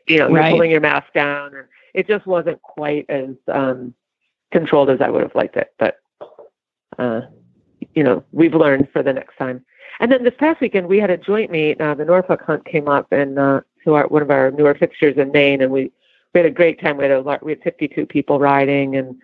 you 0.08 0.18
know, 0.18 0.30
Right. 0.30 0.46
you're 0.46 0.52
pulling 0.52 0.72
your 0.72 0.82
mask 0.82 1.12
down, 1.14 1.54
and 1.56 1.68
it 1.94 2.08
just 2.08 2.26
wasn't 2.26 2.62
quite 2.62 3.06
as 3.10 3.30
um, 3.48 3.94
controlled 4.52 4.90
as 4.90 5.02
I 5.02 5.10
would 5.10 5.24
have 5.24 5.36
liked 5.36 5.58
it. 5.58 5.74
But 5.78 6.00
uh, 6.98 7.22
you 7.94 8.04
know, 8.04 8.24
we've 8.32 8.54
learned 8.54 8.90
for 8.92 9.04
the 9.04 9.14
next 9.14 9.38
time. 9.38 9.64
And 10.00 10.12
then 10.12 10.24
this 10.24 10.34
past 10.38 10.62
weekend, 10.62 10.88
we 10.88 11.00
had 11.00 11.10
a 11.10 11.18
joint 11.18 11.52
meet. 11.52 11.80
Uh, 11.82 11.96
the 11.96 12.06
Norfolk 12.06 12.42
Hunt 12.42 12.66
came 12.66 12.88
up, 12.88 13.12
and 13.12 13.38
uh, 13.40 13.62
to 13.84 13.96
our, 13.96 14.08
one 14.08 14.22
of 14.22 14.32
our 14.32 14.52
newer 14.52 14.76
fixtures 14.76 15.18
in 15.18 15.32
Maine, 15.32 15.62
and 15.62 15.72
we 15.72 15.92
we 16.34 16.40
had 16.40 16.46
a 16.46 16.52
great 16.52 16.80
time. 16.80 16.98
We 16.98 17.04
had 17.04 17.12
a 17.12 17.22
lot, 17.22 17.44
we 17.44 17.52
had 17.54 17.62
52 17.64 18.06
people 18.06 18.40
riding, 18.40 18.96
and 18.96 19.16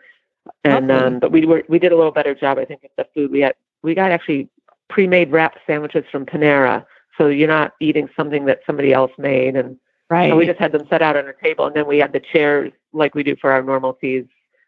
and 0.64 0.92
um, 0.92 1.20
but 1.20 1.32
we 1.32 1.46
were 1.46 1.64
we 1.68 1.80
did 1.80 1.92
a 1.92 1.96
little 1.96 2.12
better 2.12 2.34
job, 2.34 2.58
I 2.58 2.66
think, 2.66 2.82
with 2.84 2.96
the 2.98 3.08
food. 3.14 3.32
We 3.32 3.42
had 3.42 3.56
we 3.82 3.94
got 3.94 4.12
actually 4.12 4.50
pre-made 4.90 5.32
wrap 5.32 5.56
sandwiches 5.66 6.06
from 6.12 6.26
Panera, 6.26 6.86
so 7.18 7.28
you're 7.28 7.48
not 7.48 7.74
eating 7.80 8.10
something 8.16 8.46
that 8.46 8.62
somebody 8.66 8.94
else 8.94 9.12
made, 9.18 9.56
and 9.56 9.78
Right. 10.10 10.30
and 10.30 10.38
we 10.38 10.46
just 10.46 10.60
had 10.60 10.72
them 10.72 10.86
set 10.90 11.02
out 11.02 11.16
on 11.16 11.28
a 11.28 11.34
table, 11.34 11.66
and 11.66 11.76
then 11.76 11.88
we 11.88 11.98
had 11.98 12.14
the 12.14 12.20
chairs 12.20 12.72
like 12.92 13.16
we 13.16 13.24
do 13.24 13.36
for 13.36 13.52
our 13.52 13.64
normal 13.64 13.94
teas 13.94 14.26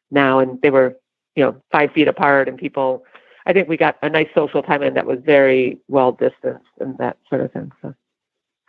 now, 0.09 0.39
and 0.39 0.59
they 0.61 0.71
were, 0.71 0.97
you 1.35 1.43
know, 1.43 1.61
five 1.71 1.91
feet 1.91 2.07
apart, 2.07 2.47
and 2.47 2.57
people. 2.57 3.03
I 3.45 3.53
think 3.53 3.69
we 3.69 3.77
got 3.77 3.97
a 4.01 4.09
nice 4.09 4.29
social 4.33 4.63
time, 4.63 4.81
in 4.81 4.95
that 4.95 5.05
was 5.05 5.19
very 5.23 5.79
well 5.87 6.13
distanced 6.13 6.65
and 6.79 6.97
that 6.97 7.17
sort 7.29 7.41
of 7.41 7.51
thing. 7.51 7.71
So 7.81 7.93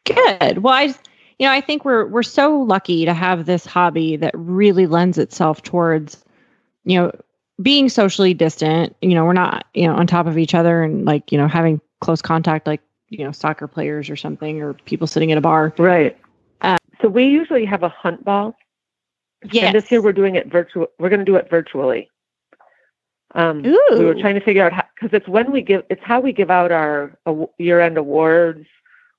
Good. 0.05 0.59
Well, 0.59 0.75
I, 0.75 0.95
you 1.39 1.47
know, 1.47 1.51
I 1.51 1.61
think 1.61 1.85
we're 1.85 2.07
we're 2.07 2.23
so 2.23 2.61
lucky 2.61 3.05
to 3.07 3.15
have 3.15 3.47
this 3.47 3.65
hobby 3.65 4.17
that 4.17 4.35
really 4.35 4.87
lends 4.87 5.19
itself 5.19 5.63
towards, 5.63 6.25
you 6.85 6.99
know, 7.01 7.13
being 7.63 7.89
socially 7.89 8.35
distant. 8.35 8.95
You 9.03 9.15
know, 9.15 9.25
we're 9.25 9.33
not, 9.33 9.67
you 9.75 9.87
know, 9.87 9.95
on 9.95 10.07
top 10.07 10.27
of 10.27 10.37
each 10.39 10.55
other 10.55 10.83
and 10.83 11.05
like, 11.05 11.33
you 11.33 11.39
know, 11.39 11.49
having 11.49 11.81
close 12.01 12.21
contact 12.23 12.67
like, 12.67 12.81
you 13.09 13.25
know, 13.25 13.33
soccer 13.33 13.67
players 13.67 14.11
or 14.11 14.17
something 14.17 14.61
or 14.61 14.75
people 14.75 15.07
sitting 15.07 15.33
at 15.33 15.39
a 15.39 15.41
bar. 15.41 15.73
right. 15.79 16.17
Uh, 16.63 16.77
so 17.01 17.09
we 17.09 17.25
usually 17.27 17.65
have 17.67 17.83
a 17.83 17.89
hunt 17.89 18.25
ball, 18.25 18.57
Yeah. 19.53 19.73
this 19.73 19.91
year 19.91 20.01
we're 20.03 20.13
doing 20.15 20.35
it 20.37 20.47
virtual. 20.51 20.87
We're 20.99 21.11
going 21.11 21.21
to 21.21 21.25
do 21.25 21.37
it 21.37 21.49
virtually. 21.51 22.11
Um, 23.35 23.63
we 23.63 24.05
were 24.05 24.15
trying 24.15 24.35
to 24.37 24.41
figure 24.41 24.65
out 24.65 24.73
how 24.73 24.85
because 24.95 25.15
it's 25.15 25.29
when 25.29 25.53
we 25.53 25.61
give 25.61 25.83
it's 25.91 26.01
how 26.03 26.21
we 26.21 26.33
give 26.33 26.51
out 26.51 26.73
our 26.73 27.19
aw- 27.27 27.49
year-end 27.59 27.99
awards. 27.99 28.67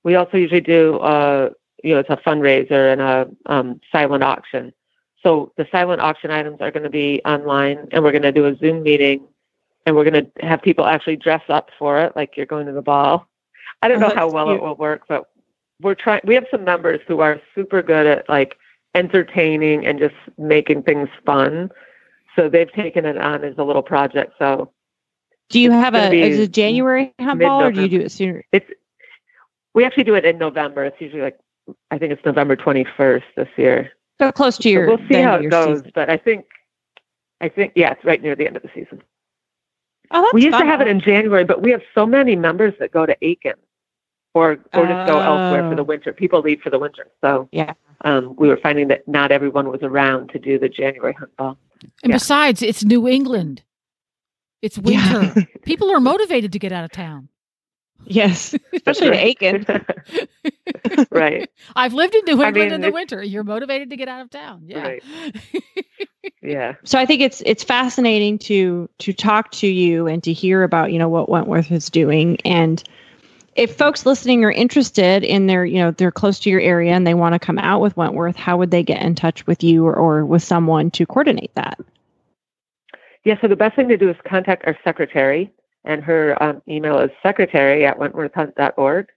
We 0.04 0.16
also 0.16 0.38
usually 0.38 0.62
do 0.62 0.98
uh 0.98 1.50
you 1.84 1.94
know 1.94 2.00
it's 2.00 2.10
a 2.10 2.18
fundraiser 2.18 2.92
and 2.94 3.02
a 3.02 3.30
um, 3.46 3.80
silent 3.92 4.24
auction. 4.24 4.74
So 5.24 5.52
the 5.58 5.68
silent 5.72 6.02
auction 6.02 6.32
items 6.32 6.62
are 6.62 6.72
going 6.72 6.84
to 6.84 6.90
be 6.90 7.22
online, 7.26 7.88
and 7.92 8.04
we're 8.04 8.12
going 8.12 8.22
to 8.24 8.32
do 8.32 8.46
a 8.46 8.56
Zoom 8.58 8.84
meeting, 8.84 9.28
and 9.86 9.96
we're 9.96 10.10
going 10.10 10.26
to 10.26 10.46
have 10.46 10.62
people 10.62 10.86
actually 10.86 11.16
dress 11.16 11.42
up 11.50 11.70
for 11.80 12.00
it, 12.02 12.16
like 12.16 12.38
you're 12.38 12.46
going 12.46 12.68
to 12.68 12.72
the 12.72 12.82
ball. 12.82 13.28
I 13.82 13.88
don't 13.88 14.02
Oh, 14.04 14.08
know 14.10 14.16
how 14.16 14.30
well 14.30 14.46
cute. 14.48 14.58
it 14.58 14.64
will 14.64 14.76
work, 14.76 15.04
but 15.08 15.26
we're 15.82 15.96
trying. 15.96 16.22
We 16.24 16.36
have 16.36 16.46
some 16.52 16.64
members 16.64 17.00
who 17.08 17.20
are 17.20 17.40
super 17.56 17.82
good 17.82 18.06
at 18.08 18.30
like 18.30 18.58
entertaining 18.96 19.86
and 19.86 20.00
just 20.00 20.16
making 20.38 20.84
things 20.84 21.10
fun. 21.26 21.70
So 22.36 22.50
they've 22.50 22.72
taken 22.72 23.06
it 23.06 23.18
on 23.18 23.44
as 23.44 23.56
a 23.58 23.64
little 23.64 23.84
project. 23.84 24.34
So 24.40 24.72
Do 25.50 25.60
you 25.60 25.72
have 25.72 25.94
a 25.96 26.12
is 26.14 26.40
it 26.40 26.52
January 26.52 27.14
hunt 27.20 27.40
ball 27.40 27.62
or 27.64 27.72
do 27.72 27.82
you 27.82 27.88
do 27.90 28.00
it 28.02 28.12
sooner? 28.12 28.44
it's 28.52 28.70
we 29.74 29.84
actually 29.86 30.04
do 30.06 30.16
it 30.16 30.26
in 30.26 30.38
November. 30.40 30.86
It's 30.86 31.00
usually 31.00 31.22
like 31.22 31.38
I 31.92 31.98
think 31.98 32.12
it's 32.14 32.26
November 32.26 32.56
21st 32.56 33.24
this 33.36 33.50
year. 33.58 33.92
So 34.20 34.32
close 34.32 34.58
to 34.58 34.74
So 34.74 34.88
we'll 34.88 35.08
see 35.08 35.22
how 35.22 35.36
it 35.36 35.50
goes, 35.50 35.78
season. 35.80 35.92
but 35.94 36.10
I 36.10 36.18
think 36.18 36.46
I 37.42 37.50
think 37.50 37.74
yeah, 37.76 37.92
it's 37.92 38.04
right 38.04 38.22
near 38.22 38.36
the 38.36 38.48
end 38.48 38.56
of 38.58 38.64
the 38.64 38.70
season. 38.74 39.02
Oh, 40.12 40.22
that's 40.22 40.34
we 40.34 40.44
used 40.44 40.54
fun. 40.56 40.66
to 40.66 40.72
have 40.72 40.82
it 40.82 40.88
in 40.88 41.00
January, 41.00 41.44
but 41.44 41.62
we 41.62 41.72
have 41.72 41.82
so 41.94 42.06
many 42.06 42.36
members 42.36 42.74
that 42.80 42.92
go 42.92 43.06
to 43.06 43.16
Aiken. 43.22 43.54
or 44.34 44.52
or 44.74 44.86
just 44.88 45.08
go 45.08 45.20
elsewhere 45.20 45.68
for 45.70 45.76
the 45.76 45.82
Oh. 45.82 45.86
winter. 45.86 46.14
People 46.14 46.42
leave 46.42 46.62
for 46.62 46.70
the 46.70 46.78
winter, 46.80 47.08
so 47.22 47.48
Yeah. 47.52 47.74
um, 48.02 48.36
we 48.38 48.48
were 48.48 48.58
finding 48.58 48.88
that 48.90 49.08
not 49.08 49.32
everyone 49.32 49.70
was 49.70 49.82
around 49.82 50.30
to 50.30 50.40
do 50.40 50.60
the 50.60 50.70
January 50.70 51.14
hunt 51.14 51.36
ball. 51.38 51.58
And 52.04 52.12
Yeah. 52.12 52.16
besides, 52.18 52.62
it's 52.62 52.84
New 52.84 53.08
England. 53.08 53.64
It's 54.62 54.78
Yeah. 54.78 55.24
winter. 55.24 55.48
People 55.64 55.90
are 55.92 56.00
motivated 56.00 56.52
to 56.54 56.60
get 56.60 56.72
out 56.72 56.84
of 56.84 56.92
town. 56.92 57.30
Yes, 58.06 58.56
especially 58.74 59.08
to 59.10 59.16
Aiken. 59.26 59.66
right. 61.12 61.50
I've 61.76 61.94
lived 61.94 62.16
in 62.16 62.24
New 62.26 62.42
I 62.42 62.48
England 62.48 62.56
mean, 62.56 62.74
in 62.74 62.82
the 62.82 62.92
winter. 62.92 63.22
You're 63.24 63.44
motivated 63.44 63.90
to 63.90 63.98
get 63.98 64.08
out 64.08 64.22
of 64.22 64.30
town. 64.30 64.64
Yeah. 64.66 64.82
Right. 64.82 65.04
Yeah. 66.42 66.76
so 66.84 67.00
I 67.00 67.06
think 67.06 67.22
it's 67.22 67.42
it's 67.46 67.64
fascinating 67.64 68.38
to 68.40 68.90
to 69.00 69.14
talk 69.14 69.52
to 69.52 69.68
you 69.68 70.08
and 70.08 70.22
to 70.24 70.34
hear 70.34 70.64
about 70.64 70.92
you 70.92 71.00
know 71.00 71.10
what 71.10 71.30
Wentworth 71.30 71.72
is 71.72 71.90
doing 71.90 72.38
and 72.46 72.82
if 73.56 73.76
folks 73.76 74.06
listening 74.06 74.44
are 74.46 74.52
interested 74.52 75.24
in 75.24 75.48
their 75.48 75.66
you 75.66 75.80
know 75.80 75.92
they're 75.92 76.12
close 76.12 76.40
to 76.42 76.50
your 76.50 76.60
area 76.62 76.92
and 76.94 77.08
they 77.08 77.14
want 77.14 77.34
to 77.34 77.40
come 77.40 77.58
out 77.58 77.82
with 77.82 77.96
Wentworth 77.98 78.36
how 78.36 78.58
would 78.58 78.72
they 78.72 78.84
get 78.84 79.02
in 79.02 79.16
touch 79.16 79.48
with 79.48 79.64
you 79.64 79.86
or, 79.86 79.96
or 79.96 80.26
with 80.26 80.44
someone 80.44 80.92
to 80.92 81.06
coordinate 81.06 81.54
that 81.56 81.80
Yeah, 83.24 83.40
so 83.42 83.48
the 83.48 83.56
best 83.56 83.76
thing 83.76 83.88
to 83.90 83.98
do 83.98 84.10
is 84.10 84.16
contact 84.28 84.64
our 84.66 84.78
secretary, 84.84 85.52
and 85.86 86.04
her 86.04 86.42
um, 86.44 86.62
email 86.68 87.00
is 87.00 87.12
secretary 87.24 87.86
at 87.86 87.98
wentworthhunt.org. 88.00 89.08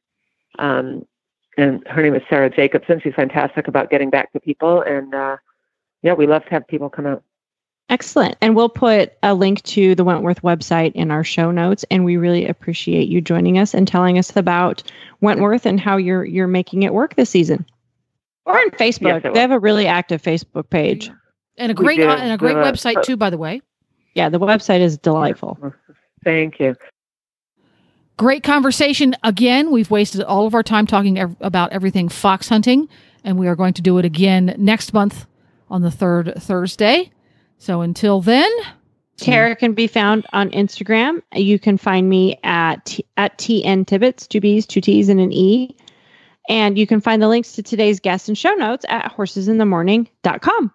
Um, 0.58 1.06
and 1.56 1.86
her 1.88 2.02
name 2.02 2.14
is 2.14 2.22
Sarah 2.30 2.50
Jacobson. 2.50 3.00
She's 3.02 3.14
fantastic 3.14 3.68
about 3.68 3.90
getting 3.90 4.10
back 4.10 4.32
to 4.32 4.40
people. 4.40 4.82
And 4.82 5.14
uh, 5.14 5.36
yeah, 6.02 6.12
we 6.14 6.26
love 6.26 6.44
to 6.44 6.50
have 6.50 6.66
people 6.66 6.88
come 6.88 7.06
out. 7.06 7.22
excellent 7.90 8.36
and 8.40 8.54
we'll 8.54 8.68
put 8.68 9.14
a 9.22 9.34
link 9.34 9.62
to 9.64 9.94
the 9.96 10.04
Wentworth 10.04 10.42
website 10.42 10.92
in 10.92 11.10
our 11.10 11.24
show 11.24 11.50
notes 11.50 11.84
and 11.90 12.04
we 12.04 12.16
really 12.16 12.46
appreciate 12.46 13.08
you 13.08 13.20
joining 13.20 13.58
us 13.58 13.74
and 13.74 13.86
telling 13.88 14.16
us 14.16 14.34
about 14.36 14.82
Wentworth 15.20 15.66
and 15.66 15.80
how 15.80 15.96
you're 15.96 16.24
you're 16.24 16.46
making 16.46 16.84
it 16.84 16.94
work 16.94 17.16
this 17.16 17.30
season 17.30 17.66
or 18.46 18.56
on 18.56 18.70
Facebook 18.70 19.24
I 19.24 19.28
will. 19.28 19.34
they 19.34 19.40
have 19.40 19.50
a 19.50 19.58
really 19.58 19.86
active 19.88 20.22
Facebook 20.22 20.70
page 20.70 21.10
And 21.58 21.72
a 21.72 21.74
great 21.74 22.00
uh, 22.00 22.14
and 22.16 22.32
a 22.32 22.36
great 22.38 22.54
We 22.56 22.62
have 22.62 22.74
a- 22.74 22.76
website 22.78 23.02
too, 23.02 23.16
by 23.16 23.28
the 23.28 23.38
way. 23.38 23.60
yeah 24.14 24.28
the 24.28 24.38
website 24.38 24.80
is 24.80 24.96
delightful 24.96 25.58
Thank 26.24 26.60
you. 26.60 26.76
Great 28.16 28.42
conversation 28.42 29.16
again. 29.22 29.70
We've 29.70 29.90
wasted 29.90 30.22
all 30.22 30.46
of 30.46 30.54
our 30.54 30.62
time 30.62 30.86
talking 30.86 31.18
ev- 31.18 31.36
about 31.40 31.72
everything 31.72 32.08
fox 32.10 32.48
hunting, 32.48 32.88
and 33.24 33.38
we 33.38 33.48
are 33.48 33.56
going 33.56 33.72
to 33.74 33.82
do 33.82 33.96
it 33.98 34.04
again 34.04 34.54
next 34.58 34.92
month 34.92 35.26
on 35.70 35.80
the 35.80 35.90
third 35.90 36.34
Thursday. 36.36 37.10
So 37.58 37.80
until 37.80 38.20
then, 38.20 38.50
Tara 39.16 39.54
can 39.54 39.74
be 39.74 39.86
found 39.86 40.26
on 40.32 40.50
Instagram. 40.50 41.22
You 41.34 41.58
can 41.58 41.78
find 41.78 42.08
me 42.08 42.38
at 42.42 42.84
t- 42.86 43.06
at 43.16 43.38
tn 43.38 43.86
tibbets, 43.86 44.26
two 44.26 44.40
b's, 44.40 44.66
two 44.66 44.80
t's, 44.80 45.08
and 45.08 45.20
an 45.20 45.32
e. 45.32 45.76
And 46.48 46.76
you 46.78 46.86
can 46.86 47.00
find 47.00 47.22
the 47.22 47.28
links 47.28 47.52
to 47.52 47.62
today's 47.62 48.00
guests 48.00 48.28
and 48.28 48.36
show 48.36 48.52
notes 48.54 48.84
at 48.88 49.12
horsesinthemorning.com. 49.12 50.72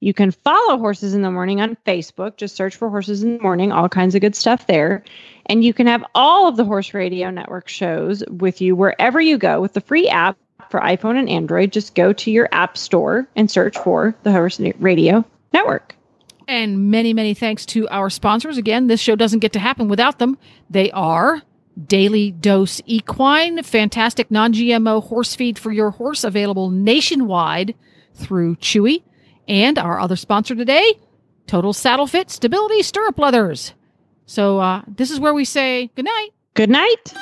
You 0.00 0.12
can 0.12 0.30
follow 0.30 0.76
Horses 0.78 1.14
in 1.14 1.22
the 1.22 1.30
Morning 1.30 1.60
on 1.60 1.76
Facebook. 1.86 2.36
Just 2.36 2.54
search 2.54 2.76
for 2.76 2.90
Horses 2.90 3.22
in 3.22 3.38
the 3.38 3.42
Morning, 3.42 3.72
all 3.72 3.88
kinds 3.88 4.14
of 4.14 4.20
good 4.20 4.36
stuff 4.36 4.66
there. 4.66 5.02
And 5.46 5.64
you 5.64 5.72
can 5.72 5.86
have 5.86 6.04
all 6.14 6.48
of 6.48 6.56
the 6.56 6.64
Horse 6.64 6.92
Radio 6.92 7.30
Network 7.30 7.68
shows 7.68 8.22
with 8.28 8.60
you 8.60 8.76
wherever 8.76 9.20
you 9.20 9.38
go 9.38 9.60
with 9.60 9.72
the 9.72 9.80
free 9.80 10.08
app 10.08 10.36
for 10.68 10.80
iPhone 10.80 11.18
and 11.18 11.28
Android. 11.30 11.72
Just 11.72 11.94
go 11.94 12.12
to 12.12 12.30
your 12.30 12.48
app 12.52 12.76
store 12.76 13.26
and 13.36 13.50
search 13.50 13.78
for 13.78 14.14
the 14.22 14.32
Horse 14.32 14.60
Radio 14.78 15.24
Network. 15.52 15.94
and 16.48 16.90
many, 16.90 17.12
many 17.14 17.32
thanks 17.34 17.64
to 17.66 17.88
our 17.88 18.10
sponsors. 18.10 18.56
Again, 18.58 18.86
this 18.88 19.00
show 19.00 19.16
doesn't 19.16 19.40
get 19.40 19.52
to 19.54 19.58
happen 19.58 19.88
without 19.88 20.18
them. 20.18 20.36
They 20.70 20.90
are 20.92 21.42
Daily 21.86 22.30
Dose 22.32 22.80
Equine, 22.86 23.62
fantastic 23.62 24.30
non 24.30 24.52
GMO 24.52 25.02
horse 25.02 25.34
feed 25.34 25.58
for 25.58 25.72
your 25.72 25.90
horse, 25.90 26.22
available 26.22 26.70
nationwide 26.70 27.74
through 28.14 28.56
Chewy. 28.56 29.02
And 29.48 29.78
our 29.78 30.00
other 30.00 30.16
sponsor 30.16 30.54
today, 30.54 30.98
Total 31.46 31.72
Saddle 31.72 32.06
Fit 32.06 32.30
Stability 32.30 32.82
Stirrup 32.82 33.18
Leathers. 33.18 33.74
So 34.26 34.58
uh, 34.58 34.82
this 34.88 35.10
is 35.10 35.20
where 35.20 35.34
we 35.34 35.44
say 35.44 35.90
good 35.94 36.04
night. 36.04 36.30
Good 36.54 36.70
night. 36.70 37.12